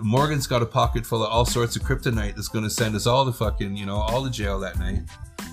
Morgan's 0.00 0.46
got 0.46 0.62
a 0.62 0.66
pocket 0.66 1.06
full 1.06 1.22
of 1.24 1.30
all 1.30 1.44
sorts 1.46 1.76
of 1.76 1.82
kryptonite 1.82 2.34
that's 2.34 2.48
gonna 2.48 2.68
send 2.70 2.94
us 2.94 3.06
all 3.06 3.24
to 3.24 3.32
fucking, 3.32 3.76
you 3.76 3.86
know, 3.86 3.96
all 3.96 4.24
to 4.24 4.30
jail 4.30 4.58
that 4.60 4.78
night. 4.78 5.00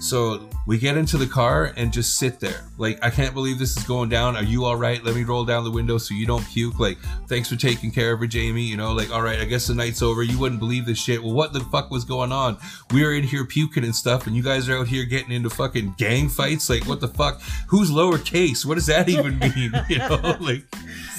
So 0.01 0.49
we 0.65 0.79
get 0.79 0.97
into 0.97 1.17
the 1.17 1.27
car 1.27 1.73
and 1.77 1.93
just 1.93 2.17
sit 2.17 2.39
there. 2.39 2.65
Like, 2.79 2.97
I 3.03 3.11
can't 3.11 3.35
believe 3.35 3.59
this 3.59 3.77
is 3.77 3.83
going 3.83 4.09
down. 4.09 4.35
Are 4.35 4.43
you 4.43 4.65
all 4.65 4.75
right? 4.75 5.01
Let 5.03 5.13
me 5.13 5.23
roll 5.23 5.45
down 5.45 5.63
the 5.63 5.69
window 5.69 5.99
so 5.99 6.15
you 6.15 6.25
don't 6.25 6.43
puke. 6.47 6.79
Like, 6.79 6.97
thanks 7.27 7.49
for 7.49 7.55
taking 7.55 7.91
care 7.91 8.11
of 8.11 8.19
her, 8.19 8.25
Jamie. 8.25 8.63
You 8.63 8.77
know, 8.77 8.93
like, 8.93 9.11
all 9.11 9.21
right, 9.21 9.39
I 9.39 9.45
guess 9.45 9.67
the 9.67 9.75
night's 9.75 10.01
over. 10.01 10.23
You 10.23 10.39
wouldn't 10.39 10.59
believe 10.59 10.87
this 10.87 10.97
shit. 10.97 11.23
Well, 11.23 11.33
what 11.33 11.53
the 11.53 11.59
fuck 11.59 11.91
was 11.91 12.03
going 12.03 12.31
on? 12.31 12.57
We 12.91 13.05
are 13.05 13.13
in 13.13 13.23
here 13.23 13.45
puking 13.45 13.83
and 13.83 13.95
stuff, 13.95 14.25
and 14.25 14.35
you 14.35 14.41
guys 14.41 14.67
are 14.69 14.77
out 14.77 14.87
here 14.87 15.05
getting 15.05 15.31
into 15.31 15.51
fucking 15.51 15.93
gang 15.99 16.29
fights. 16.29 16.67
Like, 16.67 16.87
what 16.87 16.99
the 16.99 17.07
fuck? 17.07 17.39
Who's 17.67 17.91
lowercase? 17.91 18.65
What 18.65 18.75
does 18.75 18.87
that 18.87 19.07
even 19.07 19.37
mean? 19.55 19.71
You 19.89 19.97
know, 19.97 20.37
like, 20.39 20.63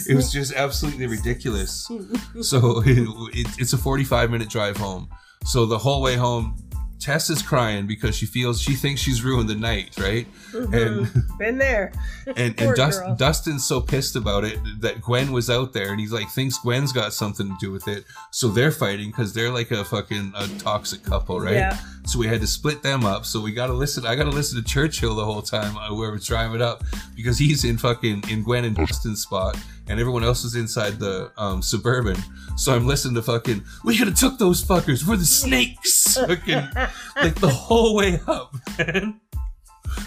it 0.09 0.15
was 0.15 0.33
just 0.33 0.55
absolutely 0.55 1.07
ridiculous. 1.07 1.89
So 2.41 2.83
it, 2.85 3.07
it, 3.35 3.47
it's 3.59 3.73
a 3.75 3.79
45 3.79 4.31
minute 4.31 4.49
drive 4.49 4.77
home. 4.77 5.09
So 5.45 5.67
the 5.67 5.79
whole 5.79 6.03
way 6.03 6.17
home, 6.17 6.57
Tess 7.03 7.31
is 7.31 7.43
crying 7.43 7.87
because 7.89 8.17
she 8.17 8.27
feels 8.27 8.61
she 8.63 8.75
thinks 8.75 9.01
she's 9.01 9.25
ruined 9.25 9.49
the 9.49 9.57
night, 9.57 9.99
right? 9.99 10.27
And 10.55 11.11
Been 11.39 11.59
there. 11.59 11.93
and, 12.37 12.59
and 12.61 12.77
Dust. 12.77 13.03
Dustin's 13.17 13.67
so 13.67 13.81
pissed 13.81 14.15
about 14.15 14.45
it 14.45 14.59
that 14.81 15.01
Gwen 15.01 15.33
was 15.33 15.51
out 15.51 15.73
there, 15.73 15.91
and 15.91 15.99
he's 15.99 16.13
like 16.13 16.29
thinks 16.31 16.59
Gwen's 16.59 16.93
got 16.93 17.13
something 17.13 17.49
to 17.49 17.57
do 17.61 17.73
with 17.73 17.89
it. 17.89 18.05
So 18.31 18.49
they're 18.49 18.71
fighting 18.71 19.11
because 19.11 19.33
they're 19.33 19.51
like 19.51 19.73
a 19.73 19.85
fucking 19.85 20.33
a 20.37 20.47
toxic 20.59 21.03
couple, 21.03 21.41
right? 21.41 21.55
Yeah. 21.55 21.79
So 22.05 22.19
we 22.19 22.27
had 22.27 22.41
to 22.41 22.47
split 22.47 22.83
them 22.83 23.05
up. 23.05 23.27
So 23.27 23.41
we 23.41 23.53
got 23.53 23.67
to 23.67 23.73
listen. 23.73 24.07
I 24.07 24.15
got 24.15 24.25
to 24.25 24.31
listen 24.31 24.63
to 24.63 24.69
Churchill 24.69 25.15
the 25.15 25.25
whole 25.25 25.43
time 25.43 25.77
uh, 25.77 25.95
where 25.95 26.11
we're 26.11 26.19
driving 26.19 26.57
it 26.57 26.63
up 26.63 26.85
because 27.17 27.39
he's 27.39 27.65
in 27.65 27.79
fucking 27.79 28.25
in 28.31 28.43
Gwen 28.43 28.65
and 28.65 28.77
Dustin's 28.77 29.23
spot, 29.23 29.57
and 29.89 29.99
everyone 29.99 30.23
else 30.23 30.45
is 30.45 30.55
inside 30.55 30.99
the 30.99 31.33
um, 31.37 31.63
suburban. 31.63 32.17
So 32.57 32.75
I'm 32.75 32.87
listening 32.87 33.15
to 33.17 33.23
fucking. 33.23 33.63
We 33.85 33.97
could 33.99 34.09
have 34.09 34.19
took 34.19 34.39
those 34.39 34.63
fuckers. 34.65 35.07
We're 35.07 35.17
the 35.17 35.25
snakes. 35.43 36.17
fucking 36.17 36.69
like 37.17 37.35
the 37.37 37.49
whole 37.49 37.95
way 37.95 38.21
up, 38.27 38.55
man. 38.79 39.21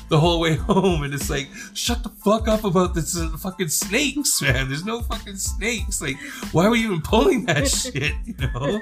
The 0.09 0.19
whole 0.19 0.39
way 0.39 0.55
home, 0.55 1.03
and 1.03 1.13
it's 1.13 1.29
like, 1.29 1.47
shut 1.73 2.01
the 2.01 2.09
fuck 2.09 2.47
up 2.47 2.63
about 2.63 2.95
this 2.95 3.17
uh, 3.17 3.29
fucking 3.37 3.67
snakes, 3.67 4.41
man. 4.41 4.67
There's 4.67 4.85
no 4.85 5.01
fucking 5.01 5.35
snakes. 5.35 6.01
Like, 6.01 6.17
why 6.51 6.67
were 6.69 6.75
you 6.75 6.87
even 6.87 7.01
pulling 7.01 7.45
that 7.45 7.67
shit? 7.69 8.13
You 8.25 8.35
know? 8.37 8.79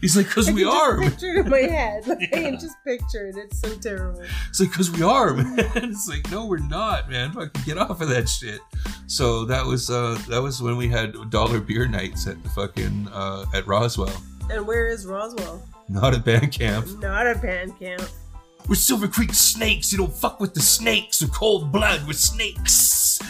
He's 0.00 0.16
like, 0.16 0.28
cause 0.28 0.50
we 0.52 0.62
can 0.62 0.70
are. 0.70 1.00
Just 1.00 1.12
picture 1.12 1.38
it 1.38 1.46
in 1.46 1.50
my 1.50 1.58
head. 1.58 2.06
Like, 2.06 2.18
I 2.34 2.42
can 2.42 2.58
just 2.60 2.76
picture 2.84 3.26
it. 3.26 3.36
It's 3.36 3.58
so 3.60 3.74
terrible. 3.76 4.22
It's 4.48 4.60
like, 4.60 4.72
cause 4.72 4.90
we 4.90 5.02
are, 5.02 5.32
man. 5.34 5.70
It's 5.76 6.08
like, 6.08 6.30
no, 6.30 6.46
we're 6.46 6.58
not, 6.58 7.10
man. 7.10 7.32
Fucking 7.32 7.62
get 7.64 7.78
off 7.78 8.00
of 8.00 8.08
that 8.10 8.28
shit. 8.28 8.60
So 9.06 9.44
that 9.46 9.64
was 9.64 9.90
uh 9.90 10.20
that 10.28 10.42
was 10.42 10.60
when 10.60 10.76
we 10.76 10.88
had 10.88 11.14
dollar 11.30 11.60
beer 11.60 11.86
nights 11.86 12.26
at 12.26 12.42
the 12.42 12.48
fucking 12.50 13.08
uh 13.12 13.46
at 13.54 13.66
Roswell. 13.66 14.12
And 14.50 14.66
where 14.66 14.88
is 14.88 15.06
Roswell? 15.06 15.62
Not 15.88 16.14
at 16.14 16.24
band 16.24 16.52
camp. 16.52 16.86
Not 17.00 17.26
a 17.26 17.34
band 17.34 17.78
camp. 17.78 18.02
We're 18.68 18.76
Silver 18.76 19.08
Creek 19.08 19.34
snakes. 19.34 19.92
You 19.92 19.98
don't 19.98 20.12
fuck 20.12 20.40
with 20.40 20.54
the 20.54 20.60
snakes 20.60 21.22
or 21.22 21.28
cold 21.28 21.70
blood. 21.70 22.06
We're 22.06 22.14
snakes. 22.14 23.20